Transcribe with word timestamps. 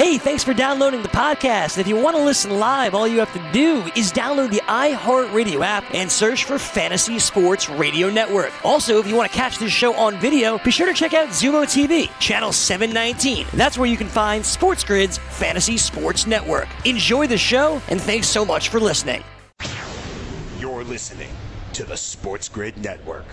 Hey, 0.00 0.16
thanks 0.16 0.42
for 0.42 0.54
downloading 0.54 1.02
the 1.02 1.10
podcast. 1.10 1.76
If 1.76 1.86
you 1.86 1.94
want 1.94 2.16
to 2.16 2.24
listen 2.24 2.58
live, 2.58 2.94
all 2.94 3.06
you 3.06 3.18
have 3.18 3.34
to 3.34 3.52
do 3.52 3.82
is 3.94 4.10
download 4.10 4.50
the 4.50 4.62
iHeartRadio 4.62 5.62
app 5.62 5.84
and 5.94 6.10
search 6.10 6.44
for 6.44 6.58
Fantasy 6.58 7.18
Sports 7.18 7.68
Radio 7.68 8.08
Network. 8.08 8.50
Also, 8.64 8.98
if 8.98 9.06
you 9.06 9.14
want 9.14 9.30
to 9.30 9.36
catch 9.36 9.58
this 9.58 9.70
show 9.70 9.92
on 9.92 10.18
video, 10.18 10.56
be 10.56 10.70
sure 10.70 10.86
to 10.86 10.94
check 10.94 11.12
out 11.12 11.28
Zumo 11.28 11.64
TV, 11.64 12.08
channel 12.18 12.50
719. 12.50 13.46
That's 13.52 13.76
where 13.76 13.90
you 13.90 13.98
can 13.98 14.06
find 14.08 14.42
Sports 14.42 14.84
Grid's 14.84 15.18
Fantasy 15.18 15.76
Sports 15.76 16.26
Network. 16.26 16.68
Enjoy 16.86 17.26
the 17.26 17.36
show, 17.36 17.82
and 17.88 18.00
thanks 18.00 18.26
so 18.26 18.42
much 18.42 18.70
for 18.70 18.80
listening. 18.80 19.22
You're 20.58 20.82
listening 20.82 21.28
to 21.74 21.84
the 21.84 21.98
Sports 21.98 22.48
Grid 22.48 22.78
Network. 22.78 23.26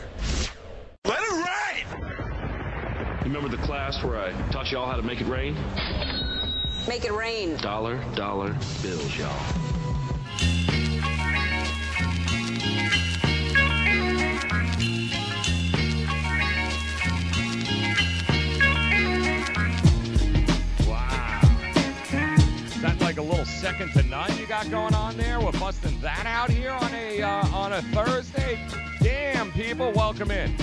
Let 1.05 1.21
it 1.21 1.31
rain! 1.31 2.27
Remember 3.23 3.47
the 3.47 3.63
class 3.63 4.03
where 4.03 4.17
I 4.17 4.31
taught 4.51 4.69
y'all 4.69 4.85
how 4.85 4.97
to 4.97 5.01
make 5.01 5.21
it 5.21 5.27
rain? 5.27 5.55
Make 6.87 7.03
it 7.03 7.11
rain. 7.11 7.57
Dollar, 7.57 8.01
dollar 8.15 8.55
bills, 8.81 9.17
y'all. 9.17 9.27
Wow. 20.87 21.41
Like 23.01 23.17
a 23.17 23.21
little 23.21 23.43
second 23.43 23.91
to 23.91 24.03
none 24.03 24.37
you 24.37 24.47
got 24.47 24.69
going 24.69 24.95
on 24.95 25.17
there? 25.17 25.41
We're 25.41 25.51
busting 25.51 25.99
that 25.99 26.25
out 26.25 26.49
here 26.49 26.71
on 26.71 26.93
a 26.93 27.21
uh, 27.21 27.47
on 27.49 27.73
a 27.73 27.81
Thursday. 27.81 28.65
Damn, 29.01 29.51
people, 29.51 29.91
welcome 29.91 30.31
in. 30.31 30.55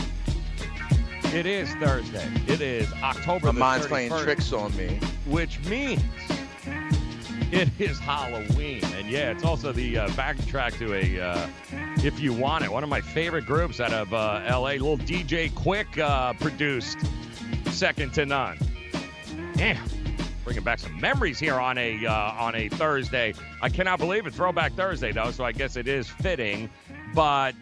It 1.34 1.46
is 1.46 1.74
Thursday. 1.74 2.30
It 2.46 2.60
is 2.60 2.92
October 3.02 3.46
My 3.46 3.52
the 3.52 3.58
mind's 3.58 3.86
31st, 3.86 3.88
playing 3.88 4.10
tricks 4.22 4.52
on 4.52 4.76
me. 4.76 5.00
which 5.26 5.58
means 5.64 6.00
it 7.50 7.68
is 7.80 7.98
Halloween. 7.98 8.84
And 8.94 9.08
yeah, 9.08 9.32
it's 9.32 9.42
also 9.42 9.72
the 9.72 9.98
uh, 9.98 10.08
backtrack 10.10 10.78
to 10.78 10.94
a 10.94 11.20
uh, 11.20 11.48
If 12.04 12.20
You 12.20 12.32
Want 12.32 12.62
It, 12.62 12.70
one 12.70 12.84
of 12.84 12.88
my 12.88 13.00
favorite 13.00 13.46
groups 13.46 13.80
out 13.80 13.92
of 13.92 14.14
uh, 14.14 14.42
LA. 14.48 14.74
Little 14.74 14.96
DJ 14.96 15.50
Quik 15.50 15.98
uh, 15.98 16.34
produced 16.34 16.98
Second 17.66 18.14
to 18.14 18.26
None. 18.26 18.56
Damn. 19.54 19.84
Bringing 20.44 20.62
back 20.62 20.78
some 20.78 21.00
memories 21.00 21.40
here 21.40 21.58
on 21.58 21.78
a 21.78 22.06
uh, 22.06 22.12
on 22.38 22.54
a 22.54 22.68
Thursday. 22.68 23.34
I 23.60 23.70
cannot 23.70 23.98
believe 23.98 24.24
it. 24.26 24.34
Throwback 24.34 24.74
Thursday 24.74 25.10
though, 25.10 25.32
so 25.32 25.42
I 25.42 25.50
guess 25.50 25.74
it 25.74 25.88
is 25.88 26.08
fitting. 26.08 26.70
But 27.12 27.56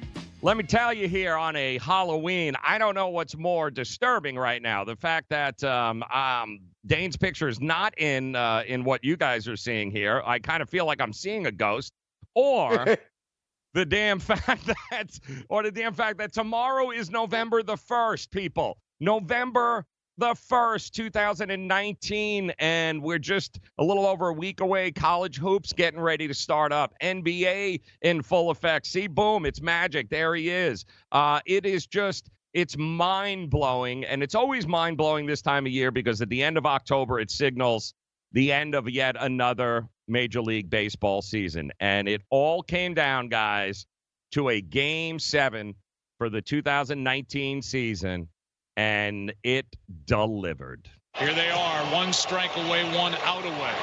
let 0.44 0.56
me 0.56 0.64
tell 0.64 0.92
you 0.92 1.08
here 1.08 1.36
on 1.36 1.54
a 1.54 1.78
Halloween, 1.78 2.54
I 2.64 2.76
don't 2.76 2.96
know 2.96 3.08
what's 3.08 3.36
more 3.36 3.70
disturbing 3.70 4.36
right 4.36 4.60
now. 4.60 4.84
The 4.84 4.96
fact 4.96 5.28
that 5.30 5.62
um, 5.62 6.02
um, 6.12 6.60
Dane's 6.84 7.16
picture 7.16 7.46
is 7.46 7.60
not 7.60 7.96
in 7.98 8.34
uh, 8.34 8.64
in 8.66 8.82
what 8.82 9.04
you 9.04 9.16
guys 9.16 9.46
are 9.46 9.56
seeing 9.56 9.92
here. 9.92 10.20
I 10.26 10.40
kind 10.40 10.60
of 10.60 10.68
feel 10.68 10.84
like 10.84 11.00
I'm 11.00 11.12
seeing 11.12 11.46
a 11.46 11.52
ghost, 11.52 11.92
or 12.34 12.96
the 13.74 13.86
damn 13.86 14.18
fact 14.18 14.66
that, 14.90 15.18
or 15.48 15.62
the 15.62 15.70
damn 15.70 15.94
fact 15.94 16.18
that 16.18 16.32
tomorrow 16.32 16.90
is 16.90 17.08
November 17.08 17.62
the 17.62 17.76
first. 17.76 18.32
People, 18.32 18.78
November 18.98 19.86
the 20.18 20.34
first, 20.34 20.94
2019, 20.94 22.52
and 22.58 23.02
we're 23.02 23.18
just 23.18 23.60
a 23.78 23.84
little 23.84 24.06
over 24.06 24.28
a 24.28 24.32
week 24.32 24.60
away. 24.60 24.90
College 24.90 25.38
hoops 25.38 25.72
getting 25.72 26.00
ready 26.00 26.28
to 26.28 26.34
start 26.34 26.72
up. 26.72 26.94
NBA 27.02 27.80
in 28.02 28.22
full 28.22 28.50
effect. 28.50 28.86
See, 28.86 29.06
boom, 29.06 29.46
it's 29.46 29.60
magic. 29.60 30.10
There 30.10 30.34
he 30.34 30.50
is. 30.50 30.84
Uh, 31.10 31.40
it 31.46 31.66
is 31.66 31.86
just. 31.86 32.30
It's 32.52 32.76
mind 32.76 33.48
blowing, 33.48 34.04
and 34.04 34.22
it's 34.22 34.34
always 34.34 34.66
mind 34.66 34.98
blowing 34.98 35.24
this 35.24 35.40
time 35.40 35.64
of 35.64 35.72
year 35.72 35.90
because 35.90 36.20
at 36.20 36.28
the 36.28 36.42
end 36.42 36.58
of 36.58 36.66
October, 36.66 37.18
it 37.18 37.30
signals 37.30 37.94
the 38.32 38.52
end 38.52 38.74
of 38.74 38.90
yet 38.90 39.16
another 39.18 39.88
Major 40.08 40.42
League 40.42 40.68
Baseball 40.68 41.22
season. 41.22 41.72
And 41.80 42.08
it 42.08 42.22
all 42.30 42.62
came 42.62 42.92
down, 42.94 43.28
guys, 43.28 43.86
to 44.32 44.50
a 44.50 44.60
game 44.60 45.18
seven 45.18 45.74
for 46.18 46.28
the 46.28 46.42
2019 46.42 47.62
season, 47.62 48.28
and 48.76 49.32
it 49.42 49.66
delivered. 50.06 50.88
Here 51.16 51.34
they 51.34 51.50
are, 51.50 51.84
one 51.92 52.12
strike 52.12 52.56
away, 52.56 52.84
one 52.96 53.14
out 53.24 53.44
away. 53.44 53.74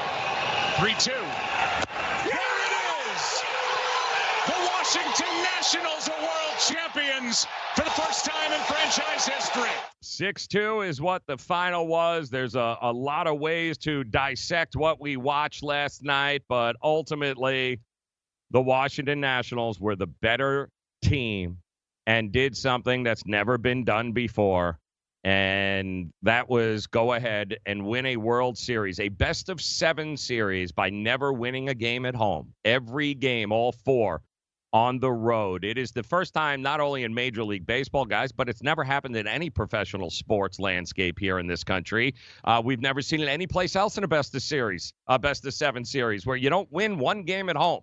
3 0.78 0.94
2. 0.98 1.10
Here 1.10 1.20
it 2.32 2.74
is! 3.06 3.42
The 4.46 4.70
Washington 4.72 5.42
Nationals 5.42 6.08
are 6.08 6.20
world 6.20 6.58
champions 6.58 7.46
for 7.76 7.84
the 7.84 7.90
first 7.90 8.24
time 8.24 8.52
in 8.52 8.60
franchise 8.60 9.26
history. 9.26 9.70
6 10.02 10.46
2 10.48 10.80
is 10.80 11.00
what 11.00 11.22
the 11.26 11.36
final 11.38 11.86
was. 11.86 12.30
There's 12.30 12.56
a, 12.56 12.76
a 12.82 12.92
lot 12.92 13.26
of 13.26 13.38
ways 13.38 13.78
to 13.78 14.02
dissect 14.04 14.74
what 14.74 15.00
we 15.00 15.16
watched 15.16 15.62
last 15.62 16.02
night, 16.02 16.42
but 16.48 16.74
ultimately, 16.82 17.78
the 18.50 18.60
Washington 18.60 19.20
Nationals 19.20 19.78
were 19.78 19.94
the 19.94 20.08
better 20.08 20.68
team 21.02 21.58
and 22.10 22.32
did 22.32 22.56
something 22.56 23.04
that's 23.04 23.24
never 23.24 23.56
been 23.56 23.84
done 23.84 24.10
before. 24.10 24.80
And 25.22 26.12
that 26.22 26.48
was 26.50 26.88
go 26.88 27.12
ahead 27.12 27.58
and 27.66 27.86
win 27.86 28.04
a 28.04 28.16
World 28.16 28.58
Series, 28.58 28.98
a 28.98 29.10
best 29.10 29.48
of 29.48 29.60
seven 29.60 30.16
series 30.16 30.72
by 30.72 30.90
never 30.90 31.32
winning 31.32 31.68
a 31.68 31.74
game 31.74 32.04
at 32.04 32.16
home. 32.16 32.52
Every 32.64 33.14
game, 33.14 33.52
all 33.52 33.70
four 33.70 34.22
on 34.72 34.98
the 34.98 35.12
road. 35.12 35.64
It 35.64 35.78
is 35.78 35.92
the 35.92 36.02
first 36.02 36.34
time, 36.34 36.62
not 36.62 36.80
only 36.80 37.04
in 37.04 37.14
Major 37.14 37.44
League 37.44 37.64
Baseball, 37.64 38.06
guys, 38.06 38.32
but 38.32 38.48
it's 38.48 38.62
never 38.62 38.82
happened 38.82 39.16
in 39.16 39.28
any 39.28 39.48
professional 39.48 40.10
sports 40.10 40.58
landscape 40.58 41.16
here 41.16 41.38
in 41.38 41.46
this 41.46 41.62
country. 41.62 42.16
Uh, 42.42 42.60
we've 42.64 42.80
never 42.80 43.02
seen 43.02 43.20
it 43.20 43.28
anyplace 43.28 43.76
else 43.76 43.98
in 43.98 44.02
a 44.02 44.08
best 44.08 44.34
of 44.34 44.42
series, 44.42 44.94
a 45.06 45.16
best 45.16 45.46
of 45.46 45.54
seven 45.54 45.84
series, 45.84 46.26
where 46.26 46.36
you 46.36 46.50
don't 46.50 46.72
win 46.72 46.98
one 46.98 47.22
game 47.22 47.48
at 47.48 47.56
home. 47.56 47.82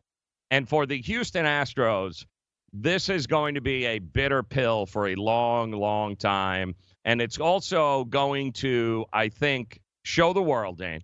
And 0.51 0.67
for 0.67 0.85
the 0.85 1.01
Houston 1.01 1.45
Astros, 1.45 2.25
this 2.73 3.09
is 3.09 3.27
going 3.27 3.55
to 3.55 3.61
be 3.61 3.85
a 3.85 3.99
bitter 3.99 4.43
pill 4.43 4.85
for 4.85 5.07
a 5.07 5.15
long, 5.15 5.71
long 5.71 6.15
time. 6.15 6.75
And 7.05 7.21
it's 7.21 7.39
also 7.39 8.05
going 8.05 8.53
to, 8.53 9.05
I 9.13 9.29
think, 9.29 9.79
show 10.03 10.33
the 10.33 10.41
world, 10.41 10.77
Dane, 10.77 11.03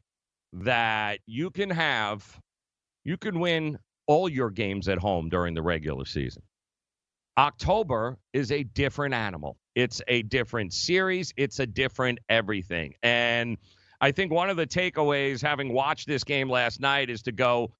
that 0.54 1.20
you 1.26 1.50
can 1.50 1.70
have, 1.70 2.40
you 3.04 3.18
can 3.18 3.40
win 3.40 3.80
all 4.08 4.28
your 4.28 4.50
games 4.50 4.88
at 4.90 4.98
home 4.98 5.30
during 5.30 5.54
the 5.54 5.62
regular 5.62 6.06
season. 6.06 6.44
October 7.38 8.18
is 8.34 8.52
a 8.52 8.64
different 8.64 9.14
animal. 9.14 9.58
It's 9.76 10.02
a 10.08 10.22
different 10.24 10.74
series. 10.74 11.34
It's 11.38 11.60
a 11.60 11.66
different 11.66 12.20
everything. 12.30 12.94
And 13.02 13.58
I 14.00 14.12
think 14.12 14.32
one 14.32 14.50
of 14.50 14.58
the 14.58 14.68
takeaways, 14.68 15.42
having 15.42 15.74
watched 15.74 16.08
this 16.08 16.24
game 16.24 16.50
last 16.50 16.80
night, 16.80 17.10
is 17.10 17.24
to 17.24 17.32
go, 17.32 17.74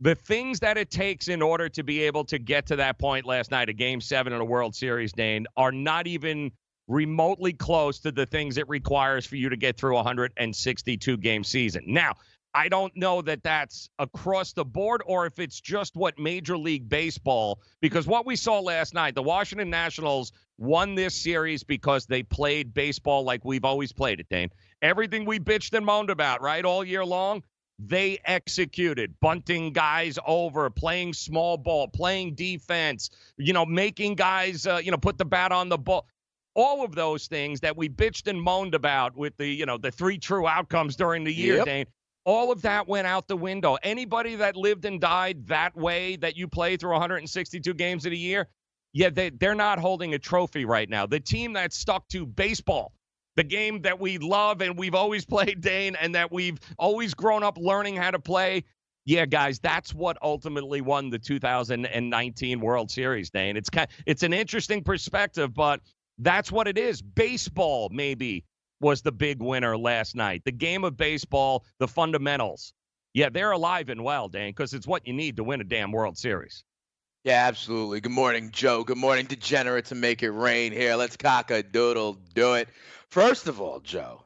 the 0.00 0.14
things 0.14 0.60
that 0.60 0.78
it 0.78 0.90
takes 0.90 1.28
in 1.28 1.42
order 1.42 1.68
to 1.68 1.82
be 1.82 2.02
able 2.02 2.24
to 2.24 2.38
get 2.38 2.66
to 2.66 2.76
that 2.76 2.98
point 2.98 3.26
last 3.26 3.50
night, 3.50 3.68
a 3.68 3.72
game 3.72 4.00
seven 4.00 4.32
in 4.32 4.40
a 4.40 4.44
World 4.44 4.74
Series, 4.74 5.12
Dane, 5.12 5.46
are 5.56 5.72
not 5.72 6.06
even 6.06 6.52
remotely 6.86 7.52
close 7.52 7.98
to 8.00 8.12
the 8.12 8.24
things 8.24 8.56
it 8.56 8.68
requires 8.68 9.26
for 9.26 9.36
you 9.36 9.48
to 9.48 9.56
get 9.56 9.76
through 9.76 9.92
a 9.92 9.96
162 9.96 11.16
game 11.18 11.44
season. 11.44 11.82
Now, 11.86 12.14
I 12.54 12.68
don't 12.68 12.96
know 12.96 13.20
that 13.22 13.42
that's 13.42 13.90
across 13.98 14.52
the 14.52 14.64
board 14.64 15.02
or 15.04 15.26
if 15.26 15.38
it's 15.38 15.60
just 15.60 15.96
what 15.96 16.18
Major 16.18 16.56
League 16.56 16.88
Baseball, 16.88 17.60
because 17.80 18.06
what 18.06 18.24
we 18.24 18.36
saw 18.36 18.60
last 18.60 18.94
night, 18.94 19.14
the 19.14 19.22
Washington 19.22 19.68
Nationals 19.68 20.32
won 20.56 20.94
this 20.94 21.14
series 21.14 21.62
because 21.62 22.06
they 22.06 22.22
played 22.22 22.72
baseball 22.72 23.22
like 23.22 23.44
we've 23.44 23.64
always 23.64 23.92
played 23.92 24.18
it, 24.18 24.28
Dane. 24.30 24.50
Everything 24.80 25.24
we 25.24 25.38
bitched 25.38 25.76
and 25.76 25.84
moaned 25.84 26.10
about, 26.10 26.40
right, 26.40 26.64
all 26.64 26.84
year 26.84 27.04
long, 27.04 27.42
they 27.78 28.18
executed 28.24 29.14
bunting 29.20 29.72
guys 29.72 30.18
over 30.26 30.68
playing 30.68 31.12
small 31.12 31.56
ball 31.56 31.86
playing 31.86 32.34
defense 32.34 33.10
you 33.36 33.52
know 33.52 33.64
making 33.64 34.14
guys 34.14 34.66
uh, 34.66 34.80
you 34.82 34.90
know 34.90 34.96
put 34.96 35.18
the 35.18 35.24
bat 35.24 35.52
on 35.52 35.68
the 35.68 35.78
ball. 35.78 36.06
All 36.54 36.84
of 36.84 36.94
those 36.96 37.28
things 37.28 37.60
that 37.60 37.76
we 37.76 37.88
bitched 37.88 38.26
and 38.26 38.40
moaned 38.42 38.74
about 38.74 39.16
with 39.16 39.36
the 39.36 39.46
you 39.46 39.64
know 39.64 39.78
the 39.78 39.92
three 39.92 40.18
true 40.18 40.46
outcomes 40.46 40.96
during 40.96 41.24
the 41.24 41.32
year 41.32 41.56
Yep. 41.58 41.66
Dane 41.66 41.86
all 42.24 42.52
of 42.52 42.60
that 42.62 42.86
went 42.86 43.06
out 43.06 43.26
the 43.26 43.36
window. 43.36 43.78
Anybody 43.82 44.34
that 44.34 44.54
lived 44.54 44.84
and 44.84 45.00
died 45.00 45.46
that 45.46 45.74
way 45.74 46.16
that 46.16 46.36
you 46.36 46.46
play 46.46 46.76
through 46.76 46.90
162 46.92 47.72
games 47.74 48.04
in 48.04 48.12
a 48.12 48.16
year 48.16 48.48
yeah 48.92 49.10
they, 49.10 49.30
they're 49.30 49.54
not 49.54 49.78
holding 49.78 50.14
a 50.14 50.18
trophy 50.18 50.64
right 50.64 50.88
now. 50.88 51.06
The 51.06 51.20
team 51.20 51.52
that 51.52 51.72
stuck 51.72 52.08
to 52.08 52.26
baseball 52.26 52.92
the 53.38 53.44
game 53.44 53.80
that 53.82 54.00
we 54.00 54.18
love 54.18 54.60
and 54.62 54.76
we've 54.76 54.96
always 54.96 55.24
played, 55.34 55.60
Dane, 55.60 55.94
and 55.94 56.14
that 56.16 56.32
we've 56.32 56.58
always 56.76 57.14
grown 57.14 57.44
up 57.44 57.56
learning 57.56 57.94
how 57.96 58.10
to 58.10 58.18
play. 58.18 58.64
Yeah, 59.04 59.26
guys, 59.26 59.60
that's 59.60 59.94
what 59.94 60.18
ultimately 60.22 60.80
won 60.80 61.08
the 61.08 61.20
2019 61.20 62.60
World 62.60 62.90
Series, 62.90 63.30
Dane. 63.30 63.56
It's 63.56 63.70
kind, 63.70 63.88
it's 64.06 64.24
an 64.24 64.32
interesting 64.32 64.82
perspective, 64.82 65.54
but 65.54 65.80
that's 66.18 66.50
what 66.50 66.66
it 66.66 66.76
is. 66.76 67.00
Baseball 67.00 67.88
maybe 67.92 68.44
was 68.80 69.02
the 69.02 69.12
big 69.12 69.40
winner 69.40 69.78
last 69.78 70.16
night. 70.16 70.42
The 70.44 70.52
game 70.52 70.82
of 70.82 70.96
baseball, 70.96 71.64
the 71.78 71.88
fundamentals. 71.88 72.74
Yeah, 73.14 73.28
they're 73.30 73.52
alive 73.52 73.88
and 73.88 74.02
well, 74.02 74.28
Dane, 74.28 74.50
because 74.50 74.74
it's 74.74 74.86
what 74.86 75.06
you 75.06 75.12
need 75.12 75.36
to 75.36 75.44
win 75.44 75.60
a 75.60 75.64
damn 75.64 75.92
World 75.92 76.18
Series. 76.18 76.64
Yeah, 77.28 77.44
absolutely. 77.46 78.00
Good 78.00 78.12
morning, 78.12 78.52
Joe. 78.52 78.84
Good 78.84 78.96
morning, 78.96 79.26
degenerate 79.26 79.84
to 79.86 79.94
make 79.94 80.22
it 80.22 80.30
rain 80.30 80.72
here. 80.72 80.94
Let's 80.94 81.18
cock 81.18 81.50
a 81.50 81.62
doodle 81.62 82.16
do 82.32 82.54
it. 82.54 82.70
First 83.10 83.48
of 83.48 83.60
all, 83.60 83.80
Joe, 83.80 84.22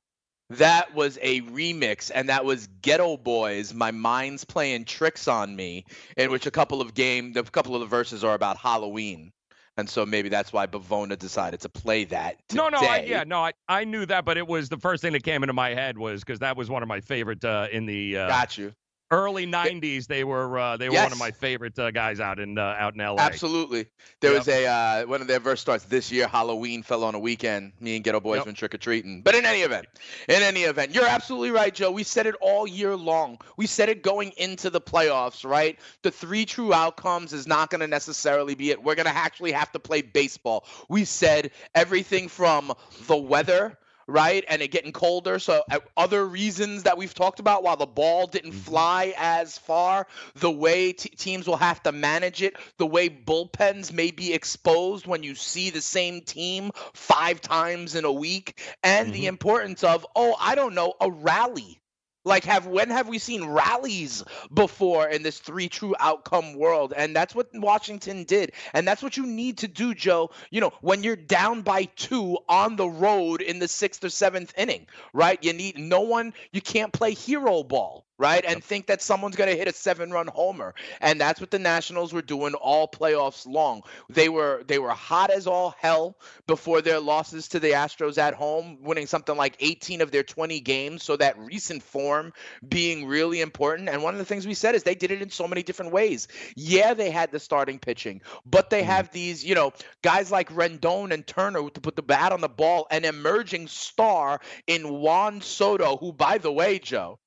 That 0.51 0.95
was 0.95 1.19
a 1.21 1.41
remix, 1.41 2.13
and 2.15 2.29
that 2.29 2.45
was 2.45 2.69
Geto 2.81 3.21
Boys. 3.21 3.75
My 3.75 3.91
mind's 3.91 4.45
playing 4.45 4.85
tricks 4.85 5.27
on 5.27 5.57
me, 5.57 5.85
in 6.17 6.31
which 6.31 6.47
a 6.47 6.53
couple 6.53 6.81
of 6.81 6.95
game, 6.95 7.33
a 7.35 7.43
couple 7.43 7.75
of 7.75 7.81
the 7.81 7.89
verses 7.89 8.23
are 8.23 8.35
about 8.35 8.57
Halloween, 8.57 9.33
and 9.77 9.91
so 9.91 10.07
maybe 10.07 10.29
that's 10.29 10.53
why 10.53 10.69
Bavona 10.69 11.19
decided 11.19 11.59
to 11.63 11.69
play 11.69 12.05
that. 12.05 12.37
Today. 12.51 12.63
No, 12.63 12.69
no, 12.69 12.79
I, 12.79 13.01
yeah, 13.01 13.25
no, 13.27 13.41
I, 13.41 13.53
I 13.69 13.83
knew 13.83 14.07
that, 14.07 14.25
but 14.25 14.37
it 14.37 14.47
was 14.47 14.69
the 14.69 14.79
first 14.79 15.03
thing 15.03 15.13
that 15.15 15.25
came 15.25 15.43
into 15.43 15.55
my 15.55 15.75
head 15.75 15.99
was 15.99 16.21
because 16.21 16.39
that 16.39 16.57
was 16.57 16.71
one 16.71 16.85
of 16.85 16.89
my 16.89 17.01
favorite 17.01 17.45
uh, 17.45 17.67
in 17.73 17.85
the 17.87 18.19
uh, 18.19 18.29
got 18.29 18.57
you 18.57 18.73
early 19.13 19.47
'90s. 19.47 20.09
They 20.09 20.25
were 20.25 20.59
uh, 20.59 20.77
they 20.77 20.89
were 20.89 20.95
Yes. 20.95 21.05
one 21.05 21.13
of 21.13 21.19
my 21.19 21.31
favorite 21.31 21.79
uh, 21.79 21.93
guys 21.93 22.19
out 22.19 22.41
in 22.41 22.59
uh, 22.59 22.77
out 22.79 22.95
in 22.95 23.01
LA. 23.01 23.17
Absolutely. 23.19 23.87
There 24.21 24.33
Yep. 24.33 24.39
was 24.41 24.49
a 24.49 24.67
uh, 24.67 25.07
one 25.07 25.21
of 25.21 25.29
their 25.29 25.39
verse 25.39 25.61
starts 25.61 25.85
this 25.85 26.11
year. 26.11 26.27
Halloween 26.27 26.83
fell 26.83 27.05
on 27.05 27.15
a 27.15 27.19
weekend. 27.19 27.73
Me 27.81 27.95
and 27.97 28.05
Geto 28.05 28.21
Boys 28.23 28.39
Yep. 28.39 28.47
went 28.47 28.59
trick 28.59 28.75
or 28.75 28.79
treating. 28.79 29.23
But 29.23 29.35
in 29.37 29.45
any 29.45 29.61
event, 29.61 29.87
in 30.29 30.43
any 30.43 30.63
event, 30.63 30.95
you're 30.95 31.07
absolutely 31.07 31.51
right, 31.53 31.73
Joe. 31.75 31.91
We 31.93 32.03
said 32.03 32.27
it 32.27 32.35
all 32.41 32.67
year 32.67 32.97
long. 32.97 33.39
We 33.57 33.67
said 33.67 33.89
it 33.89 34.03
going 34.03 34.33
into 34.39 34.71
the 34.71 34.81
playoffs, 34.81 35.49
right? 35.49 35.79
The 36.03 36.11
three 36.11 36.45
true 36.45 36.73
outcomes 36.73 37.33
is 37.33 37.47
not 37.47 37.71
going 37.71 37.81
to 37.83 37.87
necessarily 37.87 38.55
be 38.55 38.71
it. 38.71 38.83
We're 38.83 38.95
going 38.97 39.07
to 39.07 39.15
actually 39.17 39.53
have 39.53 39.71
to 39.73 39.79
play 39.79 40.03
baseball. 40.03 40.65
We 40.89 41.05
said 41.05 41.51
everything 41.75 42.29
from 42.29 42.73
the 43.07 43.17
weather. 43.17 43.79
Right, 44.07 44.45
and 44.49 44.63
it 44.63 44.69
getting 44.69 44.93
colder. 44.93 45.39
So, 45.39 45.63
uh, 45.71 45.79
other 45.97 46.27
reasons 46.27 46.85
that 46.85 46.97
we've 46.99 47.15
talked 47.15 47.41
about, 47.41 47.63
while 47.63 47.77
the 47.77 47.87
ball 47.87 48.27
didn't 48.27 48.53
fly 48.53 49.15
as 49.17 49.59
far, 49.59 50.07
the 50.35 50.51
way 50.51 50.93
t- 50.93 51.09
teams 51.11 51.47
will 51.47 51.57
have 51.57 51.83
to 51.85 51.93
manage 51.93 52.43
it, 52.43 52.57
the 52.79 52.87
way 52.87 53.09
bullpens 53.09 53.93
may 53.93 54.11
be 54.11 54.33
exposed 54.33 55.07
when 55.07 55.23
you 55.23 55.35
see 55.35 55.71
the 55.71 55.81
same 55.81 56.21
team 56.21 56.71
five 56.95 57.41
times 57.41 57.95
in 57.95 58.05
a 58.05 58.13
week, 58.13 58.61
and 58.83 59.13
the 59.13 59.27
importance 59.27 59.85
of, 59.85 60.07
oh, 60.17 60.35
I 60.41 60.55
don't 60.55 60.75
know, 60.75 60.95
a 61.01 61.11
rally. 61.11 61.82
Like 62.25 62.45
have 62.45 62.67
when 62.67 62.91
have 62.91 63.09
we 63.09 63.19
seen 63.19 63.45
rallies 63.45 64.23
before 64.53 65.09
in 65.09 65.23
this 65.23 65.39
three 65.39 65.69
true 65.69 65.95
outcome 65.99 66.55
world? 66.55 66.93
And 66.97 67.17
that's 67.17 67.35
what 67.35 67.49
Washington 67.53 68.25
did. 68.25 68.53
And 68.73 68.87
that's 68.87 69.03
what 69.03 69.17
you 69.17 69.27
need 69.27 69.59
to 69.59 69.69
do, 69.69 69.95
Joe. 69.95 70.31
You 70.51 70.61
know, 70.61 70.73
when 70.81 71.03
you're 71.03 71.17
down 71.17 71.63
by 71.63 71.85
two 71.85 72.39
on 72.49 72.77
the 72.77 72.89
road 72.89 73.43
in 73.43 73.59
the 73.59 73.69
sixth 73.69 74.05
or 74.05 74.09
seventh 74.09 74.55
inning, 74.57 74.87
right? 75.13 75.43
You 75.43 75.53
need 75.53 75.79
no 75.79 76.03
one, 76.03 76.33
you 76.53 76.61
can't 76.61 76.93
play 76.93 77.15
hero 77.15 77.63
ball, 77.63 78.07
right? 78.19 78.45
And 78.47 78.63
think 78.63 78.87
that 78.87 79.03
someone's 79.03 79.37
gonna 79.37 79.55
hit 79.55 79.69
a 79.69 79.73
seven-run 79.73 80.29
homer. 80.29 80.75
And 81.01 81.21
that's 81.21 81.41
what 81.41 81.51
the 81.51 81.59
Nationals 81.59 82.13
were 82.13 82.23
doing 82.23 82.55
all 82.55 82.89
playoffs 82.89 83.47
long. 83.47 83.83
They 84.09 84.29
were 84.29 84.63
they 84.67 84.79
were 84.79 84.91
hot 84.91 85.31
as 85.31 85.47
all 85.47 85.75
hell 85.79 86.17
before 86.47 86.83
their 86.83 87.01
losses 87.01 87.49
to 87.49 87.61
the 87.61 87.71
Astros 87.71 88.19
at 88.19 88.35
home, 88.35 88.79
winning 88.83 89.07
something 89.07 89.37
like 89.37 89.57
18 89.61 90.01
of 90.01 90.11
their 90.11 90.23
20 90.23 90.61
games. 90.61 91.03
So 91.03 91.17
that 91.17 91.39
recent 91.39 91.83
form 91.83 92.33
being 92.69 93.07
really 93.07 93.41
important. 93.41 93.89
And 93.89 94.03
one 94.03 94.15
of 94.15 94.19
the 94.19 94.25
things 94.25 94.47
we 94.47 94.55
said 94.55 94.75
is 94.75 94.83
they 94.83 94.95
did 94.95 95.11
it 95.11 95.23
in 95.23 95.31
so 95.31 95.49
many 95.49 95.63
different 95.63 95.93
ways. 95.93 96.29
Yeah, 96.57 96.95
they 96.95 97.11
had 97.11 97.33
the 97.33 97.41
starting 97.41 97.79
pitching, 97.79 98.23
but 98.47 98.71
they 98.71 98.81
mm-hmm. 98.81 98.91
have 98.91 99.13
these, 99.13 99.45
you 99.45 99.55
know, 99.55 99.73
guys 100.03 100.31
like 100.31 100.51
Rendon 100.51 101.13
and 101.13 101.27
Turner 101.27 101.69
to 101.71 101.81
put 101.81 101.97
the 101.97 102.03
bat 102.03 102.33
on 102.33 102.41
the 102.41 102.49
ball, 102.49 102.87
an 102.91 103.05
emerging 103.05 103.69
star 103.69 104.41
in 104.67 104.89
Juan 104.89 105.41
Soto, 105.41 105.97
who, 105.97 106.13
by 106.13 106.39
the 106.39 106.53
way, 106.53 106.79
Joe, 106.79 107.19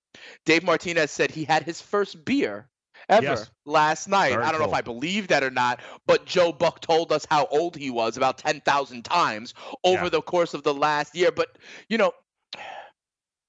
Dave 0.45 0.63
Martinez 0.63 1.12
said 1.12 1.31
he 1.31 1.44
had 1.44 1.63
his 1.63 1.81
first 1.81 2.23
beer 2.25 2.69
ever 3.09 3.25
Yes. 3.25 3.50
last 3.65 4.07
night. 4.07 4.31
Very 4.31 4.44
I 4.44 4.51
don't 4.51 4.62
know 4.62 4.67
if 4.67 4.73
I 4.73 4.81
believe 4.81 5.27
that 5.27 5.44
or 5.44 5.51
not, 5.51 5.79
but 6.07 6.25
Joe 6.25 6.51
Buck 6.51 6.79
told 6.81 7.12
us 7.12 7.25
how 7.29 7.45
old 7.47 7.75
he 7.75 7.89
was 7.89 8.17
about 8.17 8.38
10,000 8.38 9.03
times 9.03 9.53
over 9.83 10.03
Yeah. 10.03 10.09
the 10.09 10.21
course 10.21 10.53
of 10.53 10.63
the 10.63 10.73
last 10.73 11.15
year. 11.15 11.31
But, 11.31 11.57
you 11.89 11.97
know, 11.97 12.13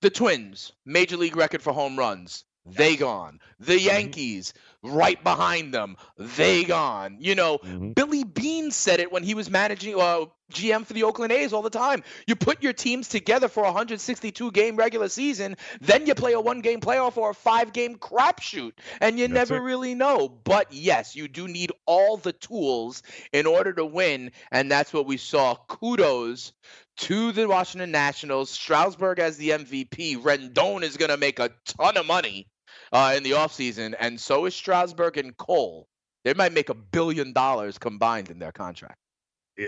the 0.03 0.11
Twins, 0.11 0.73
major 0.85 1.17
league 1.17 1.37
record 1.37 1.63
for 1.63 1.73
home 1.73 1.99
runs. 1.99 2.45
They 2.67 2.97
gone. 2.97 3.41
The 3.61 3.79
Yankees, 3.81 4.53
right 4.87 5.23
behind 5.23 5.73
them. 5.75 5.97
They 6.17 6.65
gone. 6.65 7.19
You 7.21 7.35
know, 7.35 7.59
Mhm. 7.59 7.95
Billy 7.95 8.25
Beane 8.25 8.71
said 8.71 9.01
it 9.01 9.13
when 9.13 9.23
he 9.23 9.35
was 9.35 9.51
managing 9.51 9.99
uh, 10.01 10.27
GM 10.53 10.85
for 10.87 10.93
the 10.93 11.03
Oakland 11.03 11.33
A's 11.33 11.53
all 11.53 11.63
the 11.63 11.71
time. 11.71 12.05
You 12.27 12.37
put 12.37 12.63
your 12.63 12.73
teams 12.73 13.09
together 13.09 13.49
for 13.49 13.65
a 13.65 13.67
162 13.73 14.53
game 14.53 14.77
regular 14.77 15.09
season, 15.09 15.57
then 15.81 16.07
you 16.07 16.15
play 16.15 16.35
a 16.35 16.41
one 16.41 16.61
game 16.61 16.81
playoff 16.81 17.17
or 17.17 17.31
a 17.31 17.35
five 17.35 17.73
game 17.73 17.97
crapshoot, 17.97 18.73
and 19.01 19.19
you 19.19 19.27
That's 19.29 19.51
never 19.51 19.57
it. 19.57 19.67
really 19.67 19.95
know. 19.95 20.29
But 20.29 20.73
yes, 20.73 21.17
you 21.17 21.27
do 21.29 21.49
need 21.49 21.73
all 21.85 22.17
the 22.17 22.33
tools 22.33 23.03
in 23.33 23.47
order 23.47 23.73
to 23.73 23.85
win, 23.85 24.31
and 24.53 24.71
that's 24.71 24.93
what 24.93 25.07
we 25.07 25.17
saw. 25.17 25.57
Kudos 25.69 26.53
to 26.99 27.33
the 27.33 27.47
Washington 27.49 27.91
Nationals. 27.91 28.49
Strasburg 28.51 29.19
as 29.19 29.37
the 29.37 29.51
MVP. 29.51 30.17
Rendon 30.17 30.83
is 30.83 30.97
going 30.97 31.11
to 31.11 31.17
make 31.17 31.39
a 31.41 31.51
ton 31.65 31.97
of 31.97 32.07
money 32.07 32.47
uh, 32.93 33.15
in 33.17 33.23
the 33.23 33.33
offseason, 33.33 33.95
and 33.99 34.19
so 34.21 34.45
is 34.47 34.55
Strasburg 34.55 35.17
and 35.19 35.37
Cole. 35.37 35.87
They 36.25 36.35
might 36.35 36.53
make 36.53 36.69
a 36.71 36.75
billion 36.75 37.33
dollars 37.33 37.79
combined 37.79 38.31
in 38.31 38.39
their 38.39 38.53
contract. 38.53 38.97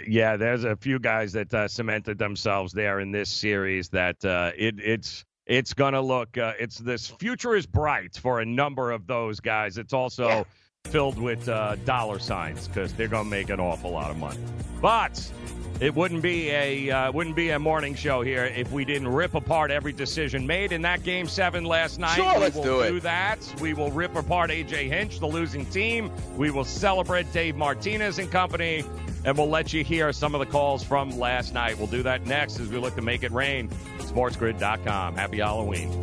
yeah, 0.06 0.36
there's 0.36 0.64
a 0.64 0.76
few 0.76 0.98
guys 0.98 1.32
that 1.32 1.52
uh, 1.54 1.68
cemented 1.68 2.18
themselves 2.18 2.72
there 2.72 3.00
in 3.00 3.10
this 3.12 3.30
series. 3.30 3.88
That 3.90 4.22
uh, 4.24 4.52
it 4.56 4.74
it's 4.78 5.24
it's 5.46 5.72
gonna 5.72 6.00
look 6.02 6.36
uh, 6.36 6.52
it's 6.58 6.76
this 6.78 7.06
future 7.08 7.54
is 7.54 7.64
bright 7.66 8.16
for 8.16 8.40
a 8.40 8.44
number 8.46 8.90
of 8.90 9.06
those 9.06 9.40
guys. 9.40 9.78
It's 9.78 9.92
also 9.94 10.28
Yeah. 10.28 10.42
filled 10.90 11.18
with 11.18 11.48
uh, 11.48 11.76
dollar 11.84 12.18
signs 12.18 12.68
because 12.68 12.92
they're 12.94 13.08
gonna 13.08 13.28
make 13.30 13.50
an 13.50 13.60
awful 13.60 13.90
lot 13.92 14.10
of 14.10 14.18
money. 14.18 14.40
But 14.82 15.32
it 15.80 15.94
wouldn't 15.94 16.22
be 16.22 16.50
a 16.50 16.90
uh, 16.90 17.12
wouldn't 17.12 17.36
be 17.36 17.50
a 17.50 17.58
morning 17.58 17.94
show 17.94 18.22
here 18.22 18.44
if 18.44 18.70
we 18.72 18.84
didn't 18.84 19.08
rip 19.08 19.34
apart 19.34 19.70
every 19.70 19.92
decision 19.92 20.46
made 20.46 20.72
in 20.72 20.82
that 20.82 21.02
game 21.02 21.26
seven 21.26 21.64
last 21.64 21.98
night. 21.98 22.16
Sure, 22.16 22.34
we 22.34 22.40
let's 22.40 22.56
will 22.56 22.62
do 22.62 22.80
it. 22.80 22.90
do 22.90 23.00
that. 23.00 23.38
We 23.60 23.74
will 23.74 23.90
rip 23.90 24.16
apart 24.16 24.50
AJ 24.50 24.88
Hinch, 24.88 25.20
the 25.20 25.26
losing 25.26 25.66
team. 25.66 26.10
We 26.36 26.50
will 26.50 26.64
celebrate 26.64 27.32
Dave 27.32 27.56
Martinez 27.56 28.18
and 28.18 28.30
company, 28.30 28.84
and 29.24 29.36
we'll 29.38 29.50
let 29.50 29.72
you 29.72 29.84
hear 29.84 30.12
some 30.12 30.34
of 30.34 30.40
the 30.40 30.46
calls 30.46 30.82
from 30.82 31.18
last 31.18 31.54
night. 31.54 31.78
We'll 31.78 31.86
do 31.86 32.02
that 32.02 32.26
next 32.26 32.58
as 32.58 32.68
we 32.68 32.78
look 32.78 32.96
to 32.96 33.02
make 33.02 33.22
it 33.22 33.32
rain. 33.32 33.68
SportsGrid.com. 33.98 35.14
Happy 35.14 35.38
Halloween. 35.38 36.02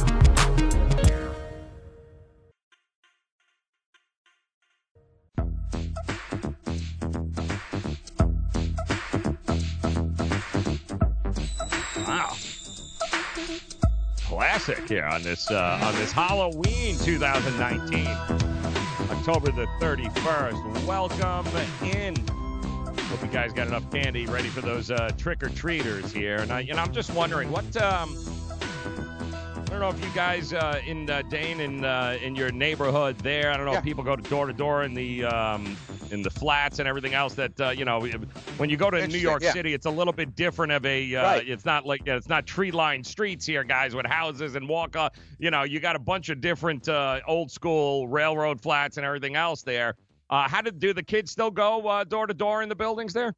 Classic 14.41 14.89
here 14.89 15.05
on 15.05 15.21
this 15.21 15.51
uh, 15.51 15.79
on 15.83 15.93
this 15.93 16.11
Halloween 16.11 16.97
2019, 16.97 18.07
October 19.11 19.51
the 19.51 19.67
31st. 19.79 20.83
Welcome 20.87 21.45
in. 21.87 22.15
Hope 22.97 23.21
you 23.21 23.27
guys 23.27 23.53
got 23.53 23.67
enough 23.67 23.87
candy 23.91 24.25
ready 24.25 24.49
for 24.49 24.61
those 24.61 24.89
uh, 24.89 25.11
trick 25.15 25.43
or 25.43 25.49
treaters 25.49 26.11
here. 26.11 26.37
And 26.37 26.51
I, 26.51 26.61
you 26.61 26.73
know, 26.73 26.79
I'm 26.79 26.91
just 26.91 27.13
wondering 27.13 27.51
what. 27.51 27.77
Um, 27.77 28.17
I 29.71 29.75
don't 29.75 29.79
know 29.79 29.89
if 29.89 30.03
you 30.03 30.13
guys 30.13 30.51
uh, 30.51 30.81
in 30.85 31.09
uh, 31.09 31.21
Dane 31.29 31.61
in 31.61 31.85
uh, 31.85 32.17
in 32.21 32.35
your 32.35 32.51
neighborhood 32.51 33.17
there. 33.19 33.51
I 33.51 33.55
don't 33.55 33.65
know 33.65 33.71
Yeah. 33.71 33.77
if 33.77 33.85
people 33.85 34.03
go 34.03 34.17
to 34.17 34.29
door 34.29 34.47
to 34.47 34.51
door 34.51 34.83
in 34.83 34.93
the 34.93 35.23
um, 35.23 35.77
in 36.11 36.23
the 36.23 36.29
flats 36.29 36.79
and 36.79 36.89
everything 36.89 37.13
else. 37.13 37.35
That 37.35 37.61
uh, 37.61 37.69
you 37.69 37.85
know, 37.85 38.01
when 38.57 38.69
you 38.69 38.75
go 38.75 38.89
to 38.91 39.07
New 39.07 39.17
York 39.17 39.41
yeah. 39.41 39.53
City, 39.53 39.73
it's 39.73 39.85
a 39.85 39.89
little 39.89 40.11
bit 40.11 40.35
different 40.35 40.73
of 40.73 40.85
a. 40.85 41.15
Uh, 41.15 41.23
Right. 41.23 41.47
It's 41.47 41.63
not 41.63 41.85
like 41.85 42.01
it's 42.05 42.27
not 42.27 42.45
tree 42.45 42.71
lined 42.71 43.07
streets 43.07 43.45
here, 43.45 43.63
guys, 43.63 43.95
with 43.95 44.05
houses 44.05 44.55
and 44.55 44.67
walk. 44.67 44.97
Uh, 44.97 45.09
you 45.39 45.51
know, 45.51 45.63
you 45.63 45.79
got 45.79 45.95
a 45.95 45.99
bunch 45.99 46.27
of 46.27 46.41
different 46.41 46.89
uh, 46.89 47.21
old 47.25 47.49
school 47.49 48.09
railroad 48.09 48.59
flats 48.59 48.97
and 48.97 49.05
everything 49.05 49.37
else 49.37 49.61
there. 49.61 49.95
Uh, 50.29 50.49
how 50.49 50.59
did 50.61 50.79
do 50.79 50.91
the 50.91 51.03
kids 51.03 51.31
still 51.31 51.49
go 51.49 52.03
door 52.09 52.27
to 52.27 52.33
door 52.33 52.61
in 52.61 52.67
the 52.67 52.75
buildings 52.75 53.13
there? 53.13 53.33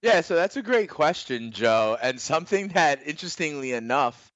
Yeah, 0.00 0.22
so 0.22 0.34
that's 0.34 0.56
a 0.56 0.62
great 0.62 0.88
question, 0.88 1.50
Joe, 1.52 1.98
and 2.00 2.18
something 2.20 2.68
that, 2.68 3.00
interestingly 3.04 3.72
enough, 3.72 4.32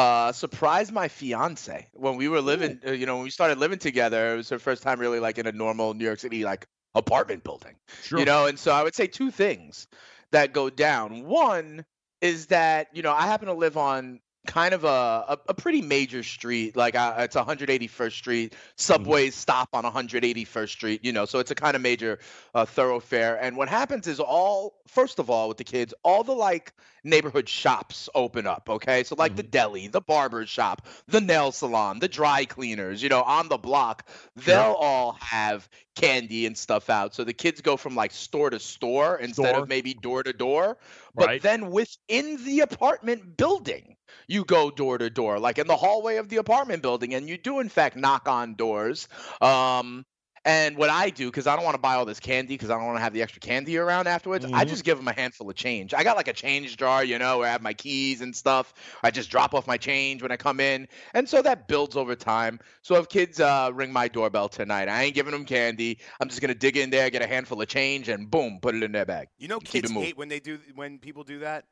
uh, 0.00 0.32
surprised 0.32 0.92
my 0.92 1.08
fiance 1.08 1.88
when 1.92 2.16
we 2.16 2.28
were 2.28 2.40
living. 2.40 2.80
Uh, 2.86 2.92
you 2.92 3.06
know, 3.06 3.16
when 3.16 3.24
we 3.24 3.30
started 3.30 3.58
living 3.58 3.78
together, 3.78 4.32
it 4.34 4.36
was 4.36 4.48
her 4.48 4.58
first 4.58 4.82
time 4.82 4.98
really 4.98 5.20
like 5.20 5.38
in 5.38 5.46
a 5.46 5.52
normal 5.52 5.94
New 5.94 6.04
York 6.04 6.18
City 6.18 6.44
like 6.44 6.66
apartment 6.94 7.44
building. 7.44 7.76
Sure. 8.02 8.18
You 8.18 8.24
know, 8.24 8.46
and 8.46 8.58
so 8.58 8.72
I 8.72 8.82
would 8.82 8.94
say 8.94 9.06
two 9.06 9.30
things 9.30 9.86
that 10.32 10.52
go 10.52 10.70
down. 10.70 11.26
One, 11.26 11.84
is 12.20 12.46
that 12.46 12.88
you 12.92 13.02
know 13.02 13.12
I 13.12 13.22
happen 13.22 13.48
to 13.48 13.54
live 13.54 13.76
on 13.76 14.20
kind 14.46 14.72
of 14.72 14.84
a, 14.84 14.88
a, 14.88 15.38
a 15.48 15.54
pretty 15.54 15.82
major 15.82 16.22
street 16.22 16.74
like 16.74 16.94
uh, 16.94 17.14
it's 17.18 17.36
181st 17.36 18.12
street 18.12 18.54
subways 18.76 19.34
stop 19.34 19.68
on 19.74 19.84
181st 19.84 20.68
street 20.68 21.04
you 21.04 21.12
know 21.12 21.26
so 21.26 21.38
it's 21.40 21.50
a 21.50 21.54
kind 21.54 21.76
of 21.76 21.82
major 21.82 22.18
uh, 22.54 22.64
thoroughfare 22.64 23.36
and 23.42 23.56
what 23.56 23.68
happens 23.68 24.06
is 24.06 24.18
all 24.18 24.80
first 24.86 25.18
of 25.18 25.28
all 25.28 25.48
with 25.48 25.58
the 25.58 25.64
kids 25.64 25.92
all 26.02 26.24
the 26.24 26.32
like 26.32 26.72
neighborhood 27.04 27.48
shops 27.48 28.08
open 28.14 28.46
up 28.46 28.68
okay? 28.68 29.04
So 29.04 29.14
like 29.16 29.36
the 29.36 29.42
deli 29.42 29.88
the 29.88 30.00
barber 30.00 30.46
shop 30.46 30.86
the 31.06 31.20
nail 31.20 31.52
salon 31.52 31.98
the 31.98 32.08
dry 32.08 32.44
cleaners 32.44 33.02
you 33.02 33.08
know 33.08 33.22
on 33.22 33.48
the 33.48 33.58
block 33.58 34.08
they'll 34.36 34.76
all 34.78 35.12
have 35.20 35.68
candy 35.96 36.46
and 36.46 36.56
stuff 36.56 36.88
out. 36.90 37.14
So 37.14 37.24
the 37.24 37.32
kids 37.32 37.60
go 37.60 37.76
from 37.76 37.94
like 37.94 38.12
store 38.12 38.50
to 38.50 38.58
store 38.58 39.18
instead 39.18 39.56
of 39.56 39.66
maybe 39.66 39.94
door 39.94 40.22
to 40.22 40.32
door. 40.32 40.78
But 41.16 41.30
Right. 41.30 41.42
then 41.42 41.70
within 41.70 42.44
the 42.44 42.60
apartment 42.60 43.36
building 43.36 43.96
you 44.26 44.44
go 44.44 44.70
door 44.70 44.98
to 44.98 45.10
door 45.10 45.38
like 45.38 45.58
in 45.58 45.66
the 45.66 45.76
hallway 45.76 46.16
of 46.16 46.28
the 46.28 46.36
apartment 46.36 46.82
building 46.82 47.14
and 47.14 47.28
you 47.28 47.36
do 47.38 47.60
in 47.60 47.68
fact 47.68 47.96
knock 47.96 48.28
on 48.28 48.54
doors. 48.54 49.08
Um 49.40 50.04
and 50.44 50.76
what 50.76 50.88
I 50.90 51.10
do, 51.10 51.26
because 51.26 51.46
I 51.46 51.54
don't 51.54 51.64
want 51.64 51.74
to 51.74 51.80
buy 51.80 51.94
all 51.94 52.04
this 52.06 52.20
candy, 52.20 52.54
because 52.54 52.70
I 52.70 52.76
don't 52.76 52.86
want 52.86 52.96
to 52.96 53.02
have 53.02 53.12
the 53.12 53.22
extra 53.22 53.40
candy 53.40 53.76
around 53.76 54.06
afterwards, 54.06 54.46
I 54.52 54.64
Mhm. 54.64 54.64
just 54.64 54.84
give 54.84 54.96
them 54.96 55.06
a 55.08 55.12
handful 55.12 55.48
of 55.50 55.56
change. 55.56 55.92
I 55.92 56.02
got 56.02 56.16
like 56.16 56.28
a 56.28 56.32
change 56.32 56.76
jar, 56.78 57.04
you 57.04 57.18
know, 57.18 57.38
where 57.38 57.48
I 57.48 57.52
have 57.52 57.62
my 57.62 57.74
keys 57.74 58.20
and 58.22 58.34
stuff. 58.34 58.72
I 59.02 59.10
just 59.10 59.30
drop 59.30 59.54
off 59.54 59.66
my 59.66 59.76
change 59.76 60.22
when 60.22 60.32
I 60.32 60.36
come 60.36 60.60
in, 60.60 60.88
and 61.14 61.28
so 61.28 61.42
that 61.42 61.68
builds 61.68 61.96
over 61.96 62.16
time. 62.16 62.58
So 62.82 62.96
if 62.96 63.08
kids 63.08 63.38
uh, 63.40 63.70
ring 63.74 63.92
my 63.92 64.08
doorbell 64.08 64.48
tonight, 64.48 64.88
I 64.88 65.02
ain't 65.02 65.14
giving 65.14 65.32
them 65.32 65.44
candy. 65.44 66.00
I'm 66.20 66.28
just 66.28 66.40
gonna 66.40 66.54
dig 66.54 66.76
in 66.76 66.90
there, 66.90 67.10
get 67.10 67.22
a 67.22 67.26
handful 67.26 67.60
of 67.60 67.68
change, 67.68 68.08
and 68.08 68.30
boom, 68.30 68.60
put 68.60 68.74
it 68.74 68.82
in 68.82 68.92
their 68.92 69.06
bag. 69.06 69.28
You 69.38 69.48
know, 69.48 69.60
kids 69.60 69.90
hate 69.90 70.16
when 70.16 70.28
they 70.28 70.40
do 70.40 70.58
when 70.74 70.98
people 70.98 71.24
do 71.24 71.40
that. 71.40 71.66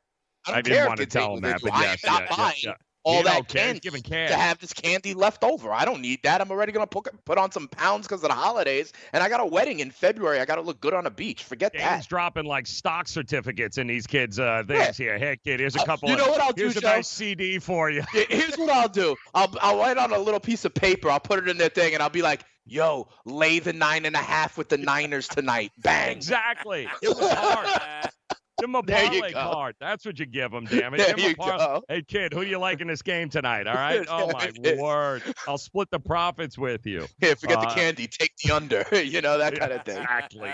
I 0.45 0.51
don't 0.51 0.57
I 0.57 0.61
didn't 0.61 0.83
care 0.83 0.87
if 0.87 0.95
want 0.95 0.99
to 0.99 1.05
kids 1.05 1.07
tell 1.07 1.33
when 1.33 1.41
him 1.41 1.41
they 1.43 1.53
that, 1.53 1.61
do. 1.61 1.63
but 1.63 1.75
yes, 1.75 2.07
am 2.07 2.11
yeah, 2.11 2.29
yeah, 2.35 2.51
buying 2.53 2.55
yeah. 2.63 2.75
All 3.03 3.19
You 3.19 3.23
that 3.23 3.47
candy 3.47 3.79
giving 3.79 4.03
to 4.03 4.13
have 4.35 4.59
this 4.59 4.73
candy 4.73 5.13
left 5.13 5.43
over. 5.43 5.71
I 5.71 5.85
don't 5.85 6.01
need 6.01 6.19
that. 6.23 6.41
I'm 6.41 6.51
already 6.51 6.71
gonna 6.71 6.85
put 6.87 7.07
put 7.25 7.37
on 7.37 7.51
some 7.51 7.67
pounds 7.67 8.07
because 8.07 8.21
of 8.23 8.29
the 8.29 8.35
holidays, 8.35 8.91
and 9.13 9.23
I 9.23 9.29
got 9.29 9.39
a 9.39 9.45
wedding 9.45 9.79
in 9.79 9.89
February. 9.91 10.39
I 10.39 10.45
got 10.45 10.55
to 10.55 10.61
look 10.61 10.79
good 10.81 10.93
on 10.93 11.05
a 11.05 11.09
beach. 11.09 11.43
Forget 11.43 11.73
Dane's 11.73 11.83
that. 11.83 12.07
dropping 12.07 12.45
like 12.45 12.67
stock 12.67 13.07
certificates 13.07 13.77
in 13.77 13.87
these 13.87 14.05
kids' 14.05 14.39
uh, 14.39 14.63
things 14.67 14.97
here. 14.97 15.17
Hey, 15.17 15.37
kid, 15.43 15.59
here's 15.59 15.75
a 15.75 15.81
Uh, 15.81 15.85
couple. 15.85 16.09
you 16.09 16.15
of, 16.15 16.21
know 16.21 16.29
what 16.29 16.41
I'll 16.41 16.51
do, 16.53 16.63
Here's 16.63 16.77
a 16.77 16.81
Joe? 16.81 16.87
nice 16.95 17.07
CD 17.07 17.59
for 17.59 17.89
you. 17.89 18.03
Yeah, 18.13 18.23
Here's 18.29 18.57
what 18.57 18.69
I'll 18.69 18.89
do. 18.89 19.15
I'll 19.33 19.53
I'll 19.61 19.77
write 19.77 19.97
on 19.97 20.11
a 20.13 20.19
little 20.19 20.39
piece 20.41 20.65
of 20.65 20.73
paper. 20.73 21.09
I'll 21.09 21.19
put 21.19 21.39
it 21.39 21.47
in 21.47 21.57
their 21.57 21.69
thing, 21.69 21.93
and 21.93 22.03
I'll 22.03 22.09
be 22.09 22.21
like, 22.21 22.41
"Yo, 22.65 23.07
lay 23.25 23.59
the 23.59 23.73
nine 23.73 24.05
and 24.05 24.15
a 24.15 24.19
half 24.19 24.57
with 24.57 24.69
the 24.69 24.77
Niners 24.77 25.27
tonight." 25.27 25.71
Bang. 25.77 26.15
Exactly. 26.17 26.87
It 27.01 27.09
was 27.09 27.31
hard. 27.31 28.09
Give 28.59 28.69
him 28.69 28.75
a 28.75 28.81
There 28.83 29.03
you 29.03 29.09
parlay 29.21 29.31
card. 29.33 29.75
That's 29.79 30.05
what 30.05 30.19
you 30.19 30.25
give 30.25 30.51
him, 30.53 30.65
damn 30.65 30.93
it. 30.95 30.97
There 30.97 31.07
Give 31.15 31.17
him 31.19 31.25
a 31.25 31.29
you 31.29 31.35
par- 31.35 31.57
go. 31.57 31.83
Hey, 31.89 32.01
kid, 32.01 32.33
who 32.33 32.43
do 32.43 32.49
you 32.49 32.57
like 32.59 32.81
in 32.81 32.87
this 32.87 33.01
game 33.01 33.29
tonight? 33.29 33.67
All 33.67 33.75
right. 33.75 34.05
Oh 34.09 34.29
my 34.31 34.51
There 34.61 34.77
word. 34.77 35.23
I'll 35.47 35.57
split 35.57 35.89
the 35.91 35.99
profits 35.99 36.57
with 36.57 36.85
you. 36.85 37.05
Here, 37.21 37.35
forget 37.35 37.59
the 37.61 37.67
Uh, 37.67 37.73
candy. 37.75 38.07
Take 38.07 38.31
the 38.43 38.51
under. 38.53 38.85
you 39.03 39.21
know 39.21 39.37
that 39.37 39.57
kind 39.57 39.71
of 39.71 39.83
thing. 39.85 39.97
Exactly. 39.97 40.51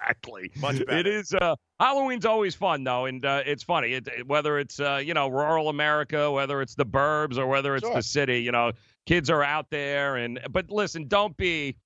Exactly. 0.00 0.50
Much 0.60 0.78
better. 0.86 0.98
It 0.98 1.06
is 1.06 1.34
uh 1.34 1.56
Halloween's 1.80 2.24
always 2.24 2.54
fun 2.54 2.84
though, 2.84 3.06
and 3.06 3.24
uh, 3.24 3.42
it's 3.44 3.62
funny. 3.62 3.94
It, 3.94 4.06
it- 4.08 4.26
whether 4.26 4.58
it's 4.58 4.78
uh, 4.80 5.00
you 5.04 5.14
know 5.14 5.28
rural 5.28 5.68
America, 5.68 6.30
whether 6.30 6.60
it's 6.62 6.74
the 6.74 6.86
burbs, 6.86 7.36
or 7.38 7.46
whether 7.46 7.74
it's 7.76 7.84
Sure. 7.86 7.94
the 7.96 8.02
city, 8.02 8.38
you 8.42 8.52
know, 8.52 8.72
kids 9.06 9.28
are 9.30 9.42
out 9.42 9.66
there. 9.70 10.16
And 10.16 10.40
but 10.50 10.70
listen, 10.70 11.08
don't 11.08 11.36
be. 11.36 11.76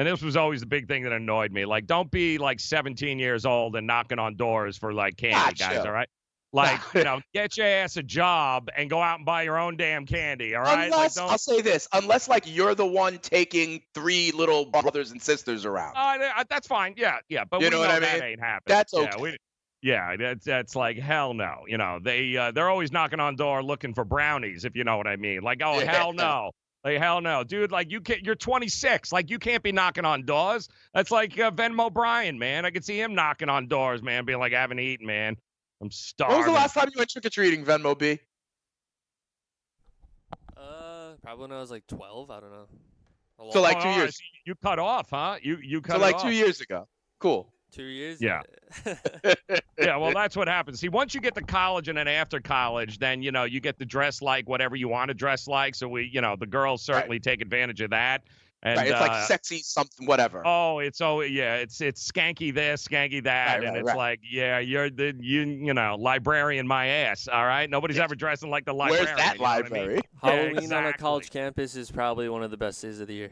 And 0.00 0.08
this 0.08 0.22
was 0.22 0.34
always 0.34 0.60
the 0.60 0.66
big 0.66 0.88
thing 0.88 1.02
that 1.02 1.12
annoyed 1.12 1.52
me. 1.52 1.66
Like, 1.66 1.86
don't 1.86 2.10
be 2.10 2.38
like 2.38 2.58
17 2.58 3.18
years 3.18 3.44
old 3.44 3.76
and 3.76 3.86
knocking 3.86 4.18
on 4.18 4.34
doors 4.34 4.78
for 4.78 4.94
like 4.94 5.18
candy, 5.18 5.36
Ah, 5.36 5.52
guys. 5.58 5.84
All 5.84 5.92
right. 5.92 6.08
Like, 6.52 6.80
you 6.94 7.04
know, 7.04 7.20
get 7.32 7.56
your 7.56 7.66
ass 7.66 7.96
a 7.96 8.02
job 8.02 8.70
and 8.76 8.90
go 8.90 9.00
out 9.00 9.18
and 9.18 9.24
buy 9.26 9.42
your 9.42 9.56
own 9.56 9.76
damn 9.76 10.04
candy. 10.04 10.56
All 10.56 10.62
right. 10.62 10.86
Unless 10.86 11.16
like, 11.16 11.30
I'll 11.30 11.38
say 11.38 11.60
this, 11.60 11.86
unless 11.92 12.28
like 12.28 12.42
you're 12.44 12.74
the 12.74 12.86
one 12.86 13.18
taking 13.18 13.82
three 13.94 14.32
little 14.32 14.64
brothers 14.64 15.12
and 15.12 15.22
sisters 15.22 15.64
around. 15.64 15.94
Uh, 15.96 16.42
that's 16.50 16.66
fine. 16.66 16.94
Yeah, 16.96 17.18
yeah. 17.28 17.44
But 17.48 17.60
You 17.60 17.66
we 17.66 17.70
know 17.70 17.78
what 17.78 17.90
I 17.90 18.00
mean? 18.00 18.00
that 18.00 18.22
ain't 18.22 18.40
happening. 18.40 18.62
That's 18.66 18.92
Yeah, 18.92 19.10
okay. 19.14 19.22
we, 19.22 19.36
yeah, 19.82 20.16
that's 20.16 20.44
that's 20.44 20.74
like 20.74 20.98
hell 20.98 21.34
no. 21.34 21.66
You 21.68 21.78
know, 21.78 22.00
they 22.02 22.36
uh, 22.36 22.50
they're 22.50 22.68
always 22.68 22.90
knocking 22.90 23.20
on 23.20 23.36
door 23.36 23.62
looking 23.62 23.94
for 23.94 24.04
brownies, 24.04 24.64
if 24.64 24.74
you 24.74 24.82
know 24.82 24.96
what 24.96 25.06
I 25.06 25.14
mean. 25.14 25.42
Like, 25.42 25.62
oh 25.64 25.78
Yeah. 25.78 25.92
hell 25.92 26.12
no. 26.12 26.50
Like 26.84 26.98
hell 26.98 27.20
no, 27.20 27.44
dude. 27.44 27.70
Like 27.70 27.90
you 27.90 28.00
can't. 28.00 28.24
You're 28.24 28.34
26. 28.34 29.12
Like 29.12 29.28
you 29.28 29.38
can't 29.38 29.62
be 29.62 29.70
knocking 29.70 30.04
on 30.04 30.24
doors. 30.24 30.68
That's 30.94 31.10
like 31.10 31.38
uh, 31.38 31.50
Venmo 31.50 31.92
Brian, 31.92 32.38
man. 32.38 32.64
I 32.64 32.70
could 32.70 32.84
see 32.84 32.98
him 32.98 33.14
knocking 33.14 33.50
on 33.50 33.68
doors, 33.68 34.02
man. 34.02 34.24
Being 34.24 34.38
like, 34.38 34.54
I 34.54 34.60
haven't 34.60 34.80
eaten, 34.80 35.06
man. 35.06 35.36
I'm 35.82 35.90
starving. 35.90 36.38
When 36.38 36.46
was 36.46 36.46
the 36.46 36.58
last 36.58 36.74
time 36.74 36.88
you 36.92 36.98
went 36.98 37.10
trick 37.10 37.26
or 37.26 37.30
treating, 37.30 37.64
Venmo 37.64 37.98
B? 37.98 38.18
Uh, 40.56 41.12
probably 41.22 41.42
when 41.42 41.52
I 41.52 41.60
was 41.60 41.70
like 41.70 41.86
12. 41.86 42.30
I 42.30 42.40
don't 42.40 42.50
know. 42.50 42.66
So, 43.52 43.62
like, 43.62 43.80
two 43.80 43.88
years. 43.88 44.16
so 44.16 44.22
You 44.44 44.54
cut 44.54 44.78
off, 44.78 45.08
huh? 45.10 45.36
You 45.42 45.58
you 45.62 45.80
cut 45.80 45.96
off. 45.96 46.00
So 46.00 46.02
like 46.02 46.14
off. 46.16 46.22
two 46.22 46.30
years 46.30 46.60
ago. 46.60 46.86
Cool. 47.18 47.52
Two 47.70 47.84
years. 47.84 48.20
Yeah. 48.20 48.42
yeah, 49.78 49.96
well, 49.96 50.12
that's 50.12 50.36
what 50.36 50.48
happens. 50.48 50.80
See, 50.80 50.88
once 50.88 51.14
you 51.14 51.20
get 51.20 51.34
to 51.34 51.42
college 51.42 51.88
and 51.88 51.96
then 51.98 52.08
after 52.08 52.40
college, 52.40 52.98
then 52.98 53.22
you 53.22 53.32
know 53.32 53.44
you 53.44 53.60
get 53.60 53.78
to 53.78 53.84
dress 53.86 54.22
like 54.22 54.48
whatever 54.48 54.76
you 54.76 54.88
want 54.88 55.08
to 55.08 55.14
dress 55.14 55.48
like. 55.48 55.74
So 55.74 55.88
we, 55.88 56.10
you 56.12 56.20
know, 56.20 56.36
the 56.36 56.46
girls 56.46 56.82
certainly 56.82 57.18
take 57.20 57.40
advantage 57.40 57.80
of 57.80 57.90
that. 57.90 58.22
And 58.62 58.76
right. 58.76 58.88
It's 58.88 59.00
uh, 59.00 59.06
like 59.06 59.26
sexy 59.26 59.60
something, 59.60 60.06
whatever. 60.06 60.42
oh, 60.46 60.80
it's 60.80 61.00
oh 61.00 61.22
yeah, 61.22 61.54
it's 61.54 61.80
it's 61.80 62.06
skanky 62.10 62.52
this, 62.54 62.86
skanky 62.86 63.24
that, 63.24 63.54
Right, 63.60 63.64
and 63.64 63.72
right, 63.72 63.76
it's 63.80 63.86
right. 63.86 63.96
like 63.96 64.20
yeah, 64.30 64.58
you're 64.58 64.90
the 64.90 65.14
you 65.18 65.40
you 65.46 65.72
know 65.72 65.96
librarian 65.98 66.66
my 66.66 66.86
ass. 66.86 67.26
All 67.26 67.46
right, 67.46 67.70
nobody's 67.70 67.96
Yeah. 67.96 68.04
ever 68.04 68.14
dressing 68.14 68.50
like 68.50 68.66
the 68.66 68.74
Where's 68.74 68.90
librarian. 69.06 69.16
that 69.16 69.34
you 69.36 69.40
know 69.40 69.44
what 69.48 69.56
I 69.56 69.62
mean? 69.62 69.72
library? 69.72 70.00
Yeah, 70.22 70.30
Halloween 70.30 70.72
on 70.74 70.86
a 70.86 70.92
college 70.92 71.30
campus 71.30 71.74
is 71.74 71.90
probably 71.90 72.28
one 72.28 72.42
of 72.42 72.50
the 72.50 72.58
best 72.58 72.82
days 72.82 73.00
of 73.00 73.06
the 73.06 73.14
year. 73.14 73.30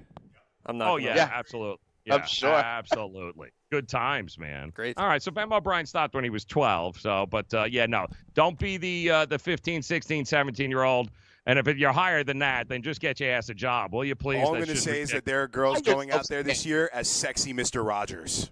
I'm 0.64 0.78
not. 0.78 0.88
Oh 0.88 0.90
gonna 0.92 1.02
yeah, 1.02 1.10
lie. 1.10 1.16
Yeah. 1.16 1.30
absolutely. 1.34 1.78
I'm 2.10 2.26
sure. 2.26 2.54
Absolutely. 2.54 3.50
Good 3.70 3.88
times, 3.88 4.38
man. 4.38 4.70
Great. 4.70 4.96
All 4.96 5.06
right, 5.06 5.22
so 5.22 5.30
Ben 5.30 5.52
O'Brien 5.52 5.84
stopped 5.84 6.14
when 6.14 6.24
he 6.24 6.30
was 6.30 6.44
12. 6.46 7.00
So, 7.00 7.26
but 7.26 7.52
uh, 7.52 7.64
yeah, 7.64 7.84
no, 7.86 8.06
don't 8.34 8.58
be 8.58 8.78
the 8.78 9.10
uh, 9.10 9.26
the 9.26 9.38
15, 9.38 9.82
16, 9.82 10.24
17 10.24 10.70
year 10.70 10.84
old. 10.84 11.10
And 11.44 11.58
if 11.58 11.66
you're 11.78 11.92
higher 11.92 12.24
than 12.24 12.38
that, 12.40 12.68
then 12.68 12.82
just 12.82 13.00
get 13.00 13.20
your 13.20 13.30
ass 13.30 13.48
a 13.48 13.54
job, 13.54 13.92
will 13.94 14.04
you 14.04 14.14
please? 14.14 14.40
All 14.42 14.48
I'm 14.54 14.54
going 14.62 14.66
to 14.68 14.76
say 14.76 15.00
is 15.00 15.10
that 15.10 15.24
there 15.24 15.42
are 15.42 15.48
girls 15.48 15.80
going 15.80 16.10
out 16.10 16.26
there 16.28 16.42
this 16.42 16.64
year 16.66 16.90
as 16.92 17.08
sexy 17.08 17.54
Mr. 17.54 17.86
Rogers. 17.86 18.50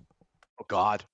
Oh 0.61 0.65
God. 0.69 1.05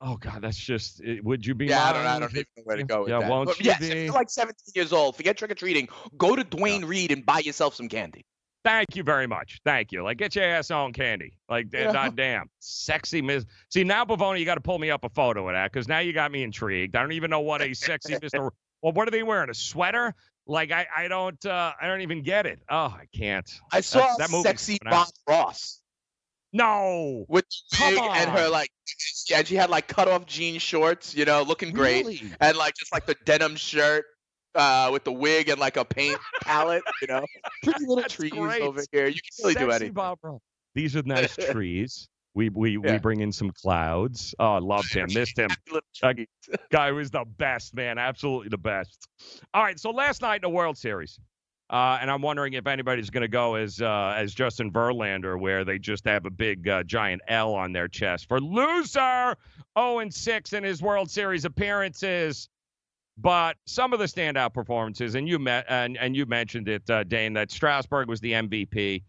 Oh 0.00 0.16
God, 0.16 0.42
that's 0.42 0.56
just. 0.56 1.00
it- 1.00 1.24
Would 1.24 1.44
you 1.44 1.54
be? 1.54 1.66
Yeah, 1.66 1.84
I 1.84 1.92
don't, 1.92 2.06
I 2.06 2.18
don't 2.20 2.30
even 2.30 2.44
know 2.56 2.62
where 2.64 2.76
to 2.76 2.84
go 2.84 3.00
with 3.00 3.10
Yeah, 3.10 3.18
that. 3.20 3.30
won't 3.30 3.48
But 3.48 3.58
you 3.60 3.66
yes, 3.66 3.80
be? 3.80 3.86
if 3.90 4.04
you're 4.06 4.14
like 4.14 4.30
17 4.30 4.54
years 4.74 4.92
old, 4.92 5.16
forget 5.16 5.36
trick 5.36 5.50
or 5.50 5.54
treating. 5.56 5.88
Go 6.16 6.36
to 6.36 6.44
Duane 6.44 6.84
Reade 6.84 7.10
and 7.12 7.24
buy 7.26 7.40
yourself 7.40 7.74
some 7.74 7.88
candy. 7.88 8.24
Thank 8.68 8.96
you 8.96 9.02
very 9.02 9.26
much. 9.26 9.60
Thank 9.64 9.92
you. 9.92 10.02
Like, 10.02 10.18
get 10.18 10.36
your 10.36 10.44
ass 10.44 10.70
on 10.70 10.92
candy. 10.92 11.32
Like, 11.48 11.68
Yeah. 11.72 11.90
God 11.90 12.16
damn, 12.16 12.50
sexy 12.58 13.22
Miss. 13.22 13.46
See 13.70 13.82
now, 13.82 14.04
Bavoni, 14.04 14.40
you 14.40 14.44
got 14.44 14.56
to 14.56 14.60
pull 14.60 14.78
me 14.78 14.90
up 14.90 15.04
a 15.04 15.08
photo 15.08 15.48
of 15.48 15.54
that 15.54 15.72
because 15.72 15.88
now 15.88 16.00
you 16.00 16.12
got 16.12 16.30
me 16.30 16.42
intrigued. 16.42 16.94
I 16.94 17.00
don't 17.00 17.12
even 17.12 17.30
know 17.30 17.40
what 17.40 17.62
a 17.62 17.72
sexy 17.72 18.16
Mister. 18.22 18.50
Well, 18.82 18.92
what 18.92 19.08
are 19.08 19.10
they 19.10 19.22
wearing? 19.22 19.48
A 19.48 19.54
sweater? 19.54 20.14
Like, 20.46 20.70
I, 20.70 20.86
I 20.94 21.08
don't, 21.08 21.42
uh, 21.46 21.72
I 21.80 21.86
don't 21.86 22.02
even 22.02 22.22
get 22.22 22.44
it. 22.44 22.60
Oh, 22.70 22.76
I 22.94 23.04
can't. 23.16 23.50
I 23.72 23.80
saw 23.80 24.00
That's- 24.00 24.18
that 24.18 24.30
movie 24.30 24.42
sexy. 24.48 24.78
Bob 24.84 25.08
Ross 25.26 25.80
No. 26.52 27.24
with 27.28 27.46
Come 27.74 27.96
and 27.98 28.28
her 28.30 28.48
like, 28.50 28.70
yeah, 29.30 29.42
she 29.44 29.54
had 29.56 29.70
like 29.70 29.88
cut 29.88 30.08
off 30.08 30.26
jean 30.26 30.58
shorts, 30.58 31.14
you 31.14 31.24
know, 31.24 31.42
looking 31.42 31.72
great, 31.72 32.04
Really? 32.04 32.22
and 32.40 32.56
like 32.58 32.74
just 32.74 32.92
like 32.92 33.06
the 33.06 33.16
denim 33.24 33.56
shirt. 33.56 34.04
Uh, 34.54 34.88
with 34.92 35.04
the 35.04 35.12
wig 35.12 35.48
and 35.48 35.60
like 35.60 35.76
a 35.76 35.84
paint 35.84 36.18
palette, 36.42 36.82
you 37.02 37.06
know, 37.06 37.24
pretty 37.62 37.80
little 37.80 37.96
That's 37.96 38.14
trees 38.14 38.32
great. 38.32 38.62
over 38.62 38.82
here. 38.90 39.06
You 39.06 39.20
can 39.20 39.44
really 39.44 39.54
do 39.54 39.70
anything. 39.70 39.92
Bob 39.92 40.18
Ross. 40.22 40.40
These 40.74 40.96
are 40.96 41.02
nice 41.02 41.36
trees. 41.50 42.08
We 42.34 42.50
we 42.50 42.76
we 42.76 42.98
bring 42.98 43.20
in 43.20 43.32
some 43.32 43.50
clouds. 43.50 44.34
Oh, 44.38 44.54
I 44.54 44.58
loved 44.58 44.92
him. 44.92 45.08
Missed 45.12 45.38
him. 45.38 45.50
Uh. 46.00 46.12
Guy 46.70 46.92
was 46.92 47.10
the 47.10 47.24
best, 47.24 47.74
man. 47.74 47.98
Absolutely 47.98 48.50
the 48.50 48.58
best. 48.58 49.08
All 49.52 49.62
right, 49.62 49.78
so 49.80 49.90
last 49.90 50.22
night 50.22 50.36
in 50.36 50.42
the 50.42 50.48
World 50.48 50.78
Series, 50.78 51.18
uh, 51.70 51.98
and 52.00 52.08
I'm 52.08 52.22
wondering 52.22 52.52
if 52.52 52.66
anybody's 52.68 53.10
going 53.10 53.22
to 53.22 53.28
go 53.28 53.56
as 53.56 53.80
uh, 53.82 54.14
as 54.16 54.32
Justin 54.32 54.70
Verlander, 54.72 55.38
where 55.38 55.64
they 55.64 55.78
just 55.78 56.04
have 56.06 56.24
a 56.24 56.30
big 56.30 56.68
uh, 56.68 56.84
giant 56.84 57.20
L 57.26 57.54
on 57.54 57.72
their 57.72 57.88
chest 57.88 58.28
for 58.28 58.40
loser, 58.40 59.34
0 59.76 59.98
and 59.98 60.14
6 60.14 60.52
in 60.52 60.62
his 60.62 60.80
World 60.80 61.10
Series 61.10 61.44
appearances. 61.44 62.48
But 63.20 63.56
some 63.66 63.92
of 63.92 63.98
the 63.98 64.04
standout 64.04 64.54
performances, 64.54 65.16
and 65.16 65.28
you 65.28 65.40
met 65.40 65.64
and, 65.68 65.96
and 65.98 66.14
you 66.14 66.24
mentioned 66.24 66.68
it, 66.68 66.88
uh, 66.88 67.02
Dane, 67.02 67.32
that 67.32 67.50
Strasburg 67.50 68.08
was 68.08 68.20
the 68.20 68.32
MVP, 68.32 69.02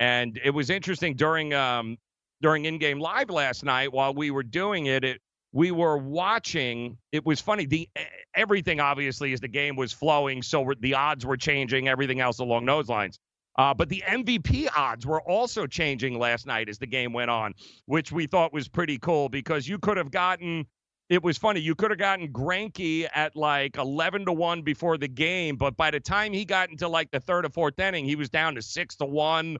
and 0.00 0.40
it 0.42 0.50
was 0.50 0.70
interesting 0.70 1.14
during 1.14 1.54
um, 1.54 1.96
during 2.42 2.64
in-game 2.64 2.98
live 2.98 3.30
last 3.30 3.64
night 3.64 3.92
while 3.92 4.12
we 4.12 4.32
were 4.32 4.42
doing 4.42 4.86
it. 4.86 5.04
It 5.04 5.20
we 5.52 5.70
were 5.70 5.96
watching. 5.96 6.98
It 7.12 7.24
was 7.24 7.40
funny. 7.40 7.64
The 7.64 7.88
everything 8.34 8.80
obviously 8.80 9.32
as 9.32 9.40
the 9.40 9.48
game 9.48 9.76
was 9.76 9.92
flowing, 9.92 10.42
so 10.42 10.72
the 10.80 10.94
odds 10.94 11.24
were 11.24 11.36
changing. 11.36 11.86
Everything 11.86 12.18
else 12.18 12.40
along 12.40 12.66
those 12.66 12.88
lines. 12.88 13.20
Uh, 13.56 13.72
but 13.72 13.88
the 13.88 14.02
MVP 14.04 14.66
odds 14.76 15.06
were 15.06 15.22
also 15.22 15.64
changing 15.64 16.18
last 16.18 16.44
night 16.44 16.68
as 16.68 16.78
the 16.78 16.88
game 16.88 17.12
went 17.12 17.30
on, 17.30 17.54
which 17.86 18.10
we 18.10 18.26
thought 18.26 18.52
was 18.52 18.66
pretty 18.66 18.98
cool 18.98 19.28
because 19.28 19.68
you 19.68 19.78
could 19.78 19.96
have 19.96 20.10
gotten 20.10 20.66
it 21.08 21.22
was 21.22 21.36
funny. 21.38 21.60
You 21.60 21.74
could 21.74 21.90
have 21.90 21.98
gotten 21.98 22.28
Greinke 22.32 23.08
at 23.14 23.36
like 23.36 23.76
11 23.76 24.26
to 24.26 24.32
1 24.32 24.62
before 24.62 24.96
the 24.96 25.08
game, 25.08 25.56
but 25.56 25.76
by 25.76 25.90
the 25.90 26.00
time 26.00 26.32
he 26.32 26.44
got 26.44 26.70
into 26.70 26.88
like 26.88 27.10
the 27.10 27.20
third 27.20 27.44
or 27.44 27.50
fourth 27.50 27.78
inning, 27.78 28.04
he 28.04 28.16
was 28.16 28.30
down 28.30 28.54
to 28.54 28.62
6 28.62 28.96
to 28.96 29.04
1. 29.04 29.58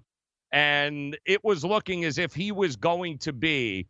And 0.52 1.18
it 1.26 1.42
was 1.44 1.64
looking 1.64 2.04
as 2.04 2.16
if 2.18 2.32
he 2.32 2.52
was 2.52 2.76
going 2.76 3.18
to 3.18 3.32
be. 3.32 3.86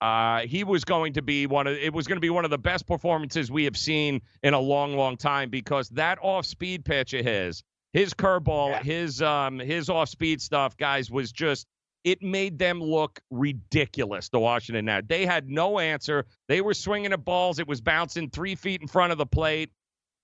Uh, 0.00 0.40
he 0.40 0.64
was 0.64 0.82
going 0.84 1.12
to 1.12 1.20
be 1.20 1.46
one 1.46 1.66
of 1.66 1.76
it 1.76 1.92
was 1.92 2.06
going 2.06 2.16
to 2.16 2.22
be 2.22 2.30
one 2.30 2.46
of 2.46 2.50
the 2.50 2.56
best 2.56 2.86
performances 2.86 3.50
we 3.50 3.64
have 3.64 3.76
seen 3.76 4.22
in 4.42 4.54
a 4.54 4.58
long, 4.58 4.96
long 4.96 5.18
time 5.18 5.50
because 5.50 5.90
that 5.90 6.18
off-speed 6.22 6.86
pitch 6.86 7.12
of 7.12 7.22
his, 7.26 7.62
his 7.92 8.14
curveball, 8.14 8.70
Yeah. 8.70 8.82
his 8.82 9.20
um, 9.20 9.58
his 9.58 9.90
off-speed 9.90 10.40
stuff, 10.40 10.74
guys, 10.78 11.10
was 11.10 11.32
just 11.32 11.66
it 12.04 12.22
made 12.22 12.58
them 12.58 12.82
look 12.82 13.20
ridiculous. 13.30 14.28
The 14.28 14.40
Washington 14.40 14.84
now 14.84 15.00
they 15.06 15.26
had 15.26 15.48
no 15.48 15.78
answer. 15.78 16.26
They 16.48 16.60
were 16.60 16.74
swinging 16.74 17.12
at 17.12 17.24
balls. 17.24 17.58
It 17.58 17.68
was 17.68 17.80
bouncing 17.80 18.30
three 18.30 18.54
feet 18.54 18.80
in 18.80 18.88
front 18.88 19.12
of 19.12 19.18
the 19.18 19.26
plate. 19.26 19.70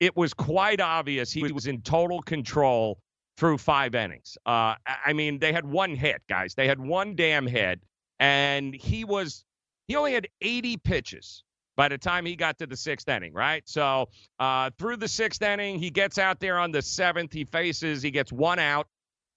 It 0.00 0.16
was 0.16 0.34
quite 0.34 0.80
obvious 0.80 1.32
he 1.32 1.52
was 1.52 1.66
in 1.66 1.80
total 1.82 2.20
control 2.20 2.98
through 3.36 3.58
five 3.58 3.94
innings. 3.94 4.36
Uh, 4.46 4.74
I 4.86 4.96
I 5.06 5.12
mean, 5.12 5.38
they 5.38 5.52
had 5.52 5.66
one 5.66 5.94
hit, 5.94 6.22
guys. 6.28 6.54
They 6.54 6.66
had 6.66 6.80
one 6.80 7.16
damn 7.16 7.46
hit, 7.46 7.80
and 8.18 8.74
he 8.74 9.04
was 9.04 9.44
he 9.88 9.96
only 9.96 10.12
had 10.12 10.28
80 10.40 10.78
pitches 10.78 11.44
by 11.76 11.88
the 11.88 11.98
time 11.98 12.26
he 12.26 12.34
got 12.36 12.58
to 12.58 12.66
the 12.66 12.76
sixth 12.76 13.08
inning, 13.08 13.32
right? 13.32 13.62
So 13.66 14.08
uh, 14.40 14.70
through 14.78 14.96
the 14.96 15.08
sixth 15.08 15.42
inning, 15.42 15.78
he 15.78 15.90
gets 15.90 16.18
out 16.18 16.40
there 16.40 16.58
on 16.58 16.72
the 16.72 16.82
seventh. 16.82 17.32
He 17.32 17.44
faces, 17.44 18.02
he 18.02 18.10
gets 18.10 18.32
one 18.32 18.58
out, 18.58 18.88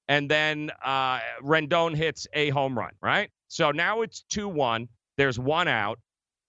and 0.10 0.30
then 0.30 0.72
uh, 0.84 1.20
Rendon 1.42 1.96
hits 1.96 2.28
a 2.34 2.50
home 2.50 2.78
run, 2.78 2.92
right? 3.02 3.30
So 3.48 3.72
now 3.72 4.02
it's 4.02 4.24
2 4.30 4.50
1. 4.50 4.90
There's 5.18 5.40
one 5.40 5.68
out, 5.68 6.00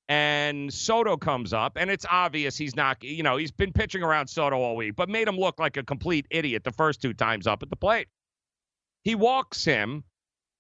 and 0.09 0.73
Soto 0.73 1.17
comes 1.17 1.53
up, 1.53 1.77
and 1.77 1.91
it's 1.91 2.07
obvious 2.11 2.57
he's 2.57 2.75
not, 2.75 3.03
you 3.03 3.23
know, 3.23 3.37
he's 3.37 3.51
been 3.51 3.73
pitching 3.73 4.03
around 4.03 4.29
Soto 4.29 4.57
all 4.57 4.77
week, 4.77 4.97
but 4.97 5.09
made 5.09 5.29
him 5.29 5.37
look 5.37 5.59
like 5.61 5.77
a 5.77 5.83
complete 5.83 6.27
idiot 6.31 6.65
the 6.65 6.73
first 6.73 7.03
two 7.03 7.13
times 7.13 7.47
up 7.47 7.63
at 7.63 7.71
the 7.71 7.77
plate. 7.77 8.09
He 9.05 9.15
walks 9.15 9.65
him, 9.65 10.05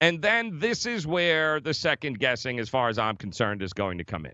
and 0.00 0.20
then 0.20 0.58
this 0.58 0.86
is 0.86 1.06
where 1.06 1.60
the 1.60 1.74
second 1.74 2.18
guessing, 2.18 2.58
as 2.58 2.68
far 2.68 2.88
as 2.88 2.98
I'm 2.98 3.16
concerned, 3.16 3.62
is 3.62 3.72
going 3.72 3.98
to 3.98 4.04
come 4.04 4.26
in. 4.26 4.32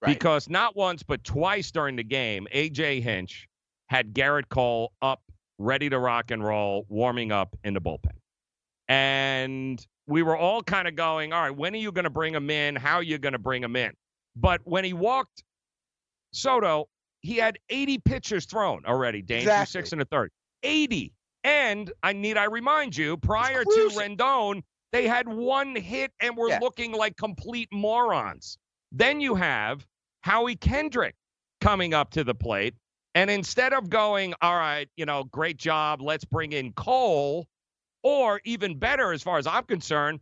Right. 0.00 0.14
Because 0.14 0.48
not 0.48 0.76
once, 0.76 1.02
but 1.02 1.24
twice 1.24 1.72
during 1.72 1.96
the 1.96 2.04
game, 2.04 2.46
AJ 2.54 3.02
Hinch 3.02 3.48
had 3.88 4.14
Gerrit 4.14 4.48
Cole 4.48 4.92
up, 5.02 5.22
ready 5.58 5.88
to 5.90 5.98
rock 5.98 6.30
and 6.30 6.42
roll, 6.44 6.86
warming 6.88 7.32
up 7.32 7.56
in 7.64 7.74
the 7.74 7.80
bullpen. 7.80 8.12
And 8.88 9.84
we 10.06 10.22
were 10.22 10.36
all 10.36 10.62
kind 10.62 10.88
of 10.88 10.94
going, 10.96 11.32
all 11.32 11.42
right, 11.42 11.54
when 11.54 11.74
are 11.74 11.78
you 11.78 11.92
going 11.92 12.04
to 12.04 12.10
bring 12.10 12.34
him 12.34 12.48
in? 12.50 12.76
How 12.76 12.96
are 12.96 13.02
you 13.02 13.18
going 13.18 13.32
to 13.34 13.38
bring 13.38 13.62
him 13.62 13.76
in? 13.76 13.92
But 14.36 14.60
when 14.64 14.84
he 14.84 14.92
walked 14.92 15.42
Soto, 16.32 16.88
he 17.20 17.36
had 17.36 17.58
80 17.68 17.98
pitches 17.98 18.46
thrown 18.46 18.84
already, 18.86 19.20
Dane, 19.22 19.40
through 19.42 19.52
Exactly. 19.52 19.80
six 19.82 19.92
and 19.92 20.00
a 20.00 20.04
third. 20.04 20.30
80. 20.62 21.12
And 21.44 21.92
I 22.02 22.12
need 22.12 22.36
I 22.36 22.44
remind 22.44 22.96
you, 22.96 23.16
prior 23.16 23.64
to. 23.64 23.90
Rendon, 23.96 24.62
they 24.92 25.06
had 25.06 25.28
one 25.28 25.74
hit 25.76 26.12
and 26.20 26.36
were 26.36 26.48
Yeah. 26.48 26.58
looking 26.60 26.92
like 26.92 27.16
complete 27.16 27.68
morons. 27.72 28.58
Then 28.92 29.20
you 29.20 29.34
have 29.34 29.86
Howie 30.22 30.56
Kendrick 30.56 31.14
coming 31.60 31.92
up 31.94 32.10
to 32.12 32.24
the 32.24 32.34
plate. 32.34 32.74
And 33.14 33.30
instead 33.30 33.72
of 33.72 33.90
going, 33.90 34.34
all 34.42 34.56
right, 34.56 34.88
you 34.96 35.06
know, 35.06 35.24
great 35.24 35.56
job, 35.56 36.00
let's 36.00 36.24
bring 36.24 36.52
in 36.52 36.72
Cole, 36.72 37.46
or 38.02 38.40
even 38.44 38.78
better, 38.78 39.12
as 39.12 39.22
far 39.22 39.38
as 39.38 39.46
I'm 39.46 39.64
concerned, 39.64 40.20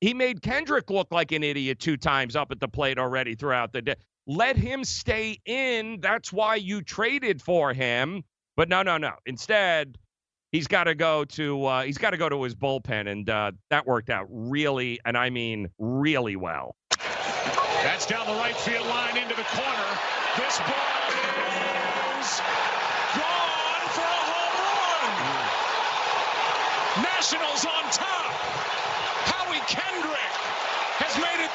he 0.00 0.14
made 0.14 0.42
Kendrick 0.42 0.90
look 0.90 1.08
like 1.10 1.32
an 1.32 1.42
idiot 1.42 1.78
two 1.78 1.96
times 1.96 2.36
up 2.36 2.50
at 2.50 2.60
the 2.60 2.68
plate 2.68 2.98
already 2.98 3.34
throughout 3.34 3.72
the 3.72 3.82
day. 3.82 3.94
Let 4.26 4.56
him 4.56 4.84
stay 4.84 5.38
in. 5.44 6.00
That's 6.00 6.32
why 6.32 6.56
you 6.56 6.82
traded 6.82 7.42
for 7.42 7.72
him. 7.72 8.22
But 8.56 8.68
no, 8.68 8.82
no, 8.82 8.96
no. 8.96 9.12
Instead, 9.26 9.98
he's 10.52 10.66
got 10.66 10.84
to 10.84 10.94
go 10.94 11.24
to 11.24 11.64
uh, 11.66 11.82
he's 11.82 11.98
got 11.98 12.10
to 12.10 12.16
go 12.16 12.28
to 12.28 12.42
his 12.42 12.54
bullpen, 12.54 13.10
and 13.10 13.28
uh, 13.28 13.52
that 13.70 13.86
worked 13.86 14.08
out 14.08 14.26
really, 14.30 15.00
and 15.04 15.16
I 15.18 15.30
mean 15.30 15.68
really 15.78 16.36
well. 16.36 16.76
That's 17.82 18.06
down 18.06 18.26
the 18.26 18.34
right 18.34 18.56
field 18.56 18.86
line 18.86 19.16
into 19.16 19.34
the 19.34 19.44
corner. 19.44 19.98
This 20.36 20.58
ball 20.58 21.08
is 22.18 22.40
gone 23.14 23.84
for 23.92 24.02
a 24.02 24.22
home 24.32 24.56
run. 24.58 25.12
Nationals 27.04 27.64
on 27.66 27.84
top. 27.92 28.32
Howie 29.30 29.60
Kendrick 29.68 30.34
has 30.98 31.16
made 31.18 31.44
it 31.44 31.50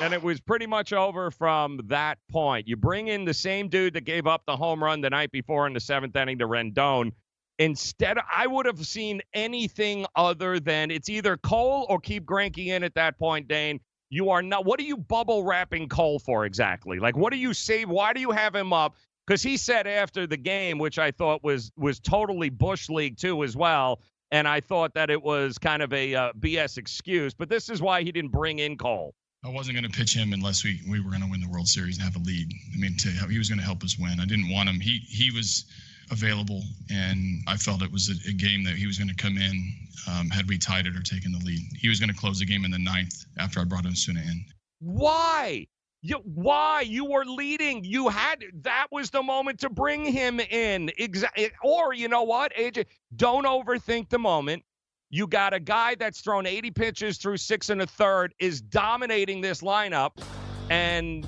3-2. 0.00 0.04
And 0.04 0.12
it 0.14 0.22
was 0.22 0.40
pretty 0.40 0.66
much 0.66 0.92
over 0.92 1.30
from 1.30 1.80
that 1.84 2.18
point. 2.30 2.66
You 2.66 2.76
bring 2.76 3.08
in 3.08 3.24
the 3.24 3.34
same 3.34 3.68
dude 3.68 3.94
that 3.94 4.04
gave 4.04 4.26
up 4.26 4.42
the 4.46 4.56
home 4.56 4.82
run 4.82 5.00
the 5.00 5.10
night 5.10 5.30
before 5.32 5.66
in 5.66 5.72
the 5.72 5.80
seventh 5.80 6.16
inning 6.16 6.38
to 6.38 6.46
Rendon. 6.46 7.12
Instead, 7.58 8.18
I 8.30 8.46
would 8.46 8.66
have 8.66 8.84
seen 8.86 9.22
anything 9.32 10.04
other 10.14 10.60
than 10.60 10.90
it's 10.90 11.08
either 11.08 11.38
Cole 11.38 11.86
or 11.88 11.98
keep 11.98 12.26
Greinke 12.26 12.66
in 12.66 12.82
at 12.84 12.94
that 12.96 13.18
point, 13.18 13.48
Dane. 13.48 13.80
You 14.08 14.30
are 14.30 14.42
not. 14.42 14.64
What 14.64 14.78
are 14.80 14.84
you 14.84 14.96
bubble 14.96 15.44
wrapping 15.44 15.88
Cole 15.88 16.18
for 16.18 16.44
exactly? 16.46 16.98
Like, 16.98 17.16
what 17.16 17.32
do 17.32 17.38
you 17.38 17.52
say? 17.52 17.84
Why 17.84 18.12
do 18.12 18.20
you 18.20 18.30
have 18.30 18.54
him 18.54 18.72
up? 18.72 18.96
Because 19.26 19.42
he 19.42 19.56
said 19.56 19.86
after 19.86 20.26
the 20.26 20.36
game, 20.36 20.78
which 20.78 20.98
I 20.98 21.10
thought 21.10 21.42
was 21.42 21.72
was 21.76 21.98
totally 21.98 22.48
bush 22.48 22.88
league 22.88 23.16
too 23.16 23.42
as 23.42 23.56
well, 23.56 24.00
and 24.30 24.46
I 24.46 24.60
thought 24.60 24.94
that 24.94 25.10
it 25.10 25.22
was 25.22 25.58
kind 25.58 25.82
of 25.82 25.92
a 25.92 26.14
uh, 26.14 26.32
BS 26.38 26.78
excuse. 26.78 27.34
But 27.34 27.48
this 27.48 27.68
is 27.68 27.82
why 27.82 28.02
he 28.02 28.12
didn't 28.12 28.30
bring 28.30 28.60
in 28.60 28.78
Cole. 28.78 29.14
I 29.44 29.50
wasn't 29.50 29.76
going 29.76 29.90
to 29.90 29.96
pitch 29.96 30.14
him 30.14 30.32
unless 30.32 30.64
we, 30.64 30.80
we 30.88 31.00
were 31.00 31.10
going 31.10 31.22
to 31.22 31.30
win 31.30 31.40
the 31.40 31.48
World 31.48 31.68
Series 31.68 31.98
and 31.98 32.04
have 32.04 32.16
a 32.16 32.24
lead. 32.24 32.50
I 32.74 32.78
mean, 32.78 32.96
to, 32.96 33.08
he 33.30 33.38
was 33.38 33.48
going 33.48 33.60
to 33.60 33.64
help 33.64 33.84
us 33.84 33.96
win. 33.98 34.18
I 34.18 34.24
didn't 34.24 34.50
want 34.50 34.68
him. 34.68 34.80
He 34.80 34.98
he 35.08 35.30
was 35.30 35.66
available, 36.10 36.62
and 36.90 37.42
I 37.46 37.56
felt 37.56 37.82
it 37.82 37.92
was 37.92 38.08
a, 38.08 38.28
a 38.28 38.32
game 38.32 38.64
that 38.64 38.74
he 38.74 38.86
was 38.86 38.98
going 38.98 39.08
to 39.08 39.14
come 39.14 39.36
in 39.36 39.72
um, 40.08 40.30
had 40.30 40.48
we 40.48 40.58
tied 40.58 40.86
it 40.86 40.96
or 40.96 41.02
taken 41.02 41.32
the 41.32 41.38
lead. 41.44 41.60
He 41.76 41.88
was 41.88 41.98
going 42.00 42.10
to 42.10 42.16
close 42.16 42.38
the 42.38 42.46
game 42.46 42.64
in 42.64 42.70
the 42.70 42.78
ninth 42.78 43.24
after 43.38 43.60
I 43.60 43.64
brought 43.64 43.86
Osuna 43.86 44.20
in. 44.20 44.44
Why? 44.80 45.66
You, 46.02 46.16
why? 46.24 46.82
You 46.82 47.04
were 47.04 47.24
leading. 47.24 47.84
You 47.84 48.08
had 48.08 48.44
that 48.62 48.86
was 48.92 49.10
the 49.10 49.22
moment 49.22 49.60
to 49.60 49.70
bring 49.70 50.04
him 50.04 50.38
in. 50.38 50.90
Exactly. 50.98 51.50
Or 51.62 51.92
you 51.92 52.08
know 52.08 52.22
what, 52.22 52.54
AJ? 52.54 52.86
Don't 53.16 53.44
overthink 53.44 54.08
the 54.08 54.18
moment. 54.18 54.62
You 55.10 55.26
got 55.26 55.54
a 55.54 55.60
guy 55.60 55.94
that's 55.94 56.20
thrown 56.20 56.46
80 56.46 56.72
pitches 56.72 57.18
through 57.18 57.36
six 57.38 57.70
and 57.70 57.80
a 57.80 57.86
third, 57.86 58.34
is 58.38 58.60
dominating 58.60 59.40
this 59.40 59.62
lineup, 59.62 60.20
and 60.68 61.26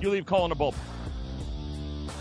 you 0.00 0.10
leave 0.10 0.26
Cole 0.26 0.52
a 0.52 0.54
bullpen. 0.54 0.74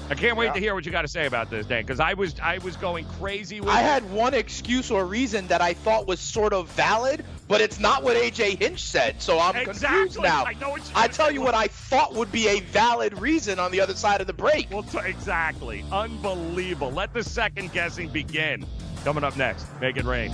I 0.10 0.16
can't 0.16 0.38
wait 0.38 0.48
Yeah. 0.48 0.54
to 0.54 0.60
hear 0.60 0.76
what 0.76 0.86
you 0.86 0.92
got 0.92 1.04
to 1.04 1.08
say 1.08 1.26
about 1.26 1.50
this, 1.50 1.66
Dan, 1.66 1.82
because 1.84 2.00
I 2.00 2.14
was 2.14 2.36
I 2.42 2.58
was 2.60 2.76
going 2.76 3.06
crazy 3.20 3.62
with 3.62 3.70
I 3.70 3.80
had 3.82 4.10
one 4.12 4.34
excuse 4.34 4.92
or 4.92 5.06
reason 5.06 5.48
that 5.48 5.62
I 5.62 5.74
thought 5.74 6.08
was 6.08 6.20
sort 6.20 6.54
of 6.54 6.68
valid, 6.72 7.24
but 7.48 7.62
it's 7.62 7.80
not 7.80 8.04
what 8.04 8.18
AJ 8.18 8.60
Hinch 8.60 8.84
said, 8.84 9.22
so 9.22 9.40
I'm 9.40 9.54
confused 9.54 9.84
Exactly. 10.18 10.24
now. 10.24 10.46
I 10.46 10.54
know 10.54 10.78
I 10.96 11.08
tell 11.08 11.32
you 11.32 11.42
what 11.42 11.56
I 11.56 11.68
thought 11.68 12.14
would 12.14 12.32
be 12.32 12.48
a 12.50 12.60
valid 12.60 13.18
reason 13.20 13.60
on 13.60 13.72
the 13.72 13.80
other 13.82 13.96
side 13.96 14.20
of 14.22 14.28
the 14.28 14.34
break. 14.34 14.68
Well, 14.72 14.84
t- 14.84 15.00
exactly. 15.06 15.84
Unbelievable. 15.92 16.92
Let 16.92 17.14
the 17.14 17.24
second 17.24 17.72
guessing 17.72 18.10
begin. 18.10 18.66
Coming 19.04 19.24
up 19.24 19.36
next, 19.38 19.66
make 19.82 19.98
it 19.98 20.06
rain. 20.06 20.34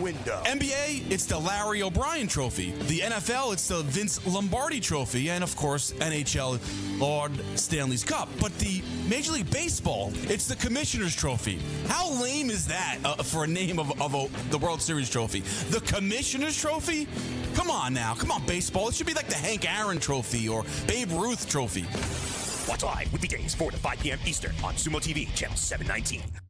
Window. 0.00 0.42
NBA, 0.44 1.10
it's 1.10 1.26
the 1.26 1.38
Larry 1.38 1.82
O'Brien 1.82 2.26
Trophy. 2.26 2.72
The 2.72 3.00
NFL, 3.00 3.52
it's 3.52 3.68
the 3.68 3.82
Vince 3.82 4.24
Lombardi 4.26 4.80
Trophy. 4.80 5.30
And 5.30 5.44
of 5.44 5.54
course, 5.56 5.92
NHL, 5.92 6.58
Lord 7.00 7.32
Stanley's 7.58 8.04
Cup. 8.04 8.28
But 8.40 8.56
the 8.58 8.82
Major 9.08 9.32
League 9.32 9.50
Baseball, 9.50 10.12
it's 10.24 10.46
the 10.46 10.56
Commissioner's 10.56 11.14
Trophy. 11.14 11.58
How 11.86 12.10
lame 12.22 12.50
is 12.50 12.66
that 12.66 12.98
uh, 13.04 13.22
for 13.22 13.44
a 13.44 13.46
name 13.46 13.78
of, 13.78 14.00
of 14.00 14.14
a, 14.14 14.28
the 14.50 14.58
World 14.58 14.80
Series 14.82 15.10
Trophy? 15.10 15.40
The 15.70 15.80
Commissioner's 15.80 16.56
Trophy? 16.56 17.06
Come 17.54 17.70
on 17.70 17.94
now. 17.94 18.14
Come 18.14 18.30
on, 18.30 18.44
baseball. 18.46 18.88
It 18.88 18.94
should 18.94 19.06
be 19.06 19.14
like 19.14 19.28
the 19.28 19.36
Hank 19.36 19.70
Aaron 19.70 19.98
Trophy 19.98 20.48
or 20.48 20.64
Babe 20.86 21.10
Ruth 21.12 21.48
Trophy. 21.48 21.86
Watch 22.68 22.82
live 22.82 23.12
weekdays 23.12 23.54
4 23.54 23.70
to 23.72 23.76
5 23.76 24.00
p.m. 24.00 24.18
Eastern 24.26 24.52
on 24.62 24.74
Sumo 24.74 25.00
TV, 25.00 25.32
channel 25.34 25.56
719. 25.56 26.49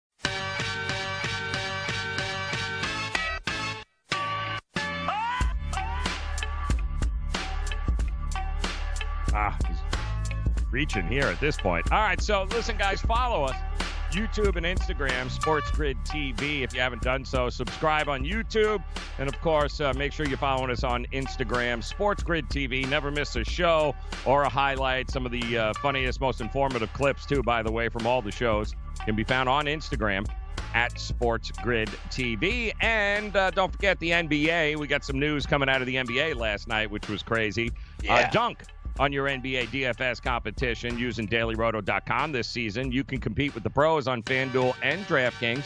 Ah, 9.41 9.57
he's 9.67 9.79
reaching 10.71 11.07
here 11.09 11.25
at 11.25 11.41
this 11.41 11.57
point. 11.57 11.91
All 11.91 11.99
right, 11.99 12.21
so 12.21 12.47
listen, 12.51 12.77
guys, 12.77 13.01
follow 13.01 13.45
us. 13.45 13.57
YouTube 14.13 14.57
and 14.57 14.67
Instagram, 14.67 15.31
Sports 15.31 15.71
Grid 15.71 15.97
TV. 16.05 16.63
If 16.63 16.75
you 16.75 16.81
haven't 16.81 17.01
done 17.01 17.25
so, 17.25 17.49
subscribe 17.49 18.09
on 18.09 18.25
YouTube. 18.25 18.83
And 19.19 19.29
of 19.29 19.41
course, 19.41 19.81
uh, 19.81 19.95
make 19.97 20.13
sure 20.13 20.27
you're 20.27 20.37
following 20.37 20.71
us 20.71 20.85
on 20.85 21.07
Instagram, 21.13 21.83
Sports 21.83 22.23
Grid 22.23 22.49
TV. 22.49 22.87
Never 22.89 23.11
miss 23.11 23.37
a 23.37 23.45
show 23.45 23.95
or 24.27 24.43
a 24.43 24.49
highlight. 24.49 25.11
Some 25.11 25.25
of 25.25 25.33
the 25.33 25.57
uh, 25.57 25.73
funniest, 25.75 26.21
most 26.21 26.41
informative 26.41 26.93
clips, 26.93 27.25
too, 27.25 27.43
by 27.43 27.63
the 27.63 27.71
way, 27.71 27.89
from 27.89 28.07
all 28.07 28.21
the 28.21 28.33
shows 28.33 28.75
can 29.05 29.15
be 29.15 29.25
found 29.25 29.49
on 29.49 29.67
Instagram 29.67 30.27
at 30.75 30.99
Sports 30.99 31.53
Grid 31.63 31.89
TV. 32.11 32.73
And 32.81 33.35
uh, 33.37 33.51
don't 33.53 33.73
forget 33.73 33.99
the 34.01 34.11
NBA. 34.11 34.77
We 34.77 34.87
got 34.87 35.05
some 35.05 35.19
news 35.21 35.47
coming 35.47 35.69
out 35.69 35.81
of 35.81 35.87
the 35.87 35.95
NBA 35.95 36.35
last 36.35 36.69
night, 36.69 36.91
which 36.91 37.09
was 37.09 37.23
crazy. 37.23 37.71
Yeah. 38.03 38.15
Uh, 38.15 38.31
Dunk 38.31 38.65
on 39.01 39.15
your 39.15 39.27
NBA 39.27 39.69
DFS 39.69 40.23
competition 40.23 40.99
using 40.99 41.27
dailyroto.com 41.27 42.33
this 42.33 42.47
season. 42.47 42.93
You 42.93 43.03
can 43.03 43.19
compete 43.19 43.55
with 43.55 43.63
the 43.63 43.71
pros 43.71 44.07
on 44.07 44.23
FanDuel 44.23 44.75
and 44.83 45.05
DraftKings 45.07 45.65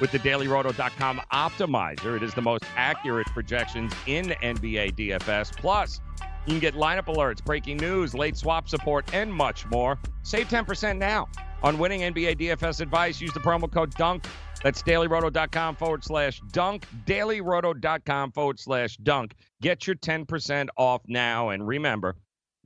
with 0.00 0.12
the 0.12 0.18
dailyroto.com 0.18 1.22
optimizer. 1.32 2.14
It 2.14 2.22
is 2.22 2.34
the 2.34 2.42
most 2.42 2.62
accurate 2.76 3.26
projections 3.28 3.94
in 4.06 4.26
NBA 4.42 4.96
DFS. 4.96 5.56
Plus, 5.56 6.00
you 6.44 6.52
can 6.52 6.60
get 6.60 6.74
lineup 6.74 7.06
alerts, 7.06 7.42
breaking 7.42 7.78
news, 7.78 8.14
late 8.14 8.36
swap 8.36 8.68
support, 8.68 9.14
and 9.14 9.32
much 9.32 9.64
more. 9.66 9.98
Save 10.22 10.48
10% 10.48 10.98
now 10.98 11.26
on 11.62 11.78
winning 11.78 12.02
NBA 12.02 12.38
DFS 12.38 12.82
advice. 12.82 13.18
Use 13.18 13.32
the 13.32 13.40
promo 13.40 13.72
code 13.72 13.94
DUNK. 13.94 14.26
That's 14.62 14.82
dailyroto.com 14.82 15.76
forward 15.76 16.04
slash 16.04 16.40
dunk. 16.52 16.86
Dailyroto.com 17.06 18.32
forward 18.32 18.60
slash 18.60 18.98
dunk. 18.98 19.34
Get 19.62 19.86
your 19.86 19.96
10% 19.96 20.68
off 20.76 21.00
now. 21.06 21.48
And 21.48 21.66
remember, 21.66 22.16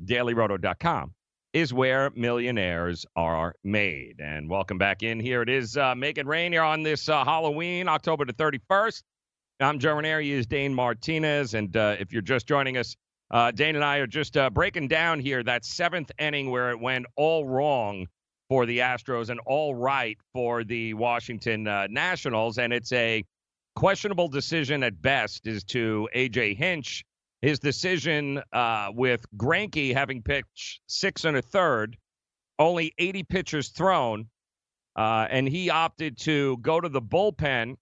dailyroto.com 0.04 1.14
is 1.52 1.72
where 1.72 2.10
millionaires 2.14 3.06
are 3.16 3.54
made. 3.64 4.20
And 4.20 4.48
welcome 4.50 4.78
back 4.78 5.02
in 5.02 5.18
here. 5.18 5.42
It 5.42 5.48
is 5.48 5.76
uh, 5.76 5.94
Make 5.94 6.18
It 6.18 6.26
Rain 6.26 6.52
here 6.52 6.62
on 6.62 6.82
this 6.82 7.08
uh, 7.08 7.24
Halloween, 7.24 7.88
October 7.88 8.24
the 8.24 8.34
31st. 8.34 9.02
I'm 9.60 9.78
Joe 9.78 9.94
Raineri. 9.94 10.24
He 10.24 10.32
is 10.32 10.46
Dane 10.46 10.74
Martinez. 10.74 11.54
And 11.54 11.76
uh, 11.76 11.96
if 11.98 12.12
you're 12.12 12.22
just 12.22 12.46
joining 12.46 12.76
us, 12.76 12.94
uh, 13.30 13.50
Dane 13.50 13.74
and 13.74 13.84
I 13.84 13.96
are 13.98 14.06
just 14.06 14.36
uh, 14.36 14.50
breaking 14.50 14.88
down 14.88 15.20
here 15.20 15.42
that 15.42 15.64
seventh 15.64 16.10
inning 16.18 16.50
where 16.50 16.70
it 16.70 16.80
went 16.80 17.06
all 17.16 17.46
wrong 17.46 18.06
for 18.48 18.66
the 18.66 18.78
Astros 18.78 19.28
and 19.30 19.40
all 19.46 19.74
right 19.74 20.18
for 20.32 20.64
the 20.64 20.94
Washington 20.94 21.66
uh, 21.66 21.86
Nationals. 21.90 22.58
And 22.58 22.72
it's 22.72 22.92
a 22.92 23.24
questionable 23.74 24.28
decision 24.28 24.82
at 24.82 25.00
best 25.00 25.46
as 25.46 25.64
to 25.64 26.08
A.J. 26.12 26.54
Hinch 26.54 27.04
his 27.42 27.58
decision 27.58 28.42
uh, 28.52 28.90
with 28.92 29.24
Greinke 29.36 29.94
having 29.94 30.22
pitched 30.22 30.80
six 30.86 31.24
and 31.24 31.36
a 31.36 31.42
third, 31.42 31.96
only 32.58 32.92
80 32.98 33.22
pitches 33.24 33.68
thrown, 33.68 34.28
uh, 34.96 35.26
and 35.30 35.48
he 35.48 35.70
opted 35.70 36.18
to 36.20 36.56
go 36.58 36.80
to 36.80 36.88
the 36.88 37.02
bullpen 37.02 37.76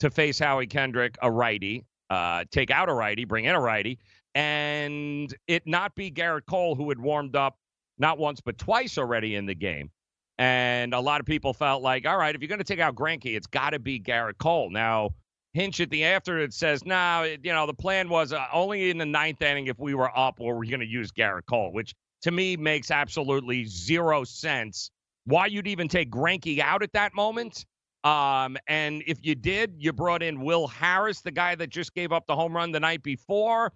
to 0.00 0.10
face 0.10 0.38
Howie 0.38 0.68
Kendrick, 0.68 1.16
a 1.20 1.30
righty, 1.30 1.84
uh, 2.10 2.44
take 2.50 2.70
out 2.70 2.88
a 2.88 2.92
righty, 2.92 3.24
bring 3.24 3.44
in 3.44 3.54
a 3.54 3.60
righty, 3.60 3.98
and 4.34 5.34
it 5.48 5.66
not 5.66 5.94
be 5.96 6.10
Gerrit 6.10 6.46
Cole 6.46 6.76
who 6.76 6.88
had 6.88 6.98
warmed 7.00 7.34
up 7.34 7.56
not 7.98 8.18
once 8.18 8.40
but 8.40 8.56
twice 8.58 8.96
already 8.96 9.34
in 9.34 9.46
the 9.46 9.54
game. 9.54 9.90
And 10.38 10.94
a 10.94 11.00
lot 11.00 11.18
of 11.18 11.26
people 11.26 11.52
felt 11.52 11.82
like, 11.82 12.06
all 12.06 12.16
right, 12.16 12.32
if 12.32 12.40
you're 12.40 12.48
going 12.48 12.60
to 12.60 12.64
take 12.64 12.78
out 12.78 12.94
Greinke, 12.94 13.36
it's 13.36 13.48
got 13.48 13.70
to 13.70 13.80
be 13.80 13.98
Gerrit 13.98 14.38
Cole. 14.38 14.70
Now, 14.70 15.10
Hinch 15.58 15.80
at 15.80 15.90
the 15.90 16.04
after 16.04 16.38
it 16.38 16.54
says, 16.54 16.84
no, 16.84 16.94
nah, 16.94 17.22
you 17.22 17.52
know, 17.52 17.66
the 17.66 17.74
plan 17.74 18.08
was 18.08 18.32
uh, 18.32 18.46
only 18.52 18.90
in 18.90 18.98
the 18.98 19.06
ninth 19.06 19.42
inning 19.42 19.66
if 19.66 19.78
we 19.78 19.92
were 19.94 20.16
up 20.16 20.36
or 20.38 20.56
we're 20.56 20.70
going 20.70 20.80
to 20.80 20.86
use 20.86 21.10
Gerrit 21.10 21.46
Cole, 21.46 21.72
which 21.72 21.94
to 22.22 22.30
me 22.30 22.56
makes 22.56 22.90
absolutely 22.92 23.64
zero 23.64 24.22
sense. 24.22 24.90
Why 25.24 25.46
you'd 25.46 25.66
even 25.66 25.88
take 25.88 26.10
Greinke 26.10 26.60
out 26.60 26.82
at 26.82 26.92
that 26.92 27.12
moment. 27.12 27.66
Um, 28.04 28.56
and 28.68 29.02
if 29.06 29.18
you 29.24 29.34
did, 29.34 29.74
you 29.78 29.92
brought 29.92 30.22
in 30.22 30.40
Will 30.40 30.68
Harris, 30.68 31.20
the 31.22 31.32
guy 31.32 31.56
that 31.56 31.70
just 31.70 31.92
gave 31.92 32.12
up 32.12 32.26
the 32.26 32.36
home 32.36 32.54
run 32.54 32.70
the 32.70 32.80
night 32.80 33.02
before, 33.02 33.72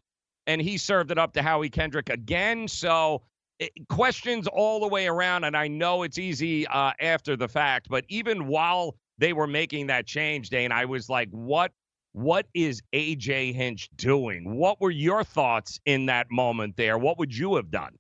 and 0.46 0.62
he 0.62 0.78
served 0.78 1.10
it 1.10 1.18
up 1.18 1.32
to 1.32 1.42
Howie 1.42 1.68
Kendrick 1.68 2.08
again. 2.08 2.68
So 2.68 3.22
it, 3.58 3.72
questions 3.88 4.46
all 4.46 4.80
the 4.80 4.88
way 4.88 5.08
around. 5.08 5.44
And 5.44 5.56
I 5.56 5.68
know 5.68 6.04
it's 6.04 6.18
easy 6.18 6.66
uh, 6.66 6.92
after 7.00 7.36
the 7.36 7.48
fact, 7.48 7.88
but 7.88 8.04
even 8.08 8.46
while 8.46 8.96
they 9.22 9.32
were 9.32 9.46
making 9.46 9.86
that 9.86 10.04
change, 10.04 10.50
Dane, 10.50 10.72
I 10.72 10.86
was 10.86 11.08
like, 11.08 11.28
what 11.30 11.70
what 12.14 12.46
is 12.52 12.82
AJ 12.92 13.54
Hinch 13.54 13.88
doing? 13.96 14.56
What 14.56 14.80
were 14.80 14.90
your 14.90 15.24
thoughts 15.24 15.80
in 15.86 16.06
that 16.06 16.26
moment 16.30 16.76
there? 16.76 16.98
What 16.98 17.18
would 17.18 17.34
you 17.34 17.54
have 17.56 17.70
done? 17.70 17.96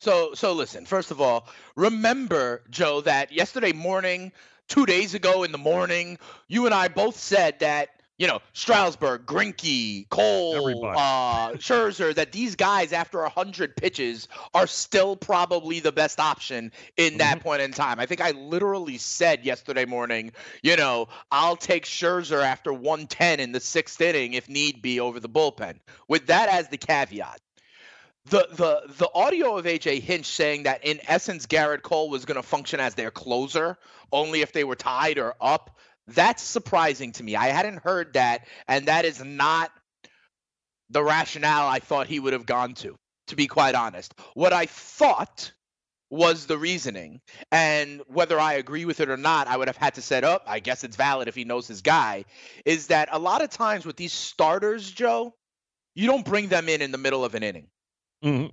So 0.00 0.34
so 0.34 0.52
listen, 0.52 0.86
first 0.86 1.10
of 1.12 1.20
all, 1.20 1.46
remember, 1.76 2.64
Joe, 2.68 3.00
that 3.02 3.32
yesterday 3.32 3.72
morning, 3.72 4.32
two 4.68 4.86
days 4.86 5.14
ago 5.14 5.44
in 5.44 5.52
the 5.52 5.58
morning, 5.58 6.18
you 6.48 6.66
and 6.66 6.74
I 6.74 6.88
both 6.88 7.16
said 7.16 7.60
that 7.60 7.99
you 8.20 8.26
know, 8.26 8.38
Strasburg, 8.52 9.24
Greinke, 9.24 10.06
Cole, 10.10 10.86
uh, 10.94 11.52
Scherzer, 11.52 12.14
that 12.14 12.32
these 12.32 12.54
guys 12.54 12.92
after 12.92 13.18
100 13.22 13.74
pitches 13.74 14.28
are 14.52 14.66
still 14.66 15.16
probably 15.16 15.80
the 15.80 15.90
best 15.90 16.20
option 16.20 16.70
in 16.98 17.16
that 17.16 17.38
mm-hmm. 17.38 17.48
point 17.48 17.62
in 17.62 17.72
time. 17.72 17.98
I 17.98 18.04
think 18.04 18.20
I 18.20 18.32
literally 18.32 18.98
said 18.98 19.46
yesterday 19.46 19.86
morning, 19.86 20.32
you 20.62 20.76
know, 20.76 21.08
I'll 21.30 21.56
take 21.56 21.86
Scherzer 21.86 22.44
after 22.44 22.74
110 22.74 23.40
in 23.40 23.52
the 23.52 23.60
sixth 23.60 23.98
inning 24.02 24.34
if 24.34 24.50
need 24.50 24.82
be 24.82 25.00
over 25.00 25.18
the 25.18 25.30
bullpen. 25.30 25.76
With 26.06 26.26
that 26.26 26.50
as 26.50 26.68
the 26.68 26.76
caveat, 26.76 27.40
the 28.26 28.46
the 28.52 28.82
the 28.98 29.08
audio 29.14 29.56
of 29.56 29.64
AJ 29.64 30.02
Hinch 30.02 30.26
saying 30.26 30.64
that 30.64 30.84
in 30.84 31.00
essence 31.08 31.46
Gerrit 31.46 31.80
Cole 31.80 32.10
was 32.10 32.26
going 32.26 32.36
to 32.36 32.42
function 32.42 32.78
as 32.78 32.94
their 32.94 33.10
closer 33.10 33.78
only 34.12 34.42
if 34.42 34.52
they 34.52 34.64
were 34.64 34.76
tied 34.76 35.18
or 35.18 35.34
up 35.40 35.78
that's 36.14 36.42
surprising 36.42 37.12
to 37.12 37.22
me. 37.22 37.36
I 37.36 37.48
hadn't 37.48 37.82
heard 37.82 38.14
that, 38.14 38.46
and 38.68 38.86
that 38.86 39.04
is 39.04 39.22
not 39.24 39.70
the 40.90 41.02
rationale 41.02 41.68
I 41.68 41.78
thought 41.78 42.06
he 42.06 42.20
would 42.20 42.32
have 42.32 42.46
gone 42.46 42.74
to, 42.74 42.96
to 43.28 43.36
be 43.36 43.46
quite 43.46 43.74
honest. 43.74 44.14
What 44.34 44.52
I 44.52 44.66
thought 44.66 45.52
was 46.10 46.46
the 46.46 46.58
reasoning, 46.58 47.20
and 47.52 48.02
whether 48.08 48.38
I 48.38 48.54
agree 48.54 48.84
with 48.84 48.98
it 49.00 49.08
or 49.08 49.16
not, 49.16 49.46
I 49.46 49.56
would 49.56 49.68
have 49.68 49.76
had 49.76 49.94
to 49.94 50.02
set 50.02 50.24
up. 50.24 50.42
I 50.46 50.58
guess 50.58 50.82
it's 50.82 50.96
valid 50.96 51.28
if 51.28 51.36
he 51.36 51.44
knows 51.44 51.68
his 51.68 51.82
guy. 51.82 52.24
Is 52.64 52.88
that 52.88 53.08
a 53.12 53.18
lot 53.18 53.42
of 53.42 53.50
times 53.50 53.86
with 53.86 53.96
these 53.96 54.12
starters, 54.12 54.90
Joe, 54.90 55.34
you 55.94 56.06
don't 56.06 56.24
bring 56.24 56.48
them 56.48 56.68
in 56.68 56.82
in 56.82 56.90
the 56.90 56.98
middle 56.98 57.24
of 57.24 57.36
an 57.36 57.44
inning. 57.44 57.68
Mm-hmm. 58.24 58.46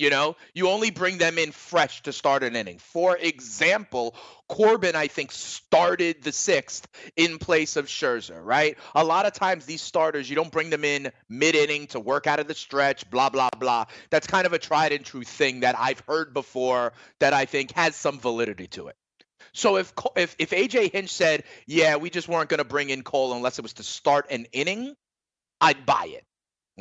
You 0.00 0.08
know, 0.08 0.36
you 0.54 0.70
only 0.70 0.90
bring 0.90 1.18
them 1.18 1.36
in 1.36 1.52
fresh 1.52 2.02
to 2.04 2.12
start 2.14 2.42
an 2.42 2.56
inning. 2.56 2.78
For 2.78 3.18
example, 3.18 4.14
Corbin, 4.48 4.96
I 4.96 5.08
think, 5.08 5.30
started 5.30 6.22
the 6.22 6.32
sixth 6.32 6.88
in 7.16 7.36
place 7.36 7.76
of 7.76 7.84
Scherzer, 7.84 8.42
right? 8.42 8.78
A 8.94 9.04
lot 9.04 9.26
of 9.26 9.34
times, 9.34 9.66
these 9.66 9.82
starters, 9.82 10.30
you 10.30 10.36
don't 10.36 10.50
bring 10.50 10.70
them 10.70 10.86
in 10.86 11.12
mid 11.28 11.54
inning 11.54 11.86
to 11.88 12.00
work 12.00 12.26
out 12.26 12.40
of 12.40 12.48
the 12.48 12.54
stretch, 12.54 13.10
blah, 13.10 13.28
blah, 13.28 13.50
blah. 13.58 13.84
That's 14.08 14.26
kind 14.26 14.46
of 14.46 14.54
a 14.54 14.58
tried 14.58 14.92
and 14.92 15.04
true 15.04 15.22
thing 15.22 15.60
that 15.60 15.78
I've 15.78 16.00
heard 16.08 16.32
before 16.32 16.94
that 17.18 17.34
I 17.34 17.44
think 17.44 17.72
has 17.72 17.94
some 17.94 18.18
validity 18.18 18.68
to 18.68 18.88
it. 18.88 18.96
So 19.52 19.76
if 19.76 19.92
if 20.16 20.34
if 20.38 20.50
AJ 20.50 20.92
Hinch 20.92 21.10
said, 21.10 21.44
"Yeah, 21.66 21.96
we 21.96 22.08
just 22.08 22.26
weren't 22.26 22.48
going 22.48 22.58
to 22.58 22.64
bring 22.64 22.88
in 22.88 23.02
Cole 23.02 23.34
unless 23.34 23.58
it 23.58 23.62
was 23.62 23.74
to 23.74 23.82
start 23.82 24.30
an 24.30 24.46
inning," 24.52 24.96
I'd 25.60 25.84
buy 25.84 26.06
it. 26.06 26.24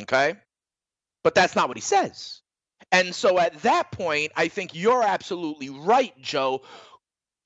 Okay? 0.04 0.38
But 1.22 1.36
that's 1.36 1.58
not 1.58 1.68
what 1.68 1.76
he 1.76 1.82
says. 1.82 2.42
And 2.92 3.14
so 3.14 3.38
at 3.38 3.62
that 3.62 3.92
point, 3.92 4.32
I 4.36 4.48
think 4.48 4.74
you're 4.74 5.04
absolutely 5.04 5.70
right, 5.70 6.14
Joe. 6.22 6.62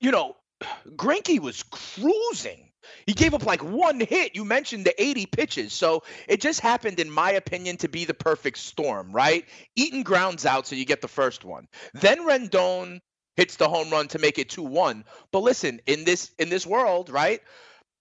You 0.00 0.10
know, 0.10 0.36
Greinke 0.96 1.40
was 1.40 1.62
cruising. 1.62 2.70
He 3.06 3.14
gave 3.14 3.34
up 3.34 3.46
like 3.46 3.62
one 3.62 4.00
hit. 4.00 4.34
You 4.34 4.44
mentioned 4.44 4.84
the 4.84 5.02
80 5.02 5.26
pitches. 5.26 5.72
So 5.72 6.02
it 6.28 6.40
just 6.40 6.60
happened, 6.60 7.00
in 7.00 7.10
my 7.10 7.32
opinion, 7.32 7.78
to 7.78 7.88
be 7.88 8.04
the 8.04 8.14
perfect 8.14 8.58
storm, 8.58 9.12
right? 9.12 9.46
Eaton 9.74 10.02
grounds 10.02 10.44
out, 10.46 10.66
so 10.66 10.76
you 10.76 10.84
get 10.84 11.00
the 11.00 11.08
first 11.08 11.44
one. 11.44 11.66
Then 11.94 12.26
Rendon 12.26 13.00
hits 13.36 13.56
the 13.56 13.68
home 13.68 13.90
run 13.90 14.08
to 14.08 14.18
make 14.18 14.38
it 14.38 14.48
2-1. 14.48 15.04
But 15.32 15.40
listen, 15.40 15.80
in 15.86 16.04
this 16.04 16.30
in 16.38 16.50
this 16.50 16.66
world, 16.66 17.10
right? 17.10 17.40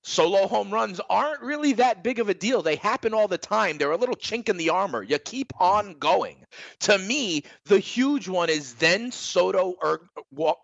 Solo 0.04 0.48
home 0.48 0.72
runs 0.72 1.02
aren't 1.10 1.42
really 1.42 1.74
that 1.74 2.04
big 2.04 2.20
of 2.20 2.30
a 2.30 2.34
deal. 2.34 2.62
They 2.62 2.76
happen 2.76 3.14
all 3.14 3.28
the 3.28 3.38
time. 3.38 3.78
They're 3.78 3.92
a 3.92 3.98
little 3.98 4.16
chink 4.16 4.50
in 4.50 4.58
the 4.58 4.70
armor. 4.70 5.02
You 5.02 5.18
keep 5.18 5.54
on 5.60 5.94
going. 5.94 6.38
To 6.82 6.98
me, 6.98 7.44
the 7.66 7.80
huge 7.80 8.28
one 8.28 8.50
is 8.50 8.76
then 8.76 9.12
Soto 9.12 9.76
er, 9.84 10.02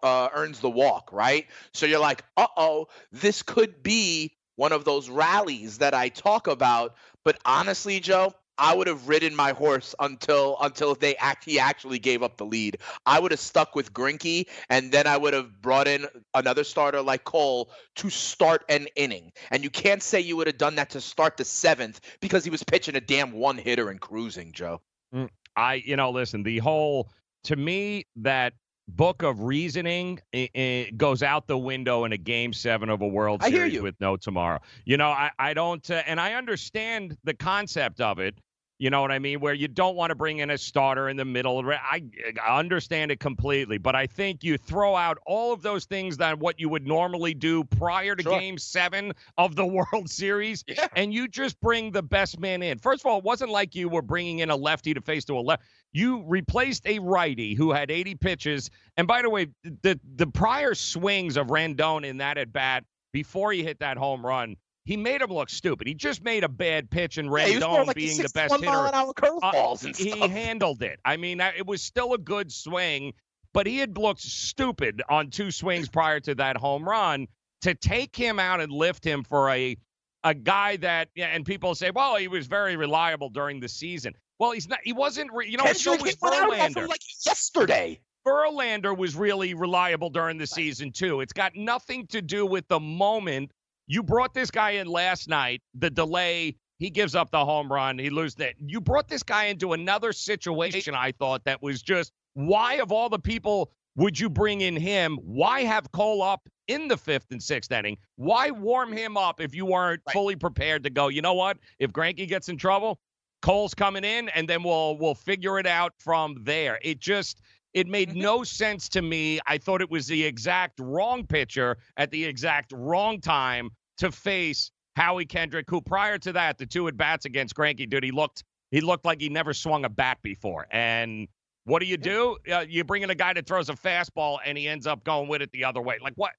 uh, 0.04 0.30
earns 0.34 0.60
the 0.60 0.70
walk, 0.70 1.12
right? 1.12 1.48
So 1.74 1.86
you're 1.86 2.00
like, 2.00 2.24
uh 2.38 2.48
oh, 2.56 2.88
this 3.12 3.42
could 3.42 3.82
be 3.82 4.36
one 4.56 4.74
of 4.74 4.84
those 4.86 5.10
rallies 5.10 5.78
that 5.78 5.94
I 5.94 6.10
talk 6.10 6.48
about. 6.48 6.96
But 7.24 7.40
honestly, 7.46 8.00
Joe, 8.00 8.34
I 8.60 8.76
would 8.76 8.88
have 8.88 9.08
ridden 9.08 9.36
my 9.36 9.52
horse 9.52 9.96
until 10.00 10.58
until 10.62 10.96
they 10.96 11.16
act 11.16 11.46
he 11.46 11.60
actually 11.60 12.00
gave 12.00 12.22
up 12.22 12.38
the 12.38 12.46
lead. 12.46 12.78
I 13.06 13.20
would 13.20 13.32
have 13.32 13.40
stuck 13.40 13.76
with 13.76 13.94
Greinke, 13.94 14.48
and 14.70 14.92
then 14.92 15.08
I 15.08 15.18
would 15.18 15.34
have 15.34 15.62
brought 15.62 15.88
in 15.88 16.06
another 16.34 16.64
starter 16.64 17.02
like 17.02 17.24
Cole 17.24 17.72
to 17.96 18.10
start 18.10 18.64
an 18.70 18.88
inning. 18.96 19.32
And 19.52 19.64
you 19.64 19.70
can't 19.70 20.04
say 20.04 20.20
you 20.20 20.36
would 20.38 20.48
have 20.48 20.58
done 20.58 20.76
that 20.76 20.90
to 20.92 21.02
start 21.02 21.38
the 21.38 21.46
seventh 21.46 22.02
because 22.20 22.44
he 22.44 22.50
was 22.50 22.64
pitching 22.64 22.96
a 22.96 23.02
damn 23.02 23.32
one 23.32 23.58
hitter 23.58 23.90
and 23.90 24.00
cruising, 24.00 24.52
Joe. 24.52 24.82
Mm, 25.14 25.30
I, 25.56 25.76
you 25.76 25.96
know, 25.96 26.12
listen, 26.12 26.44
the 26.44 26.60
whole 26.60 27.10
to 27.46 27.56
me 27.56 28.06
that 28.18 28.54
book 28.88 29.22
of 29.22 29.44
reasoning 29.44 30.20
it, 30.32 30.50
it 30.56 30.98
goes 30.98 31.22
out 31.22 31.48
the 31.48 31.58
window 31.58 32.06
in 32.06 32.12
a 32.12 32.18
game 32.18 32.54
seven 32.54 32.90
of 32.90 33.02
a 33.02 33.08
World 33.08 33.44
Series 33.44 33.82
with 33.82 33.96
no 34.00 34.18
tomorrow. 34.18 34.60
You 34.86 34.98
know, 34.98 35.10
I, 35.10 35.32
I 35.38 35.54
don't, 35.54 35.90
uh, 35.90 36.02
and 36.06 36.20
I 36.20 36.34
understand 36.34 37.18
the 37.24 37.34
concept 37.34 38.02
of 38.02 38.20
it. 38.20 38.36
You 38.80 38.90
know 38.90 39.02
what 39.02 39.12
I 39.12 39.20
mean? 39.20 39.42
Where 39.42 39.54
you 39.54 39.68
don't 39.68 39.98
want 39.98 40.12
to 40.12 40.16
bring 40.16 40.38
in 40.40 40.50
a 40.52 40.58
starter 40.58 41.10
in 41.10 41.18
the 41.18 41.26
middle. 41.26 41.62
I, 41.70 42.02
I 42.42 42.58
understand 42.58 43.12
it 43.12 43.20
completely, 43.20 43.78
but 43.78 43.94
I 43.94 44.08
think 44.08 44.42
you 44.42 44.58
throw 44.58 44.96
out 44.96 45.18
all 45.26 45.52
of 45.52 45.62
those 45.62 45.84
things 45.84 46.16
that 46.18 46.40
what 46.40 46.62
you 46.62 46.70
would 46.70 46.88
normally 46.88 47.34
do 47.34 47.66
prior 47.66 48.16
to 48.16 48.24
Sure. 48.24 48.40
Game 48.40 48.58
Seven 48.58 49.12
of 49.38 49.58
the 49.58 49.66
World 49.92 50.10
Series, 50.10 50.64
Yeah. 50.66 50.88
and 50.96 51.14
you 51.14 51.28
just 51.28 51.60
bring 51.60 51.92
the 51.92 52.02
best 52.02 52.40
man 52.40 52.64
in. 52.64 52.78
First 52.80 53.02
of 53.02 53.08
all, 53.12 53.18
it 53.18 53.26
wasn't 53.26 53.52
like 53.52 53.76
you 53.76 53.90
were 53.90 54.02
bringing 54.02 54.40
in 54.40 54.50
a 54.50 54.56
lefty 54.56 54.94
to 54.94 55.02
face 55.02 55.26
to 55.26 55.38
a 55.38 55.42
left. 55.42 55.64
You 55.92 56.24
replaced 56.26 56.88
a 56.88 57.00
righty 57.00 57.56
who 57.56 57.72
had 57.74 57.92
80 57.92 58.16
pitches. 58.16 58.70
And 58.96 59.10
by 59.10 59.22
the 59.24 59.30
way, 59.30 59.48
the 59.82 60.00
the 60.16 60.28
prior 60.28 60.74
swings 60.74 61.36
of 61.36 61.48
Rendon 61.48 62.06
in 62.06 62.18
that 62.20 62.38
at 62.38 62.54
bat 62.54 62.86
before 63.12 63.52
he 63.52 63.62
hit 63.62 63.80
that 63.80 63.98
home 63.98 64.26
run, 64.26 64.56
he 64.90 64.98
made 64.98 65.22
him 65.22 65.30
look 65.30 65.52
stupid. 65.52 65.86
He 65.86 65.94
just 65.94 66.24
made 66.24 66.44
a 66.44 66.50
bad 66.50 66.90
pitch, 66.90 67.20
and 67.20 67.28
Yeah, 67.28 67.32
was 67.32 67.58
throwing 67.58 67.62
Rendon 67.62 67.86
like 67.86 67.96
being 67.96 68.18
the 68.18 68.30
best 68.34 68.56
hitter, 68.56 68.88
an 68.88 68.96
hour 68.96 69.14
curveballs 69.14 69.86
and 69.86 69.94
uh, 69.94 70.26
he 70.26 70.28
handled 70.28 70.82
it. 70.82 71.00
I 71.06 71.16
mean, 71.16 71.40
it 71.40 71.68
was 71.68 71.84
still 71.84 72.16
a 72.16 72.18
good 72.18 72.52
swing, 72.52 73.14
but 73.54 73.68
he 73.68 73.78
had 73.78 74.00
looked 74.00 74.22
stupid 74.22 75.04
on 75.08 75.30
two 75.30 75.52
swings 75.52 75.90
prior 75.90 76.20
to 76.22 76.34
that 76.36 76.58
home 76.58 76.90
run. 76.90 77.28
To 77.62 77.76
take 77.76 78.16
him 78.16 78.40
out 78.40 78.62
and 78.62 78.72
lift 78.72 79.06
him 79.06 79.24
for 79.24 79.52
a 79.52 79.78
a 80.24 80.34
guy 80.34 80.78
that, 80.78 81.10
yeah, 81.14 81.28
and 81.28 81.46
people 81.46 81.76
say, 81.76 81.92
well, 81.92 82.16
he 82.16 82.28
was 82.28 82.48
very 82.48 82.76
reliable 82.76 83.30
during 83.30 83.60
the 83.60 83.70
season. 83.70 84.16
Well, 84.40 84.54
he's 84.54 84.68
not. 84.68 84.80
He 84.84 84.94
wasn't. 84.94 85.32
Re- 85.32 85.48
you 85.48 85.58
know, 85.58 85.72
so 85.74 85.92
was 85.92 86.02
hit 86.04 86.16
one 86.20 86.34
out 86.34 86.52
of 86.52 86.58
that 86.58 86.72
Verlander. 86.72 86.88
like 86.88 87.02
yesterday. 87.28 88.00
Verlander 88.26 88.98
was 88.98 89.16
really 89.16 89.54
reliable 89.54 90.10
during 90.10 90.40
the 90.40 90.48
season 90.48 90.92
too. 90.92 91.22
It's 91.22 91.34
got 91.34 91.56
nothing 91.56 92.08
to 92.08 92.24
do 92.24 92.44
with 92.48 92.68
the 92.70 92.80
moment. 92.80 93.52
You 93.90 94.04
brought 94.04 94.36
this 94.36 94.52
guy 94.52 94.72
in 94.72 94.86
last 94.88 95.28
night. 95.28 95.62
The 95.74 95.90
delay, 95.90 96.56
he 96.78 96.92
gives 96.92 97.16
up 97.16 97.32
the 97.32 97.44
home 97.44 97.72
run. 97.74 97.98
He 97.98 98.12
loses 98.12 98.40
it. 98.40 98.56
You 98.60 98.80
brought 98.80 99.08
this 99.08 99.24
guy 99.24 99.46
into 99.46 99.74
another 99.74 100.14
situation. 100.14 100.94
I 100.94 101.12
thought 101.12 101.44
that 101.46 101.62
was 101.64 101.82
just 101.82 102.14
why 102.36 102.76
of 102.76 102.92
all 102.92 103.10
the 103.10 103.18
people 103.20 103.72
would 103.96 104.20
you 104.20 104.30
bring 104.30 104.62
in 104.62 104.76
him? 104.78 105.18
Why 105.24 105.64
have 105.64 105.92
Cole 105.92 106.22
up 106.22 106.48
in 106.68 106.88
the 106.88 106.98
fifth 106.98 107.32
and 107.32 107.42
sixth 107.42 107.72
inning? 107.72 107.98
Why 108.16 108.52
warm 108.52 108.94
him 108.94 109.18
up 109.18 109.42
if 109.42 109.56
you 109.56 109.66
weren't 109.66 110.04
Right. 110.06 110.14
fully 110.14 110.36
prepared 110.36 110.84
to 110.84 110.92
go? 110.92 111.08
You 111.08 111.24
know 111.24 111.34
what? 111.34 111.58
If 111.80 111.92
Greinke 111.92 112.28
gets 112.28 112.48
in 112.48 112.58
trouble, 112.58 113.00
Cole's 113.42 113.74
coming 113.74 114.04
in, 114.04 114.30
and 114.30 114.48
then 114.48 114.62
we'll 114.62 114.98
we'll 115.00 115.16
figure 115.16 115.58
it 115.58 115.66
out 115.66 115.94
from 115.98 116.38
there. 116.44 116.78
It 116.84 117.00
just 117.00 117.42
it 117.74 117.88
made 117.88 118.10
Mm-hmm. 118.10 118.22
no 118.22 118.44
sense 118.44 118.88
to 118.90 119.02
me. 119.02 119.40
I 119.48 119.58
thought 119.58 119.82
it 119.82 119.90
was 119.90 120.06
the 120.08 120.24
exact 120.24 120.80
wrong 120.80 121.26
pitcher 121.26 121.78
at 121.98 122.12
the 122.12 122.24
exact 122.24 122.72
wrong 122.72 123.20
time 123.20 123.72
to 124.00 124.12
face 124.12 124.72
Howie 124.96 125.26
Kendrick, 125.26 125.70
who 125.70 125.82
prior 125.82 126.18
to 126.18 126.34
that, 126.34 126.58
the 126.58 126.66
two 126.66 126.88
at 126.88 126.98
bats 126.98 127.26
against 127.26 127.56
Greinke, 127.56 127.90
dude, 127.90 128.04
he 128.04 128.12
looked 128.12 128.44
he 128.72 128.82
looked 128.82 129.06
like 129.06 129.20
he 129.22 129.30
never 129.30 129.54
swung 129.54 129.86
a 129.86 129.90
bat 129.90 130.20
before. 130.22 130.68
And 130.72 131.28
what 131.64 131.80
do 131.80 131.86
you 131.88 131.98
do? 131.98 132.38
Uh, 132.52 132.66
you 132.68 132.84
bring 132.84 133.04
in 133.04 133.10
a 133.10 133.16
guy 133.16 133.34
that 133.34 133.48
throws 133.48 133.70
a 133.70 133.74
fastball 133.74 134.38
and 134.46 134.58
he 134.58 134.68
ends 134.68 134.86
up 134.88 135.04
going 135.04 135.28
with 135.28 135.42
it 135.42 135.52
the 135.52 135.66
other 135.66 135.82
way. 135.82 135.98
Like 136.02 136.14
what? 136.16 136.32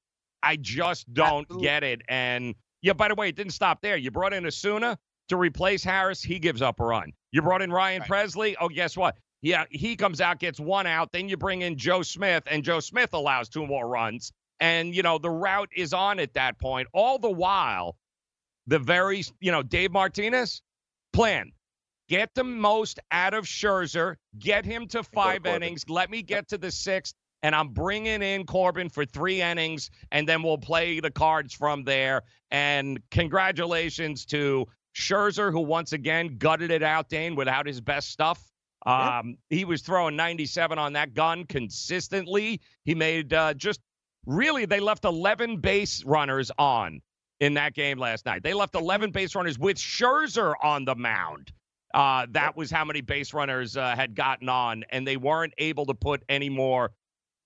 I 0.43 0.57
just 0.57 1.13
don't 1.13 1.43
Absolutely. 1.43 1.67
get 1.67 1.85
it. 1.85 2.03
And 2.09 2.55
yeah, 2.83 2.93
by 2.95 3.09
the 3.09 3.15
way, 3.15 3.29
it 3.29 3.37
didn't 3.37 3.53
stop 3.53 3.83
there. 3.83 3.97
You 3.97 4.11
brought 4.11 4.33
in 4.33 4.47
Osuna 4.47 4.99
to 5.29 5.37
replace 5.37 5.85
Harris. 5.85 6.23
He 6.23 6.39
gives 6.39 6.63
up 6.63 6.81
a 6.81 6.85
run. 6.85 7.13
You 7.33 7.43
brought 7.43 7.63
in 7.63 7.71
Ryan 7.73 8.03
Right. 8.03 8.11
Pressly. 8.11 8.55
Oh, 8.61 8.69
guess 8.69 8.97
what? 8.97 9.17
Yeah, 9.43 9.65
he 9.71 9.97
comes 9.97 10.21
out, 10.21 10.39
gets 10.39 10.61
one 10.61 10.87
out. 10.87 11.13
Then 11.13 11.29
you 11.29 11.37
bring 11.37 11.63
in 11.63 11.77
Joe 11.77 12.03
Smith, 12.03 12.45
and 12.47 12.63
Joe 12.63 12.81
Smith 12.81 13.15
allows 13.15 13.49
two 13.49 13.67
more 13.67 13.89
runs. 13.89 14.33
And, 14.61 14.95
you 14.95 15.03
know, 15.03 15.19
the 15.19 15.31
route 15.31 15.71
is 15.75 15.93
on 15.93 16.21
at 16.21 16.35
that 16.35 16.59
point. 16.59 16.89
All 16.93 17.19
the 17.19 17.31
while, 17.31 17.97
the 18.67 18.79
very, 18.79 19.25
you 19.41 19.51
know, 19.51 19.63
Dave 19.63 19.91
Martinez 19.93 20.63
plan. 21.13 21.53
Get 22.09 22.35
the 22.35 22.45
most 22.45 22.99
out 23.13 23.35
of 23.35 23.45
Scherzer. 23.45 24.17
Get 24.39 24.65
him 24.65 24.89
to 24.89 25.03
five 25.03 25.47
innings. 25.47 25.89
Let 25.89 26.11
me 26.11 26.23
get 26.23 26.49
to 26.49 26.59
the 26.59 26.71
sixth, 26.71 27.15
and 27.45 27.55
I'm 27.55 27.69
bringing 27.69 28.21
in 28.21 28.47
Corbin 28.47 28.89
for 28.89 29.05
three 29.05 29.41
innings, 29.41 29.91
and 30.11 30.29
then 30.29 30.43
we'll 30.43 30.59
play 30.59 30.99
the 30.99 31.11
cards 31.13 31.55
from 31.55 31.85
there. 31.85 32.23
And 32.51 33.01
congratulations 33.13 34.27
to 34.27 34.67
Scherzer, 34.95 35.53
who 35.53 35.61
once 35.61 35.93
again 35.93 36.37
gutted 36.37 36.73
it 36.73 36.83
out, 36.83 37.09
Dane, 37.09 37.37
without 37.37 37.65
his 37.65 37.81
best 37.81 38.11
stuff. 38.11 38.45
Um, 38.87 39.37
he 39.51 39.65
was 39.65 39.83
throwing 39.83 40.17
97 40.17 40.79
on 40.79 40.95
that 40.95 41.15
gun 41.15 41.45
consistently. 41.45 42.61
He 42.85 42.95
made 42.95 43.33
uh, 43.33 43.55
just 43.55 43.81
really, 44.27 44.65
they 44.67 44.81
left 44.81 45.05
11 45.05 45.59
base 45.59 46.05
runners 46.05 46.51
on 46.59 47.01
in 47.41 47.55
that 47.55 47.75
game 47.75 47.99
last 47.99 48.27
night. 48.27 48.43
They 48.43 48.55
left 48.55 48.75
11 48.75 49.11
base 49.11 49.35
runners 49.35 49.59
with 49.59 49.77
Scherzer 49.77 50.55
on 50.63 50.85
the 50.85 50.95
mound. 50.95 51.53
Uh, 51.93 52.27
that 52.31 52.57
was 52.57 52.71
how 52.71 52.85
many 52.85 53.01
base 53.01 53.35
runners 53.35 53.77
uh, 53.77 53.97
had 53.97 54.15
gotten 54.15 54.49
on, 54.49 54.85
and 54.91 55.07
they 55.07 55.17
weren't 55.17 55.55
able 55.59 55.87
to 55.87 55.95
put 55.95 56.23
any 56.29 56.49
more 56.49 56.93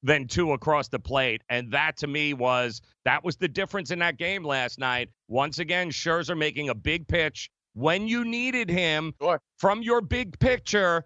than 0.03 0.29
two 0.29 0.53
across 0.53 0.89
the 0.89 0.99
plate. 0.99 1.43
And 1.49 1.71
that 1.73 1.97
to 1.99 2.07
me 2.07 2.35
was 2.35 2.83
that 3.07 3.25
was 3.25 3.37
the 3.37 3.49
difference 3.49 3.91
in 3.91 4.01
that 4.01 4.19
game 4.19 4.45
last 4.45 4.79
night. 4.79 5.09
Once 5.29 5.61
again, 5.61 5.89
Scherzer 5.91 6.37
making 6.37 6.69
a 6.69 6.75
big 6.75 7.09
pitch 7.09 7.51
when 7.73 8.07
you 8.07 8.23
needed 8.25 8.69
him 8.69 9.15
Sure. 9.21 9.41
from 9.57 9.81
your 9.83 10.03
big 10.03 10.39
picture. 10.39 11.05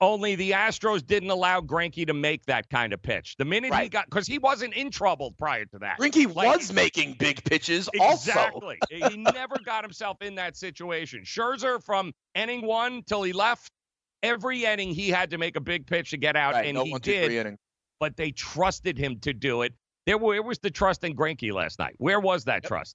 Only 0.00 0.36
the 0.36 0.52
Astros 0.52 1.04
didn't 1.04 1.30
allow 1.30 1.60
Greinke 1.60 2.06
to 2.06 2.14
make 2.14 2.44
that 2.46 2.70
kind 2.70 2.92
of 2.92 3.02
pitch. 3.02 3.34
The 3.36 3.44
minute 3.44 3.74
he 3.74 3.88
got, 3.88 4.04
because 4.04 4.28
he 4.28 4.38
wasn't 4.38 4.74
in 4.74 4.90
trouble 4.92 5.34
prior 5.36 5.64
to 5.66 5.78
that. 5.80 5.98
Greinke 5.98 6.32
Like- 6.34 6.56
was 6.58 6.72
making 6.72 7.14
big 7.14 7.42
pitches 7.44 7.88
also. 8.00 8.30
Exactly. 8.30 8.78
he 8.90 9.16
never 9.16 9.58
got 9.64 9.82
himself 9.82 10.22
in 10.22 10.36
that 10.36 10.56
situation. 10.56 11.22
Scherzer 11.24 11.82
from 11.82 12.12
inning 12.36 12.64
one 12.64 13.02
till 13.08 13.24
he 13.24 13.32
left, 13.32 13.72
every 14.22 14.64
inning 14.64 14.90
he 14.94 15.08
had 15.08 15.30
to 15.30 15.38
make 15.38 15.56
a 15.56 15.60
big 15.60 15.84
pitch 15.86 16.10
to 16.10 16.16
get 16.16 16.36
out, 16.36 16.54
Right, 16.54 16.66
and 16.66 16.76
no 16.76 16.84
he 16.84 16.92
one, 16.92 17.00
two, 17.00 17.10
did. 17.12 17.56
But 17.98 18.16
they 18.16 18.30
trusted 18.30 18.96
him 18.96 19.18
to 19.20 19.32
do 19.32 19.62
it. 19.62 19.74
There, 20.06 20.16
where 20.16 20.42
was 20.44 20.60
the 20.60 20.70
trust 20.70 21.02
in 21.02 21.16
Greinke 21.16 21.52
last 21.52 21.80
night? 21.80 21.94
Where 21.98 22.20
was 22.20 22.44
that 22.44 22.64
trust? 22.64 22.94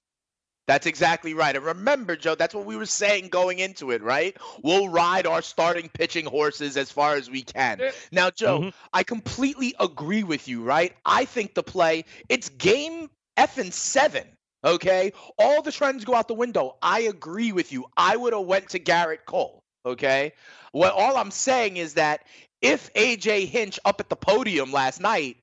That's 0.66 0.86
exactly 0.86 1.34
right. 1.34 1.54
And 1.54 1.64
remember, 1.64 2.16
Joe, 2.16 2.34
that's 2.34 2.54
what 2.54 2.64
we 2.64 2.76
were 2.76 2.86
saying 2.86 3.28
going 3.28 3.58
into 3.58 3.90
it, 3.90 4.02
right? 4.02 4.36
We'll 4.62 4.88
ride 4.88 5.26
our 5.26 5.42
starting 5.42 5.90
pitching 5.90 6.24
horses 6.24 6.76
as 6.76 6.90
far 6.90 7.16
as 7.16 7.28
we 7.28 7.42
can. 7.42 7.82
Now, 8.10 8.30
Joe, 8.30 8.60
Mhm. 8.60 8.74
I 8.92 9.02
completely 9.02 9.74
agree 9.78 10.22
with 10.22 10.48
you, 10.48 10.62
right? 10.62 10.96
I 11.04 11.26
think 11.26 11.54
the 11.54 11.62
play, 11.62 12.06
it's 12.28 12.48
game 12.48 13.10
effing 13.36 13.72
seven. 13.72 14.26
Okay, 14.64 15.12
all 15.38 15.60
the 15.60 15.72
trends 15.72 16.06
go 16.06 16.14
out 16.14 16.26
the 16.26 16.32
window. 16.34 16.78
I 16.80 17.00
agree 17.00 17.52
with 17.52 17.70
you. 17.70 17.84
I 17.98 18.16
would 18.16 18.32
have 18.32 18.46
went 18.46 18.70
to 18.70 18.78
Gerrit 18.80 19.26
Cole. 19.26 19.62
Okay, 19.84 20.32
well, 20.72 20.92
all 20.92 21.18
I'm 21.18 21.30
saying 21.30 21.76
is 21.76 21.94
that 21.94 22.24
if 22.62 22.90
AJ 22.94 23.44
Hinch 23.44 23.78
up 23.84 24.00
at 24.00 24.08
the 24.08 24.16
podium 24.16 24.72
last 24.72 24.98
night, 24.98 25.36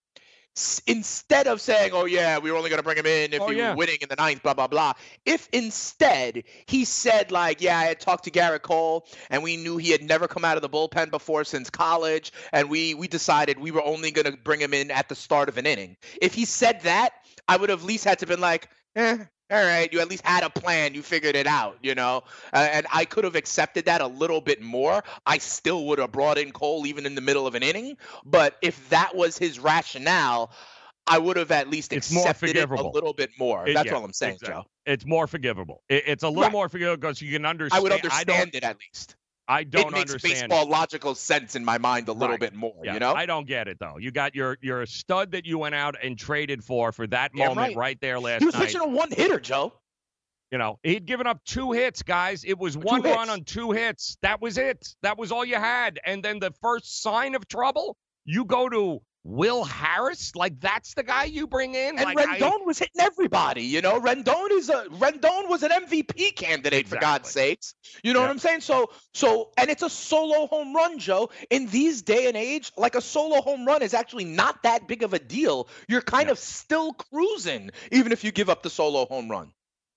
s- 0.56 0.82
instead 0.88 1.48
of 1.48 1.62
saying, 1.62 1.92
"Oh 1.94 2.06
yeah, 2.06 2.38
we 2.40 2.52
were 2.52 2.58
only 2.58 2.70
going 2.70 2.80
to 2.80 2.84
bring 2.84 2.98
him 2.98 3.06
in 3.06 3.34
if 3.34 3.42
Oh, 3.42 3.50
he 3.50 3.58
yeah. 3.58 3.70
was 3.70 3.78
winning 3.78 3.98
in 4.02 4.10
the 4.10 4.16
ninth," 4.16 4.44
blah 4.44 4.54
blah 4.54 4.68
blah. 4.68 4.94
If 5.26 5.48
instead 5.54 6.44
he 6.66 6.86
said, 6.86 7.32
"Like, 7.32 7.62
yeah, 7.62 7.78
I 7.78 7.86
had 7.86 8.00
talked 8.00 8.26
to 8.26 8.32
Gerrit 8.32 8.62
Cole, 8.62 9.08
and 9.30 9.44
we 9.44 9.58
knew 9.58 9.78
he 9.78 9.90
had 9.92 10.04
never 10.04 10.28
come 10.28 10.46
out 10.46 10.58
of 10.58 10.62
the 10.62 10.70
bullpen 10.70 11.10
before 11.12 11.44
since 11.44 11.70
college, 11.70 12.32
and 12.52 12.70
we 12.70 12.94
we 12.94 13.08
decided 13.08 13.60
we 13.60 13.72
were 13.72 13.84
only 13.84 14.12
going 14.12 14.26
to 14.32 14.38
bring 14.38 14.60
him 14.60 14.74
in 14.74 14.92
at 14.92 15.10
the 15.10 15.16
start 15.16 15.50
of 15.50 15.58
an 15.58 15.66
inning." 15.66 15.98
If 16.22 16.34
he 16.34 16.46
said 16.46 16.82
that, 16.82 17.14
I 17.48 17.58
would 17.58 17.70
have 17.70 17.80
at 17.82 17.86
least 17.86 18.04
had 18.06 18.20
to 18.20 18.26
been 18.28 18.42
like, 18.42 18.70
"Eh." 18.96 19.18
All 19.52 19.62
right, 19.64 19.92
you 19.92 20.00
at 20.00 20.10
least 20.10 20.26
had 20.26 20.44
a 20.44 20.50
plan. 20.50 20.94
You 20.94 21.02
figured 21.02 21.36
it 21.36 21.46
out, 21.46 21.78
you 21.82 21.94
know, 21.94 22.24
uh, 22.54 22.70
and 22.72 22.88
I 22.94 23.04
could 23.04 23.26
have 23.26 23.36
accepted 23.36 23.84
that 23.86 24.00
a 24.00 24.08
little 24.08 24.40
bit 24.40 24.62
more. 24.62 25.04
I 25.26 25.40
still 25.40 25.86
would 25.88 26.00
have 26.00 26.14
brought 26.14 26.38
in 26.38 26.52
Cole 26.52 26.86
even 26.88 27.06
in 27.06 27.16
the 27.16 27.22
middle 27.22 27.46
of 27.46 27.54
an 27.54 27.62
inning, 27.62 27.98
but 28.26 28.58
if 28.62 28.88
that 28.90 29.14
was 29.14 29.38
his 29.38 29.60
rationale, 29.60 30.52
I 31.08 31.18
would 31.18 31.36
have 31.36 31.52
at 31.52 31.70
least 31.70 31.92
It's 31.92 32.10
accepted 32.12 32.56
it 32.56 32.70
a 32.70 32.90
little 32.90 33.12
bit 33.14 33.32
more. 33.38 33.68
It- 33.68 33.74
That's 33.74 33.88
yeah, 33.88 33.96
all 33.96 34.06
I'm 34.06 34.14
saying, 34.14 34.36
exactly. 34.36 34.62
Joe. 34.64 34.68
It's 34.86 35.06
more 35.06 35.28
forgivable. 35.28 35.84
It- 35.90 36.04
it's 36.08 36.24
a 36.24 36.30
little 36.30 36.44
Right. 36.44 36.52
more 36.52 36.70
forgivable 36.70 36.98
because 36.98 37.22
you 37.22 37.34
can 37.34 37.46
understand. 37.46 37.78
I 37.78 37.84
would 37.84 37.92
understand 37.92 38.28
don't, 38.28 38.56
it 38.56 38.64
at 38.64 38.78
least. 38.80 39.16
I 39.52 39.64
don't 39.64 39.88
it 39.88 39.92
makes 39.92 40.12
understand. 40.12 40.50
baseball 40.50 40.70
logical 40.70 41.14
sense 41.14 41.56
in 41.56 41.66
my 41.66 41.78
mind 41.78 42.08
a 42.08 42.14
little 42.14 42.30
Right. 42.30 42.40
bit 42.40 42.54
more. 42.56 42.74
Yeah, 42.84 42.94
you 42.94 43.00
know, 43.00 43.14
I 43.14 43.26
don't 43.26 43.46
get 43.46 43.68
it 43.68 43.78
though. 43.80 43.98
You 43.98 44.12
got 44.12 44.34
your 44.34 44.58
your 44.62 44.86
stud 44.86 45.32
that 45.34 45.46
you 45.46 45.58
went 45.58 45.76
out 45.76 45.96
and 46.02 46.18
traded 46.18 46.64
for 46.64 46.92
for 46.92 47.06
that 47.08 47.34
moment 47.36 47.58
right. 47.58 47.76
right. 47.76 48.02
there 48.02 48.20
last 48.20 48.36
night. 48.36 48.40
he 48.40 48.46
was 48.46 48.56
night. 48.56 48.66
pitching 48.68 48.82
a 48.82 48.88
one 48.88 49.12
hitter, 49.12 49.40
Joe. 49.40 49.74
You 50.52 50.58
know, 50.58 50.80
he'd 50.84 51.06
given 51.06 51.28
up 51.28 51.40
two 51.46 51.72
hits, 51.72 52.02
guys. 52.02 52.44
It 52.44 52.58
was 52.58 52.78
one 52.78 53.02
run 53.02 53.30
on 53.30 53.44
two 53.46 53.72
hits. 53.72 54.18
That 54.22 54.42
was 54.42 54.58
it. 54.58 54.96
That 55.02 55.18
was 55.18 55.32
all 55.32 55.46
you 55.46 55.56
had. 55.56 56.00
And 56.06 56.22
then 56.24 56.40
the 56.40 56.52
first 56.62 57.02
sign 57.02 57.36
of 57.36 57.48
trouble, 57.48 57.96
you 58.26 58.44
go 58.46 58.68
to 58.68 59.02
Will 59.24 59.64
Harris. 59.64 60.36
Like 60.36 60.60
that's 60.60 60.94
the 60.96 61.04
guy 61.04 61.26
you 61.26 61.48
bring 61.48 61.76
in. 61.76 61.98
And 61.98 62.16
like, 62.16 62.18
I- 62.18 62.40
Rendon 62.40 62.66
was 62.66 62.80
hitting 62.80 63.02
everybody. 63.02 63.64
You 63.64 63.82
know, 63.82 64.00
Rendon 64.00 64.52
is 64.52 64.70
a 64.70 64.86
Rendon 64.86 65.48
was 65.48 65.64
an 65.64 65.72
MVP 65.72 66.36
candidate 66.36 66.88
for 66.88 66.98
God's 66.98 67.30
sakes. 67.30 67.76
You 68.04 68.14
know 68.14 68.22
what 68.22 68.30
I'm 68.30 68.40
saying? 68.40 68.62
So, 68.62 68.90
so, 69.14 69.52
and 69.58 69.70
it's 69.70 69.84
a 69.84 69.90
solo 69.90 70.48
home 70.48 70.76
run, 70.76 70.98
Joe. 70.98 71.30
In 71.50 71.68
these 71.68 72.02
day 72.02 72.28
and 72.28 72.36
age, 72.36 72.72
like 72.78 72.96
a 72.96 73.02
solo 73.02 73.42
home 73.42 73.66
run 73.66 73.82
is 73.84 73.94
actually 73.94 74.26
not 74.26 74.64
that 74.64 74.88
big 74.88 75.04
of 75.04 75.14
a 75.14 75.20
deal. 75.20 75.68
You're 75.88 76.02
kind 76.02 76.30
of 76.30 76.40
still 76.40 76.94
cruising, 76.94 77.72
even 77.92 78.12
if 78.12 78.24
you 78.24 78.32
give 78.32 78.50
up 78.50 78.64
the 78.64 78.70
solo 78.70 79.06
home 79.06 79.30
run. 79.30 79.52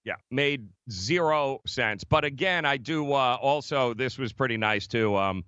Yeah, 0.05 0.17
made 0.31 0.69
zero 0.91 1.63
sense. 1.67 2.05
But 2.05 2.27
again, 2.27 2.67
I 2.67 2.77
do 2.77 3.11
uh, 3.13 3.39
also. 3.41 3.95
This 3.95 4.19
was 4.19 4.35
pretty 4.35 4.59
nice 4.59 4.87
too. 4.87 5.17
Um, 5.17 5.45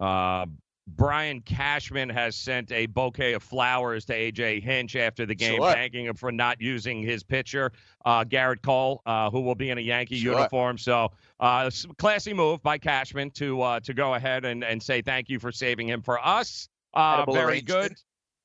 uh, 0.00 0.46
Brian 0.88 1.40
Cashman 1.40 2.08
has 2.08 2.36
sent 2.36 2.70
a 2.70 2.86
bouquet 2.86 3.32
of 3.32 3.42
flowers 3.42 4.04
to 4.06 4.14
AJ 4.14 4.62
Hinch 4.62 4.94
after 4.94 5.26
the 5.26 5.34
game, 5.34 5.56
Sure. 5.56 5.72
thanking 5.72 6.06
him 6.06 6.14
for 6.14 6.30
not 6.30 6.60
using 6.60 7.02
his 7.02 7.24
pitcher, 7.24 7.72
uh, 8.04 8.24
Gerrit 8.24 8.62
Cole, 8.62 9.02
uh, 9.04 9.28
who 9.30 9.40
will 9.40 9.56
be 9.56 9.70
in 9.70 9.78
a 9.78 9.80
Yankee 9.80 10.18
Sure. 10.18 10.34
uniform. 10.34 10.78
So, 10.78 11.10
uh, 11.40 11.70
classy 11.98 12.32
move 12.32 12.62
by 12.62 12.78
Cashman 12.78 13.30
to 13.32 13.60
uh, 13.62 13.80
to 13.80 13.94
go 13.94 14.14
ahead 14.14 14.44
and, 14.44 14.62
and 14.62 14.80
say 14.82 15.02
thank 15.02 15.28
you 15.28 15.38
for 15.40 15.50
saving 15.50 15.88
him 15.88 16.02
for 16.02 16.24
us. 16.24 16.68
Uh, 16.94 17.24
very 17.30 17.60
good. 17.60 17.92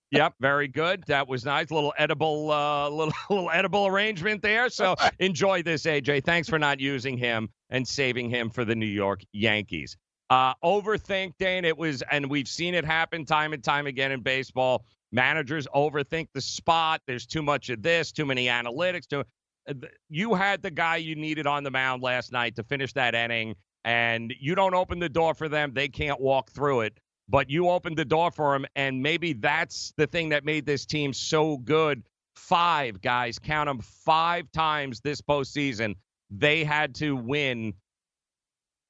Yep, 0.10 0.34
very 0.42 0.68
good. 0.68 1.04
That 1.08 1.30
was 1.30 1.46
nice. 1.46 1.72
Little 1.72 1.94
edible, 1.98 2.52
uh, 2.52 2.90
little 2.90 3.14
little 3.30 3.52
edible 3.52 3.88
arrangement 3.88 4.42
there. 4.42 4.70
So 4.70 4.96
enjoy 5.20 5.62
this, 5.64 5.84
AJ. 5.84 6.26
Thanks 6.26 6.50
for 6.50 6.60
not 6.60 6.80
using 6.80 7.18
him 7.18 7.50
and 7.70 7.88
saving 7.88 8.30
him 8.30 8.50
for 8.50 8.66
the 8.66 8.76
New 8.76 8.88
York 8.88 9.22
Yankees. 9.32 9.96
Uh, 10.32 10.56
overthink, 10.64 11.34
Dane. 11.38 11.66
It 11.66 11.78
was, 11.78 12.02
and 12.10 12.30
we've 12.30 12.48
seen 12.48 12.74
it 12.74 12.86
happen 12.86 13.26
time 13.26 13.54
and 13.54 13.64
time 13.64 13.86
again 13.86 14.12
in 14.12 14.22
baseball. 14.22 14.86
Managers 15.12 15.68
overthink 15.76 16.30
the 16.34 16.42
spot. 16.42 17.02
There's 17.06 17.28
too 17.28 17.44
much 17.44 17.70
of 17.70 17.84
this, 17.84 18.12
too 18.14 18.26
many 18.26 18.48
analytics. 18.48 19.08
Too, 19.08 19.24
uh, 19.70 19.74
you 20.10 20.34
had 20.34 20.64
the 20.64 20.72
guy 20.72 20.96
you 20.96 21.16
needed 21.16 21.46
on 21.46 21.64
the 21.64 21.72
mound 21.72 22.02
last 22.02 22.32
night 22.32 22.56
to 22.56 22.64
finish 22.64 22.94
that 22.94 23.14
inning, 23.14 23.56
and 23.84 24.34
you 24.40 24.56
don't 24.56 24.74
open 24.74 25.00
the 25.00 25.10
door 25.10 25.36
for 25.36 25.50
them. 25.50 25.74
They 25.76 25.90
can't 25.90 26.20
walk 26.20 26.50
through 26.52 26.82
it 26.82 26.98
but 27.32 27.50
you 27.50 27.70
opened 27.70 27.98
the 27.98 28.06
door 28.06 28.30
for 28.30 28.54
him, 28.56 28.66
and 28.76 29.02
maybe 29.02 29.32
that's 29.32 29.94
the 29.96 30.06
thing 30.06 30.30
that 30.30 30.44
made 30.44 30.66
this 30.66 30.86
team 30.86 31.14
so 31.14 31.58
good. 31.58 32.04
Five 32.36 33.02
guys, 33.02 33.40
count 33.40 33.68
them, 33.68 33.80
five 33.80 34.52
times 34.52 35.00
this 35.00 35.22
postseason, 35.22 35.96
they 36.30 36.66
had 36.66 36.96
to 36.96 37.16
win 37.16 37.74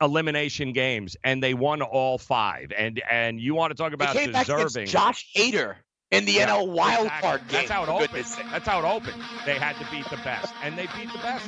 elimination 0.01 0.73
games, 0.73 1.15
and 1.23 1.41
they 1.43 1.53
won 1.53 1.81
all 1.81 2.17
five. 2.17 2.71
And 2.77 3.01
and 3.09 3.39
you 3.39 3.55
want 3.55 3.71
to 3.71 3.75
talk 3.75 3.91
They 3.91 3.95
about 3.95 4.15
came 4.15 4.31
back 4.31 4.47
deserving? 4.47 4.83
against 4.83 4.91
Josh 4.93 5.29
Hader 5.35 5.75
in 6.11 6.25
the 6.25 6.33
Yeah, 6.33 6.47
NL 6.49 6.67
wild 6.67 7.05
exactly. 7.05 7.29
card 7.29 7.39
game. 7.41 7.47
That's 7.51 7.71
how 7.71 7.83
it 7.83 7.89
opened. 7.89 8.25
That's 8.51 8.67
how 8.67 8.79
it 8.79 8.85
opened. 8.85 9.23
They 9.45 9.55
had 9.55 9.77
to 9.77 9.87
beat 9.91 10.05
the 10.09 10.17
best, 10.17 10.53
and 10.63 10.77
they 10.77 10.87
beat 10.97 11.11
the 11.11 11.19
best. 11.19 11.47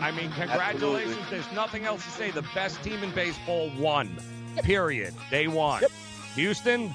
I 0.00 0.10
mean, 0.10 0.30
congratulations. 0.32 1.16
There's 1.30 1.50
nothing 1.52 1.84
else 1.84 2.04
to 2.04 2.10
say. 2.10 2.30
The 2.30 2.44
best 2.54 2.82
team 2.82 3.02
in 3.02 3.10
baseball 3.12 3.70
won. 3.78 4.16
Period. 4.62 5.14
They 5.30 5.48
won. 5.48 5.82
Houston, 6.34 6.92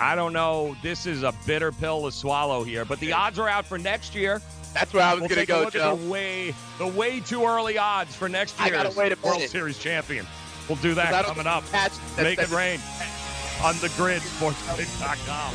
I 0.00 0.14
don't 0.14 0.32
know. 0.32 0.74
This 0.82 1.06
is 1.06 1.22
a 1.22 1.32
bitter 1.46 1.70
pill 1.72 2.04
to 2.04 2.12
swallow 2.12 2.64
here, 2.64 2.84
but 2.84 2.98
the 3.00 3.12
odds 3.12 3.38
are 3.38 3.48
out 3.48 3.66
for 3.66 3.76
next 3.78 4.14
year. 4.14 4.40
That's 4.74 4.92
where 4.92 5.02
I 5.04 5.14
was 5.14 5.20
We'll 5.20 5.28
gonna 5.30 5.46
go, 5.46 5.60
look 5.60 5.72
Joe. 5.72 5.96
the 5.96 6.10
way 6.10 6.54
the 6.78 6.86
way 6.88 7.20
too 7.20 7.44
early 7.46 7.78
odds 7.78 8.14
for 8.14 8.28
next 8.28 8.60
I 8.60 8.66
year's 8.66 8.82
gotta 8.82 8.98
wait 8.98 9.12
a 9.12 9.16
World 9.22 9.36
minute. 9.36 9.50
Series 9.50 9.78
champion. 9.78 10.26
We'll 10.68 10.78
do 10.78 10.94
that 10.94 11.24
coming 11.26 11.46
up. 11.46 11.64
that's- 11.70 11.98
Make 12.18 12.38
it 12.38 12.50
rain 12.50 12.80
on 13.62 13.78
the 13.78 13.88
grid, 13.96 14.20
sportsgrid.com. 14.22 15.54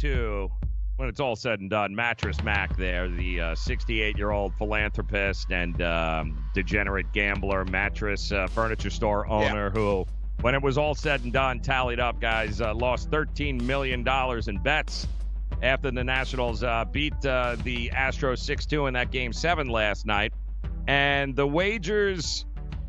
To 0.00 0.50
when 0.96 1.08
it's 1.08 1.20
all 1.20 1.36
said 1.36 1.60
and 1.60 1.68
done, 1.68 1.94
Mattress 1.94 2.42
Mack 2.42 2.76
there, 2.76 3.08
the 3.08 3.54
68 3.54 4.16
year 4.16 4.30
old 4.30 4.54
philanthropist 4.54 5.50
and 5.50 5.80
um, 5.82 6.44
degenerate 6.54 7.12
gambler, 7.12 7.64
mattress 7.66 8.32
uh, 8.32 8.46
furniture 8.46 8.90
store 8.90 9.26
owner 9.26 9.70
who, 9.70 10.06
when 10.40 10.54
it 10.54 10.62
was 10.62 10.78
all 10.78 10.94
said 10.94 11.22
and 11.22 11.32
done, 11.32 11.60
tallied 11.60 12.00
up, 12.00 12.20
guys, 12.20 12.60
uh, 12.60 12.74
lost 12.74 13.10
$13 13.10 13.60
million 13.62 14.06
in 14.46 14.62
bets 14.62 15.06
after 15.62 15.90
the 15.90 16.04
Nationals 16.04 16.62
uh, 16.62 16.84
beat 16.90 17.14
uh, 17.24 17.56
the 17.62 17.90
Astros 17.90 18.38
6 18.38 18.66
2 18.66 18.86
in 18.86 18.94
that 18.94 19.10
game 19.10 19.32
seven 19.32 19.68
last 19.68 20.06
night. 20.06 20.32
And 20.86 21.34
the 21.34 21.46
wagers 21.46 22.45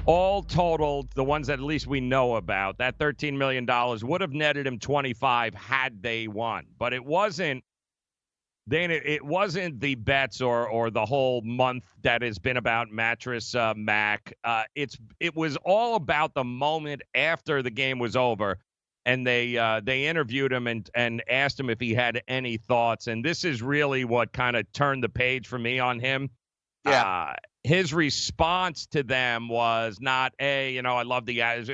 all 0.08 0.42
totaled, 0.42 1.12
the 1.12 1.24
ones 1.24 1.48
that 1.48 1.60
at 1.60 1.66
least 1.66 1.86
we 1.86 2.00
know 2.00 2.38
about, 2.38 2.78
that 2.80 2.98
$13 2.98 3.38
million 3.38 3.68
would 4.08 4.22
have 4.22 4.34
netted 4.34 4.66
him 4.66 4.80
25 4.80 5.54
had 5.54 6.02
they 6.02 6.28
won. 6.28 6.66
But 6.80 6.94
it 6.94 7.06
wasn't. 7.06 7.64
Then 8.70 8.92
it, 8.92 9.24
wasn't 9.24 9.80
the 9.80 9.96
bets 9.96 10.42
or 10.42 10.68
or 10.68 10.90
the 10.90 11.06
whole 11.06 11.42
month 11.42 11.86
that 12.02 12.22
has 12.22 12.38
been 12.38 12.58
about 12.58 12.92
mattress 12.92 13.56
uh, 13.56 13.74
Mac. 13.78 14.34
Uh, 14.44 14.64
it's 14.76 14.98
it 15.22 15.38
was 15.38 15.56
all 15.64 15.96
about 15.96 16.34
the 16.34 16.44
moment 16.44 17.02
after 17.16 17.64
the 17.64 17.72
game 17.72 17.98
was 17.98 18.18
over, 18.18 18.58
and 19.06 19.26
they 19.26 19.58
uh, 19.58 19.80
they 19.82 20.06
interviewed 20.06 20.52
him 20.52 20.68
and 20.68 20.90
and 20.94 21.24
asked 21.30 21.58
him 21.58 21.70
if 21.70 21.80
he 21.80 21.94
had 21.94 22.22
any 22.28 22.58
thoughts. 22.58 23.08
And 23.08 23.24
this 23.24 23.46
is 23.46 23.62
really 23.62 24.04
what 24.04 24.34
kind 24.34 24.58
of 24.58 24.70
turned 24.74 25.02
the 25.02 25.08
page 25.08 25.48
for 25.48 25.58
me 25.58 25.80
on 25.80 26.02
him. 26.02 26.30
Yeah. 26.86 27.36
His 27.64 27.94
response 27.94 28.88
to 28.88 29.04
them 29.04 29.50
was 29.50 29.98
not 30.00 30.34
a, 30.40 30.74
you 30.74 30.82
know, 30.82 30.96
I 30.96 31.04
love 31.04 31.26
the 31.26 31.36
guys. 31.36 31.70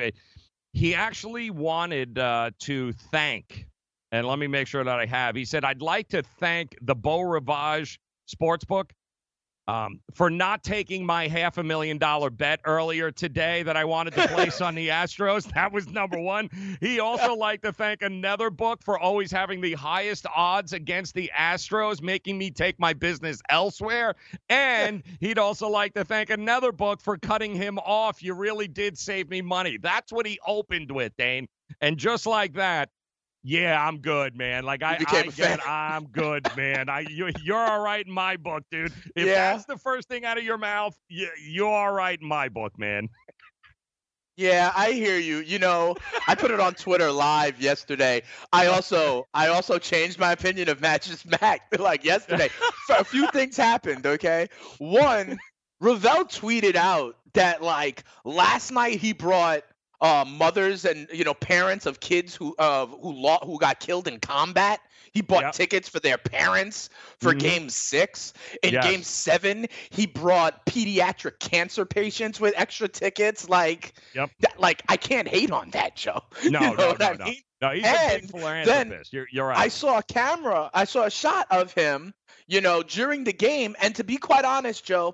He 0.74 0.96
actually 0.96 1.52
wanted 1.52 2.18
uh, 2.18 2.52
to 2.62 2.94
thank, 3.12 3.68
and 4.12 4.28
let 4.28 4.40
me 4.40 4.48
make 4.48 4.68
sure 4.68 4.84
that 4.84 5.00
I 5.00 5.06
have. 5.06 5.36
He 5.36 5.46
said, 5.46 5.64
I'd 5.64 5.82
like 5.82 6.10
to 6.10 6.24
thank 6.40 6.76
the 6.82 6.96
Beau 6.96 7.22
Rivage 7.22 8.00
Sportsbook 8.28 8.90
um, 9.68 10.00
for 10.14 10.30
not 10.30 10.64
taking 10.64 11.06
my 11.06 11.28
half 11.28 11.58
a 11.58 11.64
million 11.64 11.98
dollar 11.98 12.30
bet 12.30 12.60
earlier 12.66 13.12
today 13.12 13.64
that 13.64 13.78
I 13.78 13.86
wanted 13.86 14.14
to 14.16 14.28
place 14.28 14.62
on 14.62 14.76
the 14.76 14.90
Astros. 14.90 15.52
That 15.54 15.72
was 15.72 15.88
number 15.88 16.20
one. 16.20 16.50
He 16.82 17.00
also 17.00 17.36
liked 17.36 17.64
to 17.64 17.72
thank 17.72 18.02
another 18.02 18.50
book 18.50 18.84
for 18.84 19.00
always 19.00 19.32
having 19.32 19.62
the 19.62 19.74
highest 19.74 20.26
odds 20.36 20.74
against 20.74 21.14
the 21.14 21.32
Astros, 21.38 22.02
making 22.02 22.38
me 22.38 22.52
take 22.52 22.80
my 22.80 22.94
business 22.94 23.42
elsewhere. 23.50 24.16
And 24.50 25.04
he'd 25.20 25.38
also 25.38 25.70
like 25.70 25.94
to 25.94 26.04
thank 26.04 26.30
another 26.30 26.72
book 26.72 27.02
for 27.02 27.18
cutting 27.18 27.56
him 27.56 27.78
off. 27.80 28.22
You 28.22 28.34
really 28.34 28.68
did 28.68 28.98
save 28.98 29.30
me 29.30 29.42
money. 29.42 29.78
That's 29.78 30.12
what 30.12 30.26
he 30.26 30.40
opened 30.46 30.92
with, 30.92 31.16
Dane. 31.18 31.48
And 31.82 31.98
just 31.98 32.26
like 32.26 32.54
that, 32.54 32.90
yeah, 33.44 33.86
I'm 33.86 34.00
good, 34.00 34.36
man. 34.36 34.64
Like 34.64 34.84
I, 34.84 34.98
became 34.98 35.28
I 35.28 35.30
a 35.30 35.32
fan. 35.32 35.60
get, 35.60 35.66
I'm 35.66 36.08
good, 36.08 36.56
man. 36.56 36.90
I, 36.90 37.02
you, 37.02 37.30
you're 37.36 37.58
all 37.58 37.82
right 37.82 38.06
in 38.06 38.12
my 38.12 38.38
book, 38.38 38.64
dude. 38.72 38.94
If 39.16 39.28
Yeah. 39.28 39.34
that's 39.34 39.66
the 39.66 39.78
first 39.78 40.08
thing 40.08 40.26
out 40.26 40.38
of 40.38 40.44
your 40.44 40.58
mouth, 40.58 40.98
you, 41.10 41.30
you're 41.42 41.68
all 41.70 41.92
right 41.94 42.20
in 42.20 42.28
my 42.28 42.50
book, 42.50 42.78
man. 42.78 43.10
Yeah, 44.36 44.72
I 44.76 44.92
hear 44.92 45.18
you. 45.18 45.38
You 45.40 45.60
know, 45.60 45.96
I 46.28 46.36
put 46.36 46.52
it 46.52 46.60
on 46.60 46.74
Twitter 46.74 47.12
live 47.12 47.62
yesterday. 47.62 48.24
I 48.52 48.66
also 48.68 49.28
I 49.34 49.48
also 49.48 49.78
changed 49.78 50.18
my 50.18 50.32
opinion 50.32 50.70
of 50.70 50.82
Mattress 50.82 51.24
Mack 51.26 51.62
like 51.80 52.04
yesterday. 52.04 52.50
So 52.86 52.96
a 52.98 53.04
few 53.04 53.28
things 53.28 53.58
happened, 53.58 54.06
okay? 54.08 54.48
One, 54.80 55.40
Rovell 55.82 56.26
tweeted 56.26 56.76
out 56.76 57.18
that 57.34 57.62
like 57.62 58.04
last 58.26 58.72
night 58.72 59.00
he 59.00 59.14
brought 59.14 59.64
uh, 60.02 60.26
mothers 60.28 60.86
and 60.86 61.08
you 61.14 61.24
know 61.24 61.34
parents 61.34 61.86
of 61.86 62.00
kids 62.00 62.36
who 62.36 62.56
uh, 62.60 62.86
who 62.88 63.12
lo- 63.14 63.40
who 63.44 63.58
got 63.60 63.80
killed 63.80 64.08
in 64.08 64.20
combat. 64.20 64.80
He 65.12 65.22
bought 65.22 65.44
Yep. 65.44 65.54
tickets 65.54 65.88
for 65.90 66.00
their 66.00 66.18
parents 66.18 66.90
for 67.20 67.34
Mhm. 67.34 67.40
Game 67.40 67.70
Six. 67.70 68.34
In 68.64 68.74
Yes. 68.74 68.84
Game 68.90 69.04
Seven, 69.04 69.68
he 69.92 70.08
brought 70.08 70.66
pediatric 70.66 71.38
cancer 71.40 71.86
patients 71.86 72.40
with 72.40 72.56
extra 72.58 72.88
tickets. 72.88 73.48
Like, 73.48 73.94
Yep. 74.16 74.32
that, 74.40 74.60
like 74.60 74.82
I 74.90 74.98
can't 74.98 75.28
hate 75.28 75.52
on 75.52 75.70
that, 75.72 75.96
Joe. 75.96 76.22
No, 76.50 76.62
You 76.62 76.68
know 76.70 76.74
no, 76.74 76.94
no, 77.00 77.06
I 77.06 77.14
no. 77.18 77.26
mean? 77.26 77.38
No, 77.62 77.70
he's 77.72 77.86
a 77.86 77.92
big 77.92 77.94
And 77.94 78.32
then 78.68 78.90
philanthropist. 78.90 79.14
You're, 79.14 79.28
you're 79.32 79.48
right. 79.48 79.58
I 79.58 79.68
saw 79.68 80.00
a 80.00 80.04
camera, 80.04 80.70
I 80.74 80.84
saw 80.86 81.04
a 81.04 81.12
shot 81.12 81.46
of 81.52 81.72
him, 81.74 82.14
you 82.48 82.60
know, 82.60 82.82
during 82.84 83.24
the 83.24 83.32
game. 83.34 83.76
And 83.82 83.96
to 83.96 84.04
be 84.04 84.18
quite 84.18 84.44
honest, 84.46 84.84
Joe, 84.84 85.14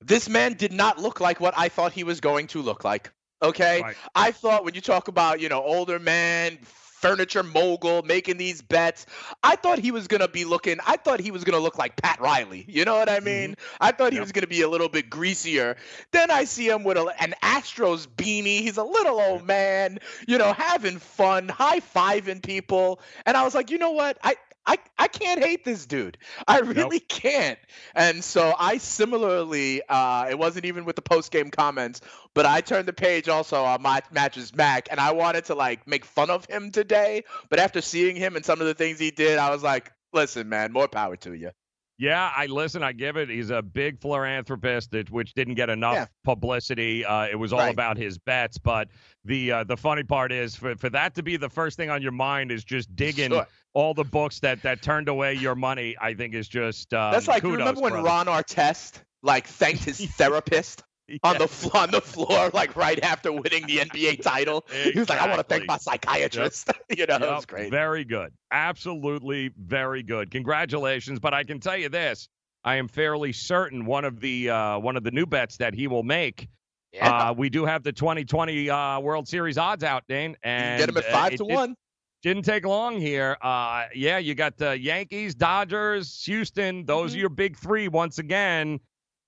this 0.00 0.28
man 0.28 0.54
did 0.54 0.72
not 0.72 0.98
look 0.98 1.20
like 1.20 1.38
what 1.38 1.54
I 1.56 1.68
thought 1.68 1.92
he 1.92 2.02
was 2.02 2.20
going 2.20 2.46
to 2.48 2.62
look 2.62 2.82
like. 2.82 3.12
Okay. 3.42 3.82
Right. 3.82 3.96
I 4.14 4.30
thought 4.32 4.64
when 4.64 4.74
you 4.74 4.80
talk 4.80 5.08
about, 5.08 5.40
you 5.40 5.48
know, 5.48 5.62
older 5.62 5.98
man, 5.98 6.58
furniture 7.02 7.42
mogul 7.42 8.02
making 8.02 8.36
these 8.36 8.62
bets, 8.62 9.06
I 9.42 9.56
thought 9.56 9.80
he 9.80 9.90
was 9.90 10.06
going 10.06 10.20
to 10.20 10.28
be 10.28 10.44
looking, 10.44 10.78
I 10.86 10.96
thought 10.96 11.18
he 11.18 11.32
was 11.32 11.42
going 11.42 11.58
to 11.58 11.62
look 11.62 11.76
like 11.76 12.00
Pat 12.00 12.20
Riley. 12.20 12.64
You 12.72 12.84
know 12.84 12.94
what 12.96 13.08
I 13.08 13.16
mm-hmm. 13.16 13.24
mean? 13.24 13.56
I 13.80 13.92
thought 13.92 14.12
he 14.12 14.16
Yep. 14.16 14.22
was 14.22 14.32
going 14.32 14.42
to 14.42 14.48
be 14.48 14.62
a 14.62 14.68
little 14.68 14.88
bit 14.88 15.10
greasier. 15.10 15.76
Then 16.12 16.30
I 16.30 16.44
see 16.44 16.68
him 16.68 16.84
with 16.84 16.96
a, 16.96 17.12
an 17.20 17.34
Astros 17.42 18.06
beanie. 18.06 18.60
He's 18.60 18.78
a 18.78 18.84
little 18.84 19.20
old 19.20 19.44
man, 19.44 19.98
you 20.26 20.38
know, 20.38 20.52
having 20.52 20.98
fun, 20.98 21.48
high 21.48 21.80
fiving 21.80 22.42
people. 22.42 23.00
And 23.26 23.36
I 23.36 23.42
was 23.42 23.54
like, 23.54 23.70
you 23.70 23.78
know 23.78 23.90
what? 23.90 24.16
I, 24.22 24.36
I, 24.66 24.78
I 24.98 25.08
can't 25.08 25.42
hate 25.42 25.64
this 25.64 25.86
dude. 25.86 26.18
I 26.46 26.60
really 26.60 27.00
can't. 27.00 27.58
And 27.94 28.22
so 28.22 28.54
I 28.58 28.78
similarly, 28.78 29.82
uh, 29.88 30.26
it 30.30 30.38
wasn't 30.38 30.66
even 30.66 30.84
with 30.84 30.96
the 30.96 31.02
post 31.02 31.32
game 31.32 31.50
comments, 31.50 32.00
but 32.34 32.46
I 32.46 32.60
turned 32.60 32.86
the 32.86 32.92
page 32.92 33.28
also 33.28 33.62
on 33.64 33.82
my 33.82 34.02
mattress 34.12 34.54
Mack, 34.54 34.88
and 34.90 35.00
I 35.00 35.12
wanted 35.12 35.46
to 35.46 35.54
like 35.54 35.86
make 35.86 36.04
fun 36.04 36.30
of 36.30 36.44
him 36.46 36.70
today. 36.70 37.24
But 37.48 37.58
after 37.58 37.80
seeing 37.80 38.16
him 38.16 38.36
and 38.36 38.44
some 38.44 38.60
of 38.60 38.66
the 38.66 38.74
things 38.74 38.98
he 38.98 39.10
did, 39.10 39.38
I 39.38 39.50
was 39.50 39.62
like, 39.62 39.92
listen, 40.12 40.48
man, 40.48 40.72
more 40.72 40.88
power 40.88 41.16
to 41.16 41.34
you. 41.34 41.50
Yeah, 41.98 42.32
I 42.36 42.46
listen. 42.46 42.82
I 42.82 42.92
give 42.92 43.16
it. 43.16 43.28
He's 43.28 43.50
a 43.50 43.62
big 43.62 44.00
philanthropist, 44.00 44.90
that, 44.92 45.10
which 45.10 45.34
didn't 45.34 45.54
get 45.54 45.70
enough 45.70 45.94
Yeah. 45.94 46.06
publicity. 46.24 47.04
Uh, 47.04 47.26
it 47.26 47.36
was 47.38 47.52
all 47.52 47.60
Right. 47.60 47.72
about 47.72 47.96
his 47.96 48.18
bets. 48.18 48.58
But 48.58 48.88
the 49.24 49.52
uh, 49.52 49.64
the 49.64 49.76
funny 49.76 50.02
part 50.02 50.32
is, 50.32 50.56
for, 50.56 50.74
for 50.76 50.90
that 50.90 51.14
to 51.14 51.22
be 51.22 51.36
the 51.36 51.48
first 51.50 51.76
thing 51.76 51.90
on 51.90 52.02
your 52.02 52.12
mind 52.12 52.50
is 52.50 52.64
just 52.64 52.94
digging 52.96 53.30
Sure. 53.30 53.46
all 53.74 53.94
the 53.94 54.04
books 54.04 54.40
that 54.40 54.62
that 54.62 54.82
turned 54.82 55.08
away 55.08 55.34
your 55.34 55.54
money. 55.54 55.94
I 56.00 56.14
think 56.14 56.34
is 56.34 56.48
just 56.48 56.92
um, 56.94 57.12
That's 57.12 57.28
like 57.28 57.42
remember 57.44 57.80
when 57.80 57.92
brother. 57.92 58.06
Ron 58.06 58.26
Artest 58.26 59.02
like 59.22 59.46
thanked 59.46 59.84
his 59.84 60.00
therapist 60.16 60.82
on 61.22 61.38
the 61.38 61.70
on 61.74 61.90
the 61.90 62.00
floor 62.00 62.50
like 62.54 62.74
right 62.76 63.02
after 63.02 63.32
winning 63.32 63.66
the 63.66 63.78
NBA 63.78 64.22
title. 64.22 64.64
He 64.92 64.98
was 64.98 65.08
like, 65.08 65.20
I 65.20 65.26
want 65.28 65.38
to 65.38 65.44
thank 65.44 65.66
my 65.66 65.76
psychiatrist. 65.78 66.70
you 66.96 67.06
know, 67.06 67.16
it 67.16 67.20
was 67.22 67.46
great. 67.46 67.70
Very 67.70 68.04
good. 68.04 68.32
Absolutely 68.50 69.50
very 69.58 70.02
good. 70.02 70.30
Congratulations. 70.30 71.18
But 71.20 71.34
I 71.34 71.44
can 71.44 71.60
tell 71.60 71.76
you 71.76 71.88
this. 71.88 72.28
I 72.64 72.76
am 72.76 72.88
fairly 72.88 73.32
certain 73.32 73.84
one 73.86 74.04
of 74.04 74.20
the 74.20 74.50
uh, 74.50 74.78
one 74.78 74.96
of 74.96 75.02
the 75.04 75.10
new 75.10 75.26
bets 75.26 75.56
that 75.58 75.74
he 75.74 75.88
will 75.88 76.04
make. 76.04 76.48
Yeah. 76.92 77.30
Uh, 77.30 77.32
we 77.32 77.48
do 77.48 77.64
have 77.64 77.82
the 77.82 77.92
2020 77.92 78.68
uh, 78.70 79.00
World 79.00 79.26
Series 79.26 79.56
odds 79.58 79.82
out, 79.82 80.04
Dane, 80.08 80.30
You 80.32 80.36
and 80.44 80.62
can 80.62 80.78
get 80.78 80.88
him 80.90 80.96
at 80.98 81.06
uh, 81.06 81.12
five 81.12 81.30
to 81.32 81.36
did- 81.38 81.54
one. 81.54 81.74
Didn't 82.22 82.44
take 82.44 82.64
long 82.64 83.00
here. 83.00 83.36
Uh, 83.42 83.86
yeah, 83.96 84.18
you 84.18 84.36
got 84.36 84.56
the 84.56 84.78
Yankees, 84.78 85.34
Dodgers, 85.34 86.22
Houston. 86.24 86.84
Those 86.86 87.10
Mm-hmm. 87.10 87.16
are 87.16 87.20
your 87.20 87.28
big 87.30 87.56
three 87.56 87.88
once 87.88 88.18
again. 88.18 88.78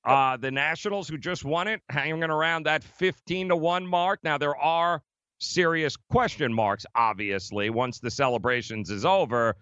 Uh, 0.05 0.37
the 0.37 0.51
Nationals, 0.51 1.09
who 1.09 1.17
just 1.17 1.45
won 1.45 1.69
it, 1.69 1.81
hanging 1.89 2.23
around 2.25 2.67
that 2.67 2.85
15 2.85 3.49
to 3.49 3.57
1 3.57 3.87
mark. 3.87 4.21
Now, 4.23 4.39
there 4.39 4.57
are 4.57 5.03
serious 5.39 5.97
question 5.97 6.53
marks, 6.53 6.87
obviously, 6.95 7.71
once 7.71 8.01
the 8.01 8.11
celebrations 8.11 8.91
is 8.91 9.05
over. 9.05 9.57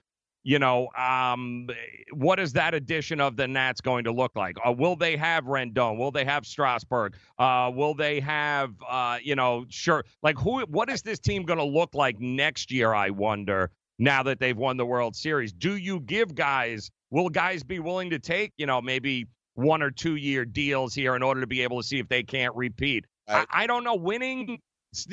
You 0.44 0.58
know, 0.58 0.88
um, 0.98 1.68
what 2.12 2.40
is 2.40 2.54
that 2.54 2.74
edition 2.74 3.20
of 3.20 3.36
the 3.36 3.46
Nats 3.46 3.80
going 3.80 4.02
to 4.04 4.12
look 4.12 4.32
like? 4.34 4.56
Uh, 4.66 4.72
will 4.72 4.96
they 4.96 5.16
have 5.16 5.44
Rendon? 5.44 5.96
Will 5.98 6.10
they 6.10 6.24
have 6.24 6.44
Strasburg? 6.44 7.14
Uh, 7.38 7.70
will 7.72 7.94
they 7.94 8.18
have, 8.18 8.74
uh, 8.88 9.18
you 9.22 9.36
know, 9.36 9.64
sure, 9.68 10.04
like 10.24 10.36
who? 10.36 10.62
What 10.62 10.90
is 10.90 11.02
this 11.02 11.20
team 11.20 11.44
going 11.44 11.60
to 11.60 11.64
look 11.64 11.94
like 11.94 12.18
next 12.18 12.72
year? 12.72 12.92
I 12.92 13.10
wonder. 13.10 13.70
Now 14.00 14.24
that 14.24 14.40
they've 14.40 14.56
won 14.56 14.78
the 14.78 14.86
World 14.86 15.14
Series, 15.14 15.52
do 15.52 15.76
you 15.76 16.00
give 16.00 16.34
guys? 16.34 16.90
Will 17.10 17.28
guys 17.28 17.62
be 17.62 17.78
willing 17.78 18.10
to 18.10 18.18
take, 18.18 18.52
you 18.56 18.66
know, 18.66 18.80
maybe 18.80 19.28
one 19.54 19.82
or 19.82 19.90
two 19.90 20.16
year 20.16 20.44
deals 20.44 20.94
here 20.94 21.16
in 21.16 21.22
order 21.22 21.40
to 21.40 21.46
be 21.46 21.62
able 21.62 21.80
to 21.80 21.86
see 21.86 21.98
if 21.98 22.08
they 22.08 22.22
can't 22.22 22.54
repeat? 22.54 23.04
Right. 23.28 23.46
I, 23.50 23.64
I 23.64 23.66
don't 23.66 23.84
know. 23.84 23.94
Winning, 23.94 24.58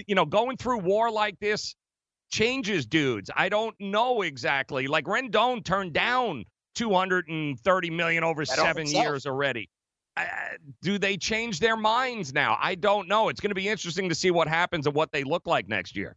you 0.08 0.16
know, 0.16 0.26
going 0.26 0.58
through 0.58 0.80
war 0.80 1.12
like 1.12 1.40
this 1.40 1.76
changes 2.30 2.86
dudes. 2.86 3.30
I 3.36 3.50
don't 3.50 3.76
know 3.80 4.22
exactly. 4.22 4.88
Like 4.88 5.06
Rendon 5.06 5.64
turned 5.64 5.94
down 5.94 6.46
230 6.76 7.90
million 7.90 8.24
over 8.24 8.46
seven 8.46 8.88
years 8.88 9.26
already. 9.26 9.70
Uh, 10.16 10.26
do 10.82 10.98
they 10.98 11.18
change 11.18 11.60
their 11.60 11.78
minds 11.78 12.34
now? 12.34 12.58
I 12.60 12.76
don't 12.76 13.08
know. 13.08 13.30
It's 13.30 13.40
going 13.40 13.52
to 13.52 13.56
be 13.56 13.70
interesting 13.70 14.10
to 14.10 14.16
see 14.16 14.32
what 14.32 14.48
happens 14.48 14.86
and 14.86 14.96
what 14.96 15.12
they 15.12 15.24
look 15.24 15.48
like 15.48 15.68
next 15.68 15.96
year. 15.96 16.16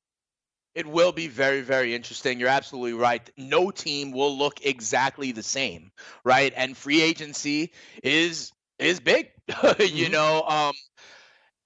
It 0.74 0.86
will 0.86 1.12
be 1.12 1.28
very, 1.28 1.60
very 1.60 1.94
interesting. 1.94 2.40
You're 2.40 2.48
absolutely 2.48 2.94
right. 2.94 3.28
No 3.36 3.70
team 3.70 4.12
will 4.12 4.36
look 4.36 4.64
exactly 4.64 5.32
the 5.32 5.42
same, 5.42 5.92
right? 6.24 6.52
And 6.56 6.76
free 6.76 7.02
agency 7.02 7.72
is 8.02 8.52
is 8.78 9.00
big. 9.00 9.30
you 9.80 10.08
Mhm. 10.08 10.10
know, 10.10 10.42
um, 10.42 10.74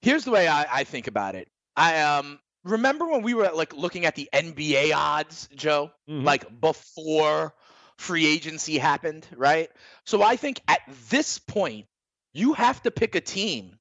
here's 0.01 0.25
the 0.25 0.31
way 0.31 0.47
I, 0.47 0.79
I 0.79 0.83
think 0.83 1.07
about 1.07 1.35
it. 1.35 1.49
I 1.75 2.01
um 2.01 2.39
remember 2.63 3.07
when 3.07 3.23
we 3.23 3.33
were 3.33 3.49
like 3.53 3.75
looking 3.75 4.05
at 4.05 4.15
the 4.15 4.29
NBA 4.33 4.91
odds, 4.93 5.49
Joe, 5.55 5.91
Mhm. 6.07 6.21
like 6.21 6.59
before 6.61 7.53
free 7.97 8.27
agency 8.27 8.77
happened, 8.77 9.27
right? 9.35 9.69
So 10.05 10.21
I 10.21 10.35
think 10.35 10.61
at 10.67 10.81
this 11.09 11.39
point, 11.39 11.87
you 12.33 12.53
have 12.53 12.81
to 12.83 12.91
pick 12.91 13.15
a 13.15 13.21
team 13.21 13.79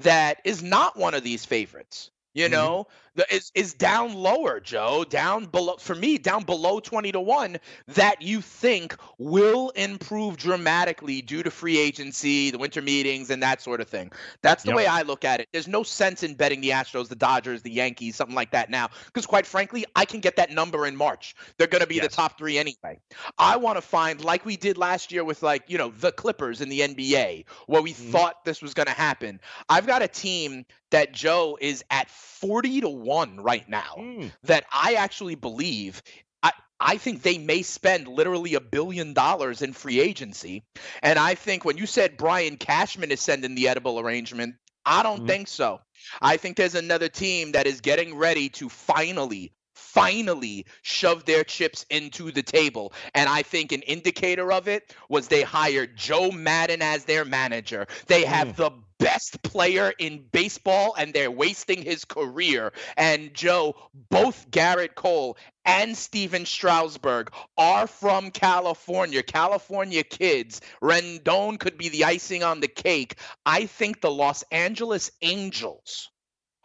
that 0.00 0.40
is 0.44 0.62
not 0.62 0.96
one 0.96 1.14
of 1.14 1.22
these 1.22 1.44
favorites. 1.44 2.10
You 2.34 2.48
Mhm. 2.48 2.50
know, 2.50 2.86
is 3.30 3.50
is 3.54 3.74
down 3.74 4.14
lower, 4.14 4.60
Joe, 4.60 5.04
down 5.08 5.46
below 5.46 5.76
for 5.78 5.94
me, 5.94 6.18
down 6.18 6.44
below 6.44 6.80
twenty 6.80 7.12
to 7.12 7.20
one. 7.20 7.58
That 7.88 8.22
you 8.22 8.40
think 8.40 8.96
will 9.18 9.70
improve 9.70 10.36
dramatically 10.36 11.22
due 11.22 11.42
to 11.42 11.50
free 11.50 11.78
agency, 11.78 12.50
the 12.50 12.58
winter 12.58 12.82
meetings, 12.82 13.30
and 13.30 13.42
that 13.42 13.60
sort 13.62 13.80
of 13.80 13.88
thing. 13.88 14.10
That's 14.42 14.64
the 14.64 14.70
Yep. 14.70 14.76
way 14.76 14.86
I 14.86 15.02
look 15.02 15.24
at 15.24 15.40
it. 15.40 15.48
There's 15.52 15.68
no 15.68 15.82
sense 15.82 16.22
in 16.22 16.34
betting 16.34 16.60
the 16.60 16.70
Astros, 16.70 17.08
the 17.08 17.16
Dodgers, 17.16 17.62
the 17.62 17.70
Yankees, 17.70 18.16
something 18.16 18.34
like 18.36 18.52
that 18.52 18.70
now, 18.70 18.88
because 19.06 19.26
quite 19.26 19.46
frankly, 19.46 19.84
I 19.96 20.04
can 20.04 20.20
get 20.20 20.36
that 20.36 20.50
number 20.50 20.86
in 20.86 20.96
March. 20.96 21.34
They're 21.58 21.66
going 21.66 21.82
to 21.82 21.88
be 21.88 22.00
the 22.00 22.08
top 22.08 22.38
three 22.38 22.58
anyway. 22.58 23.00
I 23.38 23.56
want 23.56 23.76
to 23.76 23.82
find 23.82 24.22
like 24.22 24.44
we 24.44 24.56
did 24.56 24.78
last 24.78 25.12
year 25.12 25.24
with 25.24 25.42
like 25.42 25.64
you 25.68 25.78
know 25.78 25.90
the 25.90 26.12
Clippers 26.12 26.60
in 26.60 26.68
the 26.68 26.80
NBA, 26.82 27.44
where 27.66 27.82
we 27.82 27.92
Mhm. 27.92 27.94
thought 27.94 28.44
this 28.44 28.62
was 28.62 28.74
going 28.74 28.86
to 28.86 28.92
happen. 28.92 29.40
I've 29.68 29.86
got 29.86 30.02
a 30.02 30.08
team 30.08 30.64
that 30.90 31.12
Joe 31.12 31.56
is 31.60 31.84
at 31.90 32.10
40 32.10 32.80
to 32.80 32.88
1 33.00 33.40
right 33.40 33.68
now 33.68 33.94
Mm. 33.98 34.32
that 34.44 34.64
I 34.72 34.94
actually 34.94 35.34
believe 35.34 36.02
I 36.42 36.52
I 36.78 36.96
think 36.96 37.22
they 37.22 37.38
may 37.38 37.62
spend 37.62 38.08
literally 38.08 38.54
a 38.54 38.60
billion 38.60 39.12
dollars 39.12 39.62
in 39.62 39.72
free 39.72 40.00
agency. 40.00 40.64
And 41.02 41.18
I 41.18 41.34
think 41.34 41.64
when 41.64 41.76
you 41.76 41.86
said 41.86 42.16
Brian 42.16 42.56
Cashman 42.56 43.10
is 43.10 43.20
sending 43.20 43.54
the 43.54 43.68
edible 43.68 44.00
arrangement, 44.00 44.56
I 44.86 45.02
don't 45.02 45.22
Mhm. 45.22 45.26
think 45.26 45.48
so. 45.48 45.80
I 46.22 46.36
think 46.38 46.56
there's 46.56 46.74
another 46.74 47.08
team 47.08 47.52
that 47.52 47.66
is 47.66 47.80
getting 47.80 48.16
ready 48.16 48.48
to 48.50 48.68
finally 48.68 49.52
finally 49.92 50.66
shoved 50.82 51.26
their 51.26 51.44
chips 51.44 51.84
into 51.90 52.30
the 52.30 52.42
table. 52.42 52.92
And 53.14 53.28
I 53.28 53.42
think 53.42 53.72
an 53.72 53.82
indicator 53.82 54.52
of 54.52 54.68
it 54.68 54.94
was 55.08 55.28
they 55.28 55.42
hired 55.42 55.96
Joe 55.96 56.30
Maddon 56.30 56.82
as 56.82 57.04
their 57.04 57.24
manager. 57.24 57.86
They 58.06 58.24
have 58.24 58.48
Mm. 58.48 58.56
the 58.56 58.70
best 58.98 59.42
player 59.42 59.92
in 59.98 60.26
baseball 60.30 60.94
and 60.96 61.12
they're 61.14 61.30
wasting 61.30 61.82
his 61.82 62.04
career. 62.04 62.72
And 62.96 63.32
Joe, 63.34 63.74
both 64.10 64.50
Gerrit 64.50 64.94
Cole 64.94 65.38
and 65.64 65.96
Stephen 65.96 66.44
Strasburg 66.44 67.32
are 67.56 67.86
from 67.86 68.30
California, 68.30 69.22
California 69.22 70.04
kids. 70.04 70.60
Rendon 70.82 71.58
could 71.58 71.78
be 71.78 71.88
the 71.88 72.04
icing 72.04 72.42
on 72.44 72.60
the 72.60 72.68
cake. 72.68 73.16
I 73.46 73.66
think 73.66 74.00
the 74.00 74.10
Los 74.10 74.44
Angeles 74.52 75.10
Angels 75.22 76.10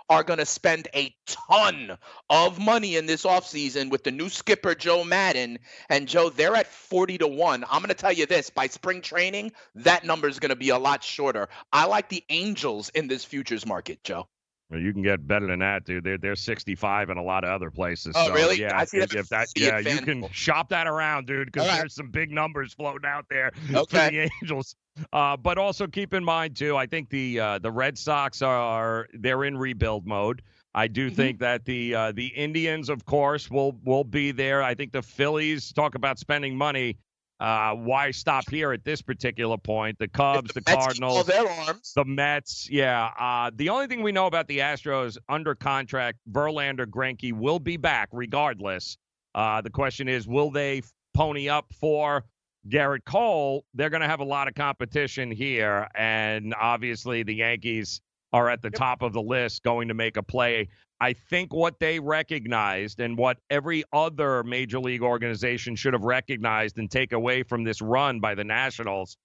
are 0.10 0.24
going 0.24 0.40
to 0.40 0.46
spend 0.46 0.88
a 0.96 1.14
ton 1.26 1.98
of 2.30 2.60
money 2.60 2.96
in 2.96 3.06
this 3.06 3.24
offseason 3.24 3.90
with 3.90 4.04
the 4.04 4.12
new 4.12 4.30
skipper 4.30 4.76
Joe 4.76 5.04
Maddon 5.04 5.60
and 5.90 6.08
Joe 6.08 6.30
they're 6.30 6.56
at 6.56 6.68
40 6.68 7.18
to 7.20 7.28
1. 7.28 7.64
I'm 7.70 7.80
going 7.82 7.90
to 7.90 7.94
tell 7.94 8.12
you 8.14 8.26
this, 8.26 8.50
by 8.50 8.68
spring 8.68 9.02
training 9.02 9.52
that 9.76 10.04
number 10.04 10.28
is 10.28 10.40
going 10.40 10.50
to 10.50 10.56
be 10.56 10.70
a 10.70 10.78
lot 10.78 11.04
shorter. 11.04 11.50
I 11.72 11.86
like 11.86 12.10
the 12.10 12.24
Angels 12.30 12.90
in 12.90 13.08
this 13.08 13.26
futures 13.26 13.66
market, 13.66 14.04
Joe. 14.04 14.28
Well, 14.70 14.80
you 14.80 14.94
can 14.94 15.04
get 15.04 15.28
better 15.28 15.46
than 15.46 15.60
that, 15.60 15.86
dude. 15.86 16.04
They're 16.04 16.18
they're 16.18 16.36
65 16.36 17.12
in 17.12 17.18
a 17.18 17.24
lot 17.24 17.44
of 17.44 17.52
other 17.52 17.70
places. 17.70 18.14
Oh, 18.18 18.28
so, 18.28 18.34
really? 18.34 18.60
Yeah, 18.60 18.76
I 18.76 18.86
see 18.86 18.98
if, 18.98 19.10
that- 19.10 19.20
if 19.20 19.30
that, 19.30 19.48
yeah, 19.56 19.78
you 19.78 20.02
can 20.02 20.28
shop 20.32 20.70
that 20.70 20.88
around, 20.88 21.28
dude, 21.28 21.52
because 21.52 21.68
right. 21.68 21.78
there's 21.80 21.94
some 21.94 22.10
big 22.10 22.32
numbers 22.32 22.74
floating 22.74 23.08
out 23.08 23.26
there 23.30 23.52
for 23.72 23.78
Okay. 23.80 24.10
the 24.10 24.30
Angels. 24.42 24.76
Uh, 25.12 25.36
but 25.38 25.58
also 25.58 25.88
keep 25.88 26.14
in 26.14 26.24
mind 26.24 26.56
too, 26.56 26.78
I 26.78 26.86
think 26.86 27.10
the 27.10 27.40
uh, 27.40 27.60
the 27.60 27.72
Red 27.72 27.98
Sox 27.98 28.42
are 28.42 29.08
they're 29.14 29.44
in 29.44 29.58
rebuild 29.58 30.06
mode. 30.06 30.42
I 30.74 30.88
do 30.88 31.08
Mm-hmm. 31.08 31.16
think 31.16 31.40
that 31.40 31.66
the 31.66 31.96
uh, 31.96 32.12
the 32.14 32.28
Indians, 32.28 32.90
of 32.90 33.06
course, 33.06 33.50
will 33.50 33.76
will 33.84 34.04
be 34.04 34.32
there. 34.32 34.62
I 34.64 34.74
think 34.76 34.92
the 34.92 35.02
Phillies 35.02 35.72
talk 35.74 35.96
about 35.96 36.20
spending 36.20 36.56
money. 36.56 36.98
Uh, 37.42 37.74
why 37.76 38.12
stop 38.12 38.50
here 38.50 38.72
at 38.72 38.86
this 38.86 39.02
particular 39.02 39.58
point? 39.58 40.00
The 40.00 40.08
Cubs, 40.08 40.54
the, 40.54 40.62
Mets 40.66 40.72
keep 40.72 40.80
Cardinals, 40.80 41.18
all 41.18 41.24
their 41.26 41.50
arms. 41.50 41.92
the 41.94 42.06
Mets, 42.06 42.70
yeah. 42.72 43.10
Uh, 43.20 43.52
the 43.54 43.68
only 43.68 43.88
thing 43.88 44.02
we 44.02 44.14
know 44.14 44.26
about 44.28 44.48
the 44.48 44.60
Astros 44.60 45.18
under 45.28 45.54
contract, 45.54 46.18
Verlander, 46.32 46.86
Greinke 46.86 47.34
will 47.34 47.60
be 47.60 47.76
back 47.76 48.08
regardless. 48.14 48.98
Uh, 49.34 49.60
the 49.60 49.70
question 49.70 50.08
is, 50.08 50.30
will 50.30 50.50
they 50.50 50.82
pony 51.14 51.50
up 51.50 51.74
for 51.74 52.24
Gerrit 52.70 53.06
Cole? 53.06 53.66
They're 53.74 53.90
going 53.90 54.02
to 54.02 54.08
have 54.08 54.20
a 54.20 54.26
lot 54.26 54.48
of 54.48 54.56
competition 54.56 55.32
here, 55.32 55.88
and 55.96 56.54
obviously 56.60 57.24
the 57.24 57.36
Yankees 57.36 58.02
are 58.34 58.50
at 58.50 58.62
the 58.62 58.70
top 58.70 59.02
of 59.02 59.14
the 59.14 59.22
list, 59.22 59.64
going 59.64 59.88
to 59.88 59.94
make 59.94 60.18
a 60.18 60.24
play. 60.24 60.68
I 61.00 61.14
think 61.14 61.54
what 61.54 61.80
they 61.80 62.00
recognized 62.00 63.00
and 63.00 63.18
what 63.18 63.38
every 63.50 63.84
other 63.94 64.44
major 64.44 64.80
league 64.80 65.02
organization 65.04 65.76
should 65.76 65.94
have 65.94 66.04
recognized 66.04 66.78
and 66.78 66.90
take 66.90 67.12
away 67.14 67.44
from 67.44 67.64
this 67.64 67.82
run 67.82 68.20
by 68.20 68.36
the 68.36 68.44
Nationals 68.44 69.18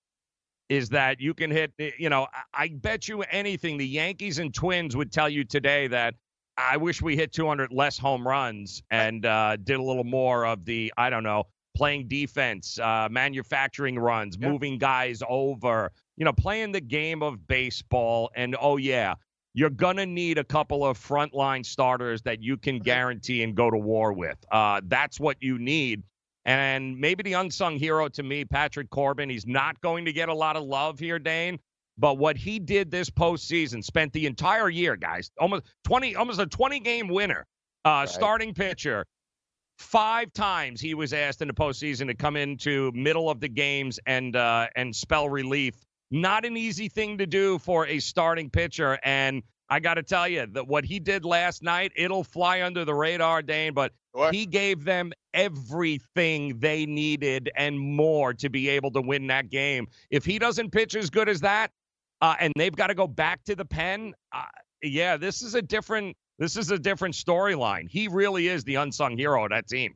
is 0.68 0.88
that 0.90 1.20
you 1.20 1.34
can 1.34 1.50
hit, 1.50 1.72
you 1.98 2.08
know, 2.08 2.28
I- 2.32 2.64
I 2.64 2.68
bet 2.68 3.08
you 3.08 3.22
anything 3.22 3.76
the 3.76 3.86
Yankees 3.86 4.38
and 4.38 4.54
Twins 4.54 4.96
would 4.96 5.12
tell 5.12 5.28
you 5.28 5.44
today 5.44 5.88
that 5.88 6.14
I 6.56 6.76
wish 6.76 7.02
we 7.02 7.16
hit 7.16 7.32
200 7.32 7.72
less 7.72 7.98
home 7.98 8.26
runs 8.26 8.82
and 8.90 9.24
uh, 9.26 9.56
did 9.56 9.78
a 9.80 9.82
little 9.82 10.04
more 10.04 10.46
of 10.46 10.64
the, 10.64 10.92
I 10.96 11.10
don't 11.10 11.24
know, 11.24 11.44
playing 11.74 12.08
defense, 12.08 12.78
uh, 12.78 13.08
manufacturing 13.10 13.98
runs, 13.98 14.38
moving 14.38 14.78
guys 14.78 15.22
over, 15.28 15.92
you 16.16 16.24
know, 16.24 16.32
playing 16.32 16.72
the 16.72 16.80
game 16.80 17.22
of 17.22 17.46
baseball. 17.46 18.30
And 18.34 18.56
oh, 18.60 18.76
yeah, 18.76 19.14
you're 19.54 19.70
going 19.70 19.96
to 19.96 20.06
need 20.06 20.38
a 20.38 20.44
couple 20.44 20.84
of 20.84 20.98
frontline 20.98 21.64
starters 21.64 22.22
that 22.22 22.42
you 22.42 22.56
can 22.56 22.78
guarantee 22.78 23.42
and 23.42 23.54
go 23.54 23.70
to 23.70 23.78
war 23.78 24.12
with. 24.12 24.36
Uh, 24.50 24.80
that's 24.84 25.18
what 25.18 25.36
you 25.40 25.58
need. 25.58 26.02
And 26.44 26.98
maybe 26.98 27.22
the 27.22 27.34
unsung 27.34 27.78
hero 27.78 28.08
to 28.08 28.22
me, 28.22 28.44
Patrick 28.44 28.90
Corbin, 28.90 29.28
he's 29.28 29.46
not 29.46 29.80
going 29.80 30.04
to 30.06 30.12
get 30.12 30.28
a 30.28 30.34
lot 30.34 30.56
of 30.56 30.64
love 30.64 30.98
here, 30.98 31.18
Dane. 31.18 31.58
But 31.98 32.16
what 32.16 32.36
he 32.36 32.58
did 32.58 32.90
this 32.90 33.10
postseason, 33.10 33.84
spent 33.84 34.12
the 34.14 34.24
entire 34.24 34.70
year, 34.70 34.96
guys, 34.96 35.30
almost 35.38 35.64
20, 35.84 36.16
almost 36.16 36.40
a 36.40 36.46
20 36.46 36.80
game 36.80 37.08
winner, 37.08 37.46
uh, 37.84 38.06
starting 38.06 38.54
pitcher. 38.54 39.04
Five 39.80 40.34
times 40.34 40.78
he 40.78 40.92
was 40.92 41.14
asked 41.14 41.40
in 41.40 41.48
the 41.48 41.54
postseason 41.54 42.08
to 42.08 42.14
come 42.14 42.36
into 42.36 42.92
middle 42.94 43.30
of 43.30 43.40
the 43.40 43.48
games 43.48 43.98
and 44.04 44.36
uh, 44.36 44.66
and 44.76 44.94
spell 44.94 45.28
relief. 45.30 45.74
Not 46.10 46.44
an 46.44 46.54
easy 46.58 46.90
thing 46.90 47.16
to 47.16 47.26
do 47.26 47.58
for 47.58 47.86
a 47.86 47.98
starting 47.98 48.50
pitcher. 48.50 48.98
And 49.02 49.42
I 49.70 49.80
got 49.80 49.94
to 49.94 50.02
tell 50.02 50.28
you 50.28 50.46
that 50.52 50.68
what 50.68 50.84
he 50.84 51.00
did 51.00 51.24
last 51.24 51.62
night, 51.62 51.92
it'll 51.96 52.24
fly 52.24 52.60
under 52.62 52.84
the 52.84 52.94
radar, 52.94 53.40
Dane. 53.40 53.72
But 53.72 53.92
he 54.30 54.44
gave 54.44 54.84
them 54.84 55.12
everything 55.32 56.58
they 56.58 56.84
needed 56.84 57.50
and 57.56 57.80
more 57.80 58.34
to 58.34 58.50
be 58.50 58.68
able 58.68 58.90
to 58.92 59.00
win 59.00 59.28
that 59.28 59.48
game. 59.48 59.88
If 60.10 60.26
he 60.26 60.38
doesn't 60.38 60.72
pitch 60.72 60.94
as 60.94 61.08
good 61.08 61.28
as 61.28 61.40
that, 61.40 61.70
uh, 62.20 62.36
and 62.38 62.52
they've 62.54 62.76
got 62.76 62.88
to 62.88 62.94
go 62.94 63.06
back 63.06 63.44
to 63.44 63.56
the 63.56 63.64
pen, 63.64 64.12
uh, 64.30 64.42
yeah, 64.82 65.16
this 65.16 65.40
is 65.40 65.54
a 65.54 65.62
different 65.62 66.18
this 66.40 66.56
is 66.56 66.72
a 66.72 66.78
different 66.80 67.14
storyline. 67.14 67.88
He 67.88 68.08
really 68.08 68.48
is 68.48 68.64
the 68.64 68.76
unsung 68.76 69.16
hero 69.16 69.44
of 69.44 69.50
that 69.50 69.68
team. 69.68 69.94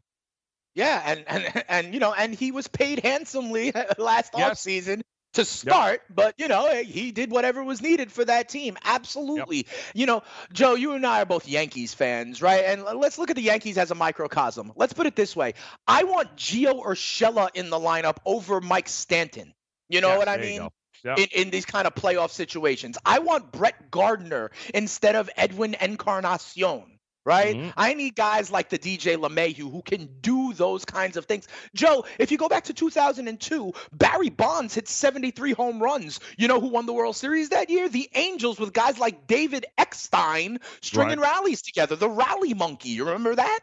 Yeah, 0.74 1.02
and 1.06 1.24
and 1.28 1.64
and 1.68 1.94
you 1.94 2.00
know, 2.00 2.12
and 2.14 2.34
he 2.34 2.52
was 2.52 2.68
paid 2.68 3.00
handsomely 3.00 3.72
last 3.98 4.32
Yes. 4.34 4.60
offseason 4.64 5.02
to 5.34 5.44
start, 5.44 6.02
but 6.10 6.34
you 6.38 6.48
know, 6.48 6.66
eh, 6.66 6.82
he 6.84 7.10
did 7.12 7.30
whatever 7.30 7.62
was 7.64 7.82
needed 7.82 8.12
for 8.12 8.24
that 8.24 8.48
team. 8.48 8.76
Absolutely. 8.84 9.66
You 9.94 10.06
know, 10.06 10.22
Joe, 10.52 10.74
you 10.74 10.92
and 10.92 11.06
I 11.06 11.22
are 11.22 11.26
both 11.26 11.48
Yankees 11.48 11.94
fans, 11.94 12.42
right? 12.42 12.64
And 12.66 12.84
let's 12.84 13.18
look 13.18 13.30
at 13.30 13.36
the 13.36 13.42
Yankees 13.42 13.78
as 13.78 13.90
a 13.90 13.94
microcosm. 13.96 14.72
Let's 14.76 14.92
put 14.92 15.06
it 15.06 15.16
this 15.16 15.34
way. 15.36 15.54
I 15.86 16.04
want 16.04 16.36
Gio 16.36 16.84
Urshela 16.84 17.50
in 17.54 17.70
the 17.70 17.78
lineup 17.78 18.18
over 18.24 18.60
Mike 18.60 18.88
Stanton. 18.88 19.54
You 19.88 20.00
know 20.00 20.10
Yes, 20.10 20.18
what 20.18 20.28
I 20.28 20.38
mean? 20.38 20.70
Yep. 21.04 21.18
In, 21.18 21.26
in 21.34 21.50
these 21.50 21.66
kind 21.66 21.86
of 21.86 21.94
playoff 21.94 22.30
situations. 22.30 22.96
I 23.04 23.18
want 23.18 23.52
Brett 23.52 23.90
Gardner 23.90 24.50
instead 24.72 25.16
of 25.16 25.28
Edwin 25.36 25.76
Encarnacion. 25.80 26.90
Right? 27.26 27.56
Mm-hmm. 27.56 27.70
I 27.78 27.94
need 27.94 28.16
guys 28.16 28.50
like 28.50 28.68
the 28.68 28.78
DJ 28.78 29.16
LeMahieu 29.16 29.70
who 29.72 29.80
can 29.80 30.10
do 30.20 30.52
those 30.52 30.84
kinds 30.84 31.16
of 31.16 31.24
things. 31.24 31.48
Joe, 31.74 32.04
if 32.18 32.30
you 32.30 32.36
go 32.36 32.50
back 32.50 32.64
to 32.64 32.74
2002, 32.74 33.72
Barry 33.94 34.28
Bonds 34.28 34.74
hit 34.74 34.88
73 34.88 35.52
home 35.52 35.82
runs. 35.82 36.20
You 36.36 36.48
know 36.48 36.60
who 36.60 36.68
won 36.68 36.84
the 36.84 36.92
World 36.92 37.16
Series 37.16 37.48
that 37.48 37.70
year? 37.70 37.88
The 37.88 38.10
Angels 38.14 38.60
with 38.60 38.74
guys 38.74 38.98
like 38.98 39.26
David 39.26 39.64
Eckstein 39.78 40.58
stringing 40.82 41.18
Right. 41.18 41.30
rallies 41.34 41.62
together. 41.62 41.96
The 41.96 42.10
Rally 42.10 42.52
Monkey. 42.52 42.90
You 42.90 43.06
remember 43.06 43.34
that? 43.34 43.60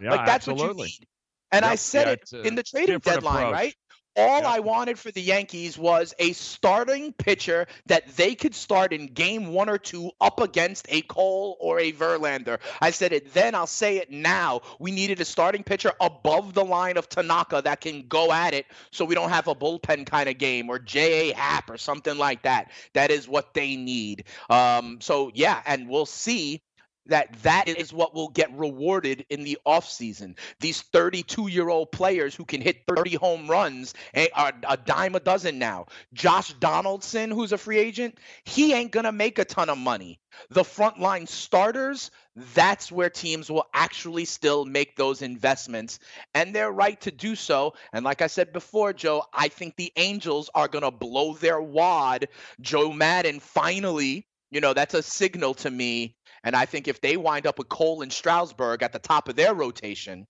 Yeah, 0.00 0.10
like 0.10 0.26
that's 0.26 0.48
what 0.48 0.58
you 0.58 0.74
need. 0.74 1.06
And 1.52 1.64
I 1.64 1.76
said 1.76 2.18
yeah, 2.32 2.40
it 2.40 2.46
in 2.46 2.56
the 2.56 2.64
trading 2.64 2.98
deadline, 2.98 3.36
approach. 3.36 3.52
right? 3.52 3.74
All 4.16 4.46
I 4.46 4.60
wanted 4.60 4.98
for 4.98 5.10
the 5.10 5.20
Yankees 5.20 5.76
was 5.76 6.14
a 6.20 6.32
starting 6.32 7.12
pitcher 7.12 7.66
that 7.86 8.16
they 8.16 8.36
could 8.36 8.54
start 8.54 8.92
in 8.92 9.06
game 9.08 9.48
one 9.48 9.68
or 9.68 9.76
two 9.78 10.12
up 10.20 10.40
against 10.40 10.86
a 10.88 11.00
Cole 11.02 11.56
or 11.60 11.80
a 11.80 11.92
Verlander. 11.92 12.60
I 12.80 12.90
said 12.90 13.12
it 13.12 13.34
then, 13.34 13.56
I'll 13.56 13.66
say 13.66 13.96
it 13.96 14.12
now. 14.12 14.60
We 14.78 14.92
needed 14.92 15.20
a 15.20 15.24
starting 15.24 15.64
pitcher 15.64 15.92
above 16.00 16.54
the 16.54 16.64
line 16.64 16.96
of 16.96 17.08
Tanaka 17.08 17.62
that 17.64 17.80
can 17.80 18.06
go 18.06 18.30
at 18.30 18.54
it 18.54 18.66
so 18.92 19.04
we 19.04 19.16
don't 19.16 19.30
have 19.30 19.48
a 19.48 19.54
bullpen 19.54 20.06
kind 20.06 20.28
of 20.28 20.38
game 20.38 20.70
or 20.70 20.78
J.A. 20.78 21.34
Happ 21.34 21.68
or 21.68 21.76
something 21.76 22.16
like 22.16 22.42
that. 22.42 22.70
That 22.92 23.10
is 23.10 23.26
what 23.26 23.52
they 23.52 23.74
need. 23.74 24.24
Um, 24.48 24.98
so, 25.00 25.32
yeah, 25.34 25.60
and 25.66 25.88
we'll 25.88 26.06
see 26.06 26.62
that 27.06 27.32
that 27.42 27.68
is 27.68 27.92
what 27.92 28.14
will 28.14 28.28
get 28.28 28.56
rewarded 28.56 29.26
in 29.28 29.44
the 29.44 29.58
offseason. 29.66 30.36
These 30.60 30.82
32 30.82 31.48
year 31.48 31.68
old 31.68 31.92
players 31.92 32.34
who 32.34 32.44
can 32.44 32.60
hit 32.60 32.82
30 32.88 33.16
home 33.16 33.46
runs 33.48 33.94
eh, 34.14 34.28
are 34.34 34.52
a 34.68 34.76
dime 34.76 35.14
a 35.14 35.20
dozen 35.20 35.58
now. 35.58 35.86
Josh 36.12 36.52
Donaldson, 36.54 37.30
who's 37.30 37.52
a 37.52 37.58
free 37.58 37.78
agent, 37.78 38.18
he 38.44 38.72
ain't 38.72 38.92
going 38.92 39.04
to 39.04 39.12
make 39.12 39.38
a 39.38 39.44
ton 39.44 39.68
of 39.68 39.78
money. 39.78 40.20
The 40.50 40.62
frontline 40.62 41.28
starters, 41.28 42.10
that's 42.54 42.90
where 42.90 43.10
teams 43.10 43.50
will 43.50 43.66
actually 43.72 44.24
still 44.24 44.64
make 44.64 44.96
those 44.96 45.22
investments, 45.22 46.00
and 46.34 46.54
they're 46.54 46.72
right 46.72 47.00
to 47.02 47.12
do 47.12 47.36
so. 47.36 47.74
And 47.92 48.04
like 48.04 48.20
I 48.22 48.26
said 48.26 48.52
before, 48.52 48.92
Joe, 48.92 49.24
I 49.32 49.48
think 49.48 49.76
the 49.76 49.92
Angels 49.96 50.50
are 50.54 50.66
going 50.68 50.82
to 50.82 50.90
blow 50.90 51.34
their 51.34 51.60
wad. 51.60 52.26
Joe 52.60 52.92
Maddon 52.92 53.38
finally, 53.38 54.26
you 54.50 54.60
know, 54.60 54.72
that's 54.72 54.94
a 54.94 55.02
signal 55.02 55.54
to 55.54 55.70
me 55.70 56.16
and 56.44 56.54
I 56.54 56.66
think 56.66 56.86
if 56.86 57.00
they 57.00 57.16
wind 57.16 57.46
up 57.46 57.58
with 57.58 57.68
Cole 57.68 58.02
and 58.02 58.12
Strasburg 58.12 58.82
at 58.84 58.92
the 58.92 59.00
top 59.00 59.28
of 59.28 59.34
their 59.34 59.54
rotation, 59.54 60.26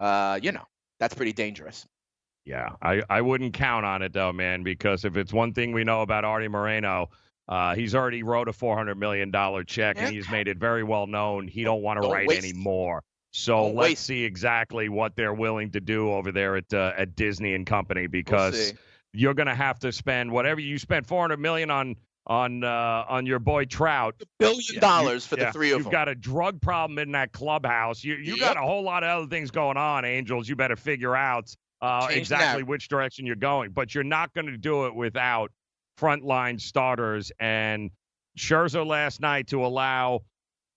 uh, 0.00 0.38
you 0.42 0.52
know, 0.52 0.64
that's 1.00 1.14
pretty 1.14 1.32
dangerous. 1.32 1.86
Yeah, 2.44 2.70
I, 2.82 3.02
I 3.08 3.20
wouldn't 3.20 3.54
count 3.54 3.86
on 3.86 4.02
it 4.02 4.12
though, 4.12 4.32
man, 4.32 4.64
because 4.64 5.04
if 5.04 5.16
it's 5.16 5.32
one 5.32 5.54
thing 5.54 5.72
we 5.72 5.84
know 5.84 6.02
about 6.02 6.24
Artie 6.24 6.48
Moreno, 6.48 7.08
uh, 7.48 7.74
he's 7.74 7.94
already 7.94 8.22
wrote 8.22 8.48
a 8.48 8.52
four 8.52 8.76
hundred 8.76 8.96
million 8.96 9.30
dollar 9.30 9.64
check, 9.64 9.96
and 9.98 10.12
he's 10.12 10.28
made 10.28 10.48
it 10.48 10.58
very 10.58 10.82
well 10.82 11.06
known 11.06 11.46
he 11.46 11.64
don't 11.64 11.82
want 11.82 12.02
to 12.02 12.08
write 12.08 12.28
waste 12.28 12.44
any 12.44 12.52
more. 12.52 13.02
So 13.32 13.54
Don't 13.54 13.76
let's 13.76 13.90
waste 13.90 14.06
see 14.06 14.24
exactly 14.24 14.88
what 14.88 15.16
they're 15.16 15.32
willing 15.32 15.70
to 15.70 15.80
do 15.80 16.12
over 16.12 16.32
there 16.32 16.56
at 16.56 16.72
uh, 16.74 16.92
at 16.96 17.14
Disney 17.16 17.54
and 17.54 17.66
Company, 17.66 18.06
because 18.06 18.68
see. 18.68 18.76
you're 19.12 19.34
going 19.34 19.48
to 19.48 19.54
have 19.54 19.78
to 19.80 19.92
spend 19.92 20.30
whatever 20.30 20.60
you 20.60 20.78
spent 20.78 21.06
four 21.06 21.20
hundred 21.20 21.38
million 21.38 21.70
on 21.70 21.96
on 22.26 22.64
uh, 22.64 23.04
on 23.08 23.26
your 23.26 23.38
boy 23.38 23.64
Trout. 23.64 24.14
A 24.20 24.26
Billion 24.38 24.80
dollars 24.80 25.26
for 25.26 25.36
the 25.36 25.52
three 25.52 25.72
of 25.72 25.78
You've 25.78 25.84
them. 25.84 25.92
got 25.92 26.08
a 26.08 26.14
drug 26.14 26.60
problem 26.60 26.98
in 26.98 27.12
that 27.12 27.32
clubhouse. 27.32 28.04
You 28.04 28.14
you 28.14 28.38
got 28.38 28.56
a 28.56 28.62
whole 28.62 28.82
lot 28.82 29.02
of 29.02 29.10
other 29.10 29.28
things 29.28 29.50
going 29.50 29.76
on, 29.76 30.04
Angels. 30.04 30.48
You 30.48 30.56
better 30.56 30.76
figure 30.76 31.16
out 31.16 31.54
uh, 31.80 32.08
exactly 32.10 32.62
which 32.62 32.88
direction 32.88 33.26
you're 33.26 33.36
going. 33.36 33.72
But 33.72 33.94
you're 33.94 34.04
not 34.04 34.32
going 34.34 34.46
to 34.46 34.56
do 34.56 34.86
it 34.86 34.94
without 34.94 35.50
frontline 35.98 36.60
starters. 36.60 37.32
And 37.40 37.90
Scherzer 38.38 38.86
last 38.86 39.20
night 39.20 39.48
to 39.48 39.64
allow 39.64 40.20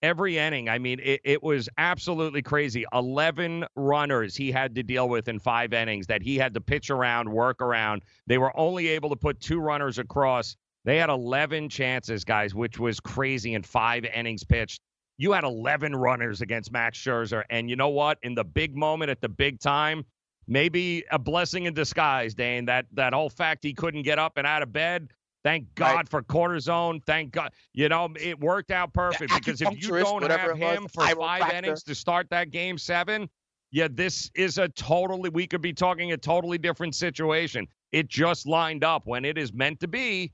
every 0.01 0.37
inning. 0.37 0.69
I 0.69 0.77
mean, 0.77 0.99
it, 1.01 1.21
it 1.23 1.43
was 1.43 1.69
absolutely 1.77 2.41
crazy. 2.41 2.85
11 2.93 3.65
runners 3.75 4.35
he 4.35 4.51
had 4.51 4.75
to 4.75 4.83
deal 4.83 5.07
with 5.09 5.27
in 5.27 5.39
five 5.39 5.73
innings 5.73 6.07
that 6.07 6.21
he 6.21 6.37
had 6.37 6.53
to 6.53 6.61
pitch 6.61 6.89
around, 6.89 7.29
work 7.29 7.61
around. 7.61 8.03
They 8.27 8.37
were 8.37 8.55
only 8.57 8.89
able 8.89 9.09
to 9.09 9.15
put 9.15 9.39
two 9.39 9.59
runners 9.59 9.97
across. 9.97 10.55
They 10.86 10.97
had 10.97 11.09
11 11.09 11.69
chances, 11.69 12.23
guys, 12.23 12.55
which 12.55 12.79
was 12.79 12.99
crazy 12.99 13.55
in 13.55 13.63
five 13.63 14.05
innings 14.05 14.43
pitched. 14.43 14.81
You 15.17 15.31
had 15.31 15.43
11 15.43 15.95
runners 15.95 16.41
against 16.41 16.71
Max 16.71 16.97
Scherzer. 16.97 17.43
And 17.49 17.69
you 17.69 17.75
know 17.75 17.89
what? 17.89 18.19
In 18.21 18.36
the 18.36 18.43
big 18.43 18.75
moment 18.75 19.09
at 19.09 19.19
the 19.19 19.29
big 19.29 19.59
time, 19.59 20.05
maybe 20.47 21.03
a 21.11 21.17
blessing 21.17 21.65
in 21.65 21.73
disguise, 21.73 22.33
Dane. 22.36 22.65
That 22.65 22.86
that 22.93 23.13
whole 23.13 23.29
fact 23.29 23.63
he 23.63 23.73
couldn't 23.73 24.03
get 24.03 24.19
up 24.19 24.38
and 24.38 24.45
out 24.45 24.61
of 24.61 24.71
bed. 24.71 25.11
Thank 25.43 25.73
God 25.75 26.09
for 26.09 26.23
cortisone. 26.23 27.03
Thank 27.05 27.31
God. 27.31 27.51
You 27.73 27.88
know, 27.88 28.09
it 28.19 28.39
worked 28.39 28.71
out 28.71 28.93
perfect 28.93 29.31
because 29.36 29.61
if 29.61 29.81
you 29.81 29.89
don't 29.99 30.23
have 30.23 30.49
it 30.49 30.53
was, 30.53 30.59
him 30.59 30.88
for 30.88 31.05
five 31.05 31.17
chiropractor. 31.41 31.53
innings 31.53 31.83
to 31.83 31.93
start 31.93 32.27
that 32.31 32.49
game 32.49 32.79
seven, 32.79 33.29
yeah, 33.71 33.88
this 33.91 34.31
is 34.33 34.57
a 34.57 34.69
totally, 34.69 35.29
we 35.29 35.45
could 35.45 35.61
be 35.61 35.71
talking 35.71 36.13
a 36.13 36.17
totally 36.17 36.57
different 36.57 36.95
situation. 36.95 37.67
It 37.91 38.07
just 38.07 38.47
lined 38.47 38.83
up 38.83 39.03
when 39.05 39.23
it 39.23 39.38
is 39.38 39.53
meant 39.53 39.79
to 39.81 39.88
be. 39.88 40.31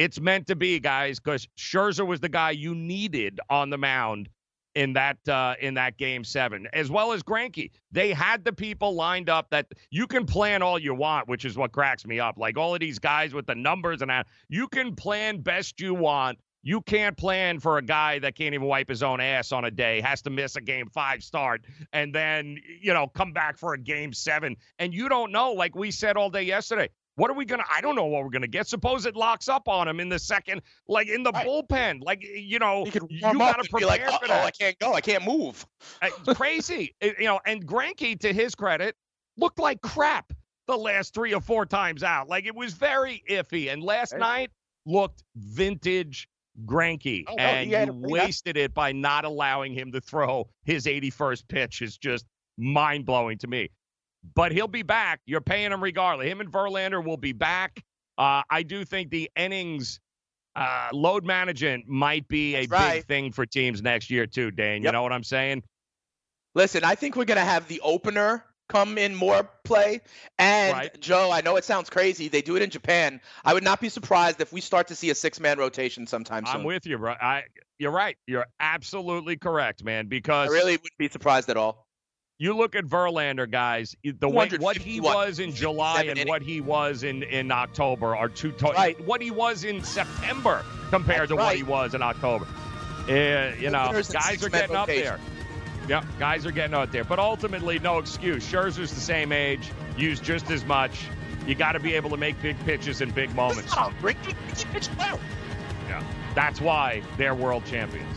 It's 0.00 0.18
meant 0.18 0.46
to 0.46 0.56
be, 0.56 0.80
guys, 0.80 1.20
because 1.20 1.46
Scherzer 1.58 2.06
was 2.06 2.20
the 2.20 2.30
guy 2.30 2.52
you 2.52 2.74
needed 2.74 3.38
on 3.50 3.68
the 3.68 3.76
mound 3.76 4.30
in 4.74 4.94
that 4.94 5.18
uh, 5.28 5.56
in 5.60 5.74
that 5.74 5.98
game 5.98 6.24
seven, 6.24 6.66
as 6.72 6.90
well 6.90 7.12
as 7.12 7.22
Greinke. 7.22 7.70
They 7.92 8.14
had 8.14 8.42
the 8.42 8.52
people 8.54 8.94
lined 8.94 9.28
up 9.28 9.50
that 9.50 9.66
you 9.90 10.06
can 10.06 10.24
plan 10.24 10.62
all 10.62 10.78
you 10.78 10.94
want, 10.94 11.28
which 11.28 11.44
is 11.44 11.54
what 11.58 11.72
cracks 11.72 12.06
me 12.06 12.18
up. 12.18 12.38
Like 12.38 12.56
all 12.56 12.72
of 12.72 12.80
these 12.80 12.98
guys 12.98 13.34
with 13.34 13.44
the 13.44 13.54
numbers 13.54 14.00
and 14.00 14.10
that, 14.10 14.26
you 14.48 14.68
can 14.68 14.96
plan 14.96 15.42
best 15.42 15.78
you 15.82 15.92
want. 15.92 16.38
You 16.62 16.80
can't 16.80 17.14
plan 17.14 17.60
for 17.60 17.76
a 17.76 17.82
guy 17.82 18.20
that 18.20 18.34
can't 18.36 18.54
even 18.54 18.66
wipe 18.66 18.88
his 18.88 19.02
own 19.02 19.20
ass 19.20 19.52
on 19.52 19.66
a 19.66 19.70
day, 19.70 20.00
has 20.00 20.22
to 20.22 20.30
miss 20.30 20.56
a 20.56 20.62
game 20.62 20.88
five 20.88 21.22
start, 21.22 21.66
and 21.92 22.14
then, 22.14 22.56
you 22.80 22.94
know, 22.94 23.06
come 23.06 23.34
back 23.34 23.58
for 23.58 23.74
a 23.74 23.78
game 23.78 24.14
seven. 24.14 24.56
And 24.78 24.94
you 24.94 25.10
don't 25.10 25.30
know, 25.30 25.52
like 25.52 25.74
we 25.74 25.90
said 25.90 26.16
all 26.16 26.30
day 26.30 26.42
yesterday, 26.44 26.88
what 27.20 27.30
are 27.30 27.34
we 27.34 27.44
gonna? 27.44 27.64
I 27.70 27.82
don't 27.82 27.96
know 27.96 28.06
what 28.06 28.24
we're 28.24 28.30
gonna 28.30 28.46
get. 28.46 28.66
Suppose 28.66 29.04
it 29.04 29.14
locks 29.14 29.46
up 29.46 29.68
on 29.68 29.86
him 29.86 30.00
in 30.00 30.08
the 30.08 30.18
second, 30.18 30.62
like 30.88 31.08
in 31.08 31.22
the 31.22 31.30
right. 31.32 31.46
bullpen. 31.46 32.02
Like 32.02 32.24
you 32.24 32.58
know, 32.58 32.86
you, 32.86 33.20
gotta 33.20 33.68
prepare 33.68 33.86
like, 33.86 34.00
for 34.06 34.26
that. 34.26 34.46
I 34.46 34.50
can't 34.50 34.78
go. 34.78 34.94
I 34.94 35.02
can't 35.02 35.26
move. 35.26 35.66
Uh, 36.00 36.08
crazy, 36.32 36.94
you 37.02 37.24
know. 37.24 37.38
And 37.44 37.66
Greinke, 37.66 38.18
to 38.20 38.32
his 38.32 38.54
credit, 38.54 38.96
looked 39.36 39.58
like 39.58 39.82
crap 39.82 40.32
the 40.66 40.78
last 40.78 41.12
three 41.12 41.34
or 41.34 41.42
four 41.42 41.66
times 41.66 42.02
out. 42.02 42.30
Like 42.30 42.46
it 42.46 42.54
was 42.54 42.72
very 42.72 43.22
iffy. 43.28 43.70
And 43.70 43.82
last 43.82 44.16
night 44.16 44.50
looked 44.86 45.22
vintage 45.36 46.26
Greinke, 46.64 47.24
oh, 47.28 47.36
and 47.36 47.70
you 47.70 47.92
wasted 47.92 48.56
it 48.56 48.72
by 48.72 48.92
not 48.92 49.26
allowing 49.26 49.74
him 49.74 49.92
to 49.92 50.00
throw 50.00 50.48
his 50.64 50.86
81st 50.86 51.48
pitch. 51.48 51.82
Is 51.82 51.98
just 51.98 52.24
mind 52.56 53.04
blowing 53.04 53.36
to 53.38 53.46
me 53.46 53.68
but 54.34 54.52
he'll 54.52 54.68
be 54.68 54.82
back. 54.82 55.20
You're 55.26 55.40
paying 55.40 55.72
him 55.72 55.82
regardless. 55.82 56.26
Him 56.26 56.40
and 56.40 56.50
Verlander 56.50 57.04
will 57.04 57.16
be 57.16 57.32
back. 57.32 57.82
Uh, 58.18 58.42
I 58.50 58.62
do 58.62 58.84
think 58.84 59.10
the 59.10 59.30
innings 59.36 60.00
uh, 60.56 60.88
load 60.92 61.24
management 61.24 61.88
might 61.88 62.26
be 62.28 62.56
a 62.56 62.66
right. 62.66 62.96
big 62.96 63.06
thing 63.06 63.32
for 63.32 63.46
teams 63.46 63.82
next 63.82 64.10
year 64.10 64.26
too, 64.26 64.50
Dan. 64.50 64.82
You 64.82 64.92
know 64.92 65.02
what 65.02 65.12
I'm 65.12 65.24
saying? 65.24 65.62
Listen, 66.54 66.84
I 66.84 66.96
think 66.96 67.16
we're 67.16 67.24
gonna 67.24 67.44
have 67.44 67.68
the 67.68 67.80
opener 67.80 68.44
come 68.70 68.98
in 68.98 69.14
more 69.14 69.48
play. 69.64 70.00
And 70.38 70.72
right. 70.72 71.00
Joe, 71.00 71.30
I 71.32 71.40
know 71.40 71.56
it 71.56 71.64
sounds 71.64 71.90
crazy. 71.90 72.28
They 72.28 72.40
do 72.40 72.56
it 72.56 72.62
in 72.62 72.70
Japan. 72.70 73.20
I 73.44 73.52
would 73.52 73.64
not 73.64 73.80
be 73.80 73.88
surprised 73.88 74.40
if 74.40 74.52
we 74.52 74.60
start 74.60 74.86
to 74.88 74.94
see 74.94 75.10
a 75.10 75.14
six 75.14 75.40
man 75.40 75.58
rotation 75.58 76.06
sometime 76.06 76.46
soon. 76.46 76.56
I'm 76.56 76.64
with 76.64 76.86
you, 76.86 76.96
bro. 76.98 77.12
I, 77.12 77.44
you're 77.78 77.90
right. 77.90 78.16
You're 78.26 78.46
absolutely 78.60 79.36
correct, 79.36 79.84
man. 79.84 80.06
Because 80.06 80.48
I 80.48 80.52
really 80.52 80.72
wouldn't 80.72 80.98
be 80.98 81.08
surprised 81.08 81.48
at 81.50 81.56
all 81.56 81.86
you 82.40 82.56
look 82.56 82.74
at 82.74 82.86
Verlander, 82.86 83.48
guys. 83.48 83.94
The 84.02 84.26
way 84.26 84.48
what 84.58 84.78
he 84.78 84.98
was 84.98 85.40
in 85.40 85.54
July 85.54 86.04
and 86.04 86.26
what 86.26 86.40
he 86.40 86.62
was 86.62 87.02
in 87.02 87.22
in 87.22 87.52
October 87.52 88.16
are 88.16 88.30
two. 88.30 88.50
To- 88.52 88.72
right. 88.72 88.98
What 89.04 89.20
he 89.20 89.30
was 89.30 89.64
in 89.64 89.84
September 89.84 90.64
compared 90.88 91.28
That's 91.28 91.32
to 91.32 91.36
right. 91.36 91.44
what 91.44 91.56
he 91.56 91.62
was 91.62 91.94
in 91.94 92.00
October. 92.00 92.46
Uh, 93.06 93.52
you 93.60 93.68
know, 93.68 93.92
guys 94.10 94.42
are 94.42 94.48
getting 94.48 94.74
up 94.74 94.86
there. 94.86 95.20
Yep, 95.86 96.04
guys 96.18 96.46
are 96.46 96.50
getting 96.50 96.74
out 96.74 96.92
there. 96.92 97.04
But 97.04 97.18
ultimately, 97.18 97.78
no 97.78 97.98
excuse. 97.98 98.42
Scherzer's 98.50 98.94
the 98.94 99.00
same 99.00 99.32
age, 99.32 99.70
used 99.98 100.24
just 100.24 100.50
as 100.50 100.64
much. 100.64 101.04
You 101.46 101.54
got 101.54 101.72
to 101.72 101.80
be 101.80 101.94
able 101.94 102.08
to 102.10 102.16
make 102.16 102.40
big 102.40 102.58
pitches 102.64 103.02
in 103.02 103.10
big 103.10 103.34
moments. 103.34 103.74
Yeah, 105.88 106.02
that's 106.34 106.60
why 106.60 107.02
they're 107.18 107.34
world 107.34 107.66
champions. 107.66 108.16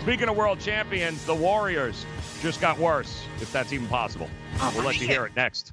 Speaking 0.00 0.28
of 0.30 0.36
world 0.36 0.60
champions, 0.60 1.22
the 1.26 1.34
Warriors 1.34 2.06
just 2.40 2.60
got 2.60 2.78
worse, 2.78 3.24
if 3.40 3.52
that's 3.52 3.72
even 3.72 3.86
possible. 3.88 4.28
Oh, 4.60 4.72
we'll 4.74 4.84
let 4.84 5.00
you 5.00 5.06
hear 5.06 5.26
it 5.26 5.34
next. 5.36 5.72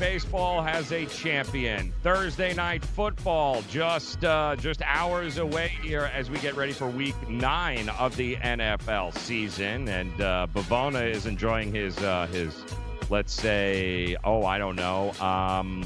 Baseball 0.00 0.62
has 0.62 0.92
a 0.92 1.04
champion. 1.04 1.92
Thursday 2.02 2.54
night 2.54 2.82
football, 2.82 3.60
just 3.68 4.24
uh, 4.24 4.56
just 4.56 4.80
hours 4.80 5.36
away 5.36 5.76
here 5.82 6.10
as 6.14 6.30
we 6.30 6.38
get 6.38 6.56
ready 6.56 6.72
for 6.72 6.88
Week 6.88 7.14
Nine 7.28 7.90
of 7.90 8.16
the 8.16 8.36
NFL 8.36 9.14
season, 9.18 9.86
and 9.88 10.18
uh, 10.22 10.46
Bavona 10.54 11.06
is 11.06 11.26
enjoying 11.26 11.74
his 11.74 11.98
uh, 11.98 12.26
his, 12.28 12.64
let's 13.10 13.34
say, 13.34 14.16
oh, 14.24 14.46
I 14.46 14.56
don't 14.56 14.74
know, 14.74 15.12
um, 15.20 15.84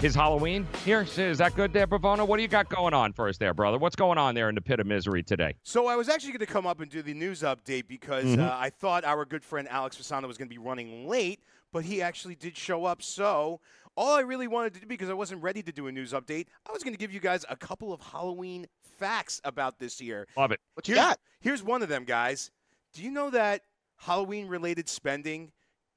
his 0.00 0.14
Halloween 0.14 0.66
here. 0.82 1.06
Is 1.18 1.36
that 1.36 1.54
good 1.54 1.74
there, 1.74 1.86
Bavona? 1.86 2.26
What 2.26 2.38
do 2.38 2.42
you 2.42 2.48
got 2.48 2.70
going 2.70 2.94
on 2.94 3.12
for 3.12 3.28
us 3.28 3.36
there, 3.36 3.52
brother? 3.52 3.76
What's 3.76 3.96
going 3.96 4.16
on 4.16 4.34
there 4.34 4.48
in 4.48 4.54
the 4.54 4.62
pit 4.62 4.80
of 4.80 4.86
misery 4.86 5.22
today? 5.22 5.54
So 5.64 5.86
I 5.86 5.96
was 5.96 6.08
actually 6.08 6.32
going 6.32 6.46
to 6.46 6.46
come 6.46 6.66
up 6.66 6.80
and 6.80 6.90
do 6.90 7.02
the 7.02 7.12
news 7.12 7.42
update 7.42 7.88
because 7.88 8.24
mm-hmm. 8.24 8.40
uh, 8.40 8.56
I 8.58 8.70
thought 8.70 9.04
our 9.04 9.26
good 9.26 9.44
friend 9.44 9.68
Alex 9.68 9.98
Fasano 9.98 10.26
was 10.26 10.38
going 10.38 10.48
to 10.48 10.54
be 10.54 10.58
running 10.58 11.06
late 11.06 11.40
but 11.72 11.84
he 11.84 12.02
actually 12.02 12.34
did 12.34 12.56
show 12.56 12.84
up. 12.84 13.02
So 13.02 13.60
all 13.96 14.14
I 14.14 14.20
really 14.20 14.48
wanted 14.48 14.74
to 14.74 14.80
do, 14.80 14.86
because 14.86 15.10
I 15.10 15.14
wasn't 15.14 15.42
ready 15.42 15.62
to 15.62 15.72
do 15.72 15.86
a 15.86 15.92
news 15.92 16.12
update, 16.12 16.46
I 16.68 16.72
was 16.72 16.82
going 16.82 16.94
to 16.94 16.98
give 16.98 17.12
you 17.12 17.20
guys 17.20 17.44
a 17.48 17.56
couple 17.56 17.92
of 17.92 18.00
Halloween 18.00 18.66
facts 18.98 19.40
about 19.44 19.78
this 19.78 20.00
year. 20.00 20.26
Love 20.36 20.52
it. 20.52 20.60
What 20.74 20.86
you 20.88 20.94
here's, 20.94 21.06
got? 21.06 21.18
Here's 21.40 21.62
one 21.62 21.82
of 21.82 21.88
them, 21.88 22.04
guys. 22.04 22.50
Do 22.92 23.02
you 23.02 23.10
know 23.10 23.30
that 23.30 23.62
Halloween 23.96 24.48
related 24.48 24.88
spending 24.88 25.52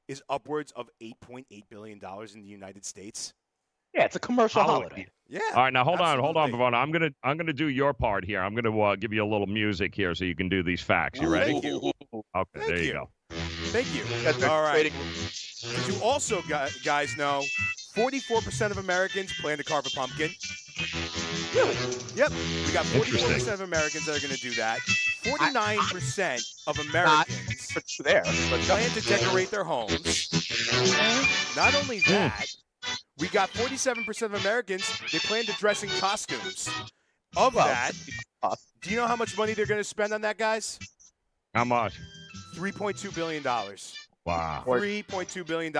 is 0.07 0.21
upwards 0.30 0.71
of 0.73 0.89
$8.8 1.01 1.45
billion 1.69 1.99
in 2.34 2.41
the 2.41 2.47
United 2.47 2.86
States? 2.86 3.34
Yeah, 3.93 4.03
it's 4.03 4.15
a 4.15 4.19
commercial 4.19 4.61
Halloween. 4.61 4.89
holiday. 4.89 5.07
Yeah. 5.28 5.39
All 5.55 5.63
right, 5.63 5.73
now 5.73 5.84
hold 5.84 6.01
absolutely. 6.01 6.28
on, 6.28 6.36
hold 6.36 6.38
on, 6.38 6.73
Bavona. 6.73 6.76
I'm 6.76 6.91
gonna 6.91 7.09
I'm 7.23 7.38
gonna 7.38 7.53
do 7.53 7.67
your 7.67 7.93
part 7.93 8.26
here. 8.26 8.41
I'm 8.41 8.53
gonna 8.53 8.78
uh, 8.78 8.95
give 8.95 9.13
you 9.13 9.23
a 9.23 9.26
little 9.26 9.47
music 9.47 9.95
here 9.95 10.13
so 10.13 10.26
you 10.26 10.36
can 10.36 10.49
do 10.49 10.61
these 10.61 10.82
facts. 10.82 11.19
You 11.19 11.30
ready? 11.30 11.53
Thank 11.53 11.63
you. 11.63 11.91
Okay, 12.13 12.49
Thank 12.53 12.67
there 12.67 12.78
you, 12.78 12.84
you 12.84 12.93
go. 12.93 13.09
Thank 13.71 13.88
you. 13.95 14.47
All 14.47 14.61
right. 14.61 14.91
Did 15.61 15.87
you 15.87 16.01
also 16.03 16.41
guys 16.83 17.17
know 17.17 17.43
44% 17.95 18.71
of 18.71 18.77
Americans 18.77 19.33
plan 19.39 19.57
to 19.57 19.63
carve 19.63 19.85
a 19.85 19.89
pumpkin? 19.89 20.31
Really? 21.53 21.75
Yep. 22.15 22.31
We 22.65 22.73
got 22.73 22.85
44% 22.85 23.53
of 23.53 23.61
Americans 23.61 24.05
that 24.05 24.17
are 24.17 24.19
going 24.19 24.35
to 24.35 24.41
do 24.41 24.51
that. 24.55 24.79
49% 25.23 26.67
of 26.67 26.77
Americans 26.79 27.75
Not 27.75 27.83
there, 28.03 28.23
plan 28.23 28.89
to 28.91 29.01
decorate 29.01 29.49
their 29.49 29.63
homes. 29.63 30.29
Not 31.55 31.73
only 31.75 31.99
that, 32.01 32.45
we 33.17 33.27
got 33.29 33.49
47% 33.51 34.21
of 34.21 34.33
Americans, 34.35 35.01
they 35.11 35.19
plan 35.19 35.45
to 35.45 35.53
dress 35.53 35.81
in 35.83 35.89
costumes. 35.99 36.69
Of 37.37 37.53
that, 37.55 37.93
do 38.81 38.89
you 38.89 38.97
know 38.97 39.07
how 39.07 39.15
much 39.15 39.37
money 39.37 39.53
they're 39.53 39.65
going 39.65 39.79
to 39.79 39.83
spend 39.83 40.13
on 40.13 40.21
that, 40.21 40.37
guys? 40.37 40.77
How 41.53 41.65
much? 41.65 41.99
$3.2 42.55 43.15
billion. 43.15 43.43
Wow. 44.26 44.63
$3.2 44.65 45.45
billion. 45.45 45.73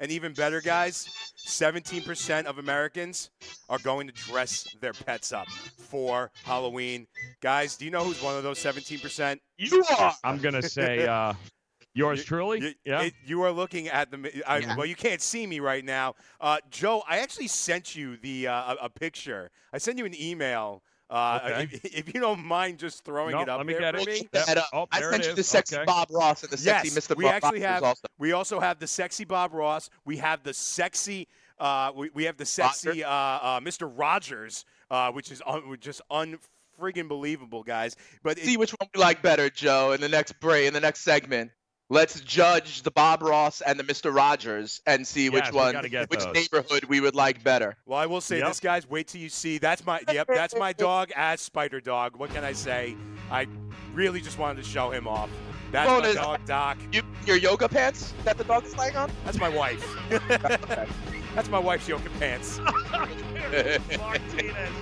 And 0.00 0.10
even 0.10 0.32
better, 0.32 0.60
guys, 0.60 1.08
17% 1.46 2.46
of 2.46 2.58
Americans 2.58 3.30
are 3.68 3.78
going 3.78 4.08
to 4.08 4.12
dress 4.14 4.74
their 4.80 4.92
pets 4.92 5.32
up 5.32 5.48
for 5.48 6.30
Halloween. 6.44 7.06
Guys, 7.40 7.76
do 7.76 7.84
you 7.84 7.90
know 7.90 8.02
who's 8.02 8.22
one 8.22 8.36
of 8.36 8.42
those 8.42 8.58
17%? 8.58 9.38
You 9.58 9.84
are. 9.98 10.14
I'm 10.24 10.38
going 10.38 10.54
to 10.54 10.68
say 10.68 11.06
uh, 11.06 11.34
yours 11.94 12.20
you, 12.20 12.24
truly. 12.24 12.60
You, 12.60 12.72
yeah. 12.84 13.02
It, 13.02 13.14
you 13.24 13.42
are 13.42 13.52
looking 13.52 13.88
at 13.88 14.10
the. 14.10 14.42
I, 14.46 14.58
yeah. 14.58 14.76
Well, 14.76 14.86
you 14.86 14.96
can't 14.96 15.20
see 15.20 15.46
me 15.46 15.60
right 15.60 15.84
now. 15.84 16.14
Uh, 16.40 16.58
Joe, 16.70 17.02
I 17.06 17.18
actually 17.18 17.48
sent 17.48 17.94
you 17.94 18.16
the 18.16 18.48
uh, 18.48 18.74
a, 18.74 18.76
a 18.86 18.88
picture. 18.88 19.50
I 19.72 19.78
sent 19.78 19.98
you 19.98 20.06
an 20.06 20.20
email 20.20 20.82
uh, 21.12 21.40
okay. 21.44 21.68
if, 21.70 21.84
if, 22.08 22.14
you 22.14 22.20
don't 22.20 22.42
mind 22.42 22.78
just 22.78 23.04
throwing 23.04 23.32
nope, 23.32 23.42
it 23.42 23.48
up 23.50 23.58
let 23.58 23.66
me 23.66 23.74
there 23.74 23.92
get 23.92 23.94
for 23.96 24.08
it. 24.08 24.22
me. 24.22 24.28
Yep. 24.32 24.58
Oh, 24.72 24.86
I 24.90 25.00
sent 25.02 25.26
you 25.26 25.34
the 25.34 25.42
sexy 25.42 25.76
okay. 25.76 25.84
Bob 25.84 26.08
Ross 26.10 26.42
and 26.42 26.50
the 26.50 26.56
sexy 26.56 26.88
yes, 26.88 27.06
Mr. 27.06 27.16
we 27.16 27.24
Bob 27.24 27.34
actually 27.34 27.60
have. 27.60 27.82
Also. 27.82 28.08
We 28.18 28.32
also 28.32 28.60
have 28.60 28.78
the 28.78 28.86
sexy 28.86 29.26
Bob 29.26 29.52
Ross. 29.52 29.90
We 30.06 30.16
have 30.16 30.42
the 30.42 30.54
sexy. 30.54 31.28
Uh, 31.58 31.92
we, 31.94 32.10
we 32.14 32.24
have 32.24 32.38
the 32.38 32.46
sexy 32.46 33.04
uh, 33.04 33.10
uh, 33.10 33.60
Mr. 33.60 33.92
Rogers, 33.94 34.64
uh, 34.90 35.12
which 35.12 35.30
is 35.30 35.42
un- 35.46 35.76
just 35.80 36.00
unfriggin' 36.10 37.08
believable, 37.08 37.62
guys. 37.62 37.94
But 38.22 38.38
see 38.38 38.56
which 38.56 38.70
one 38.72 38.88
we 38.94 39.00
like 39.00 39.20
better, 39.20 39.50
Joe. 39.50 39.92
In 39.92 40.00
the 40.00 40.08
next 40.08 40.40
break, 40.40 40.66
in 40.66 40.72
the 40.72 40.80
next 40.80 41.02
segment, 41.02 41.50
Let's 41.90 42.20
judge 42.20 42.82
the 42.82 42.90
Bob 42.90 43.22
Ross 43.22 43.60
and 43.60 43.78
the 43.78 43.84
Mr. 43.84 44.14
Rogers 44.14 44.80
and 44.86 45.06
see 45.06 45.24
Yes, 45.24 45.32
which 45.32 45.52
one, 45.52 45.74
which 45.76 46.20
those. 46.20 46.34
neighborhood 46.34 46.84
we 46.84 47.00
would 47.00 47.14
like 47.14 47.44
better. 47.44 47.76
Well, 47.84 47.98
I 47.98 48.06
will 48.06 48.22
say 48.22 48.38
Yep. 48.38 48.48
this, 48.48 48.60
guys. 48.60 48.88
Wait 48.88 49.08
till 49.08 49.20
you 49.20 49.28
see. 49.28 49.58
That's 49.58 49.84
my. 49.84 50.00
Yep, 50.10 50.28
that's 50.28 50.54
my 50.56 50.72
dog 50.72 51.10
as 51.14 51.40
Spider 51.42 51.80
Dog. 51.80 52.16
What 52.16 52.32
can 52.32 52.44
I 52.44 52.52
say? 52.52 52.96
I 53.30 53.46
really 53.92 54.22
just 54.22 54.38
wanted 54.38 54.62
to 54.62 54.68
show 54.68 54.90
him 54.90 55.06
off. 55.06 55.28
That's 55.72 55.88
my 55.88 56.00
Bonus. 56.00 56.14
dog, 56.14 56.40
Doc. 56.46 56.78
You, 56.92 57.02
your 57.26 57.36
yoga 57.36 57.68
pants 57.68 58.12
that 58.24 58.36
the 58.38 58.44
dog 58.44 58.64
is 58.64 58.76
lying 58.76 58.94
on? 58.94 59.10
That's 59.24 59.38
my 59.38 59.48
wife. 59.48 59.82
that's 61.34 61.48
my 61.48 61.58
wife's 61.58 61.88
yoga 61.88 62.10
pants. 62.18 62.58
Martinez, 62.60 63.88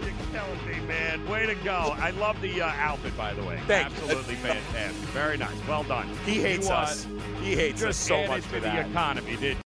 you're 0.03 0.13
killing 0.33 0.67
me, 0.67 0.87
man. 0.87 1.29
Way 1.29 1.47
to 1.47 1.55
go. 1.57 1.95
I 1.99 2.11
love 2.11 2.41
the 2.41 2.61
uh, 2.63 2.73
outfit, 2.77 3.17
by 3.17 3.35
the 3.35 3.43
way. 3.45 3.61
Thank 3.69 3.91
you. 3.91 4.03
Absolutely 4.03 4.35
fantastic. 4.37 5.09
Very 5.11 5.37
nice. 5.39 5.57
Well 5.69 5.85
done. 5.85 6.09
He 6.27 6.41
hates 6.41 6.69
You, 6.69 6.75
uh, 6.75 6.79
us. 6.79 7.07
He 7.41 7.55
hates 7.55 7.83
us 7.83 7.97
just 7.97 8.07
so 8.07 8.17
added 8.17 8.29
much 8.31 8.43
to 8.43 8.49
for 8.49 8.55
the 8.57 8.61
that. 8.63 8.89
economy, 8.91 9.37
did 9.37 9.57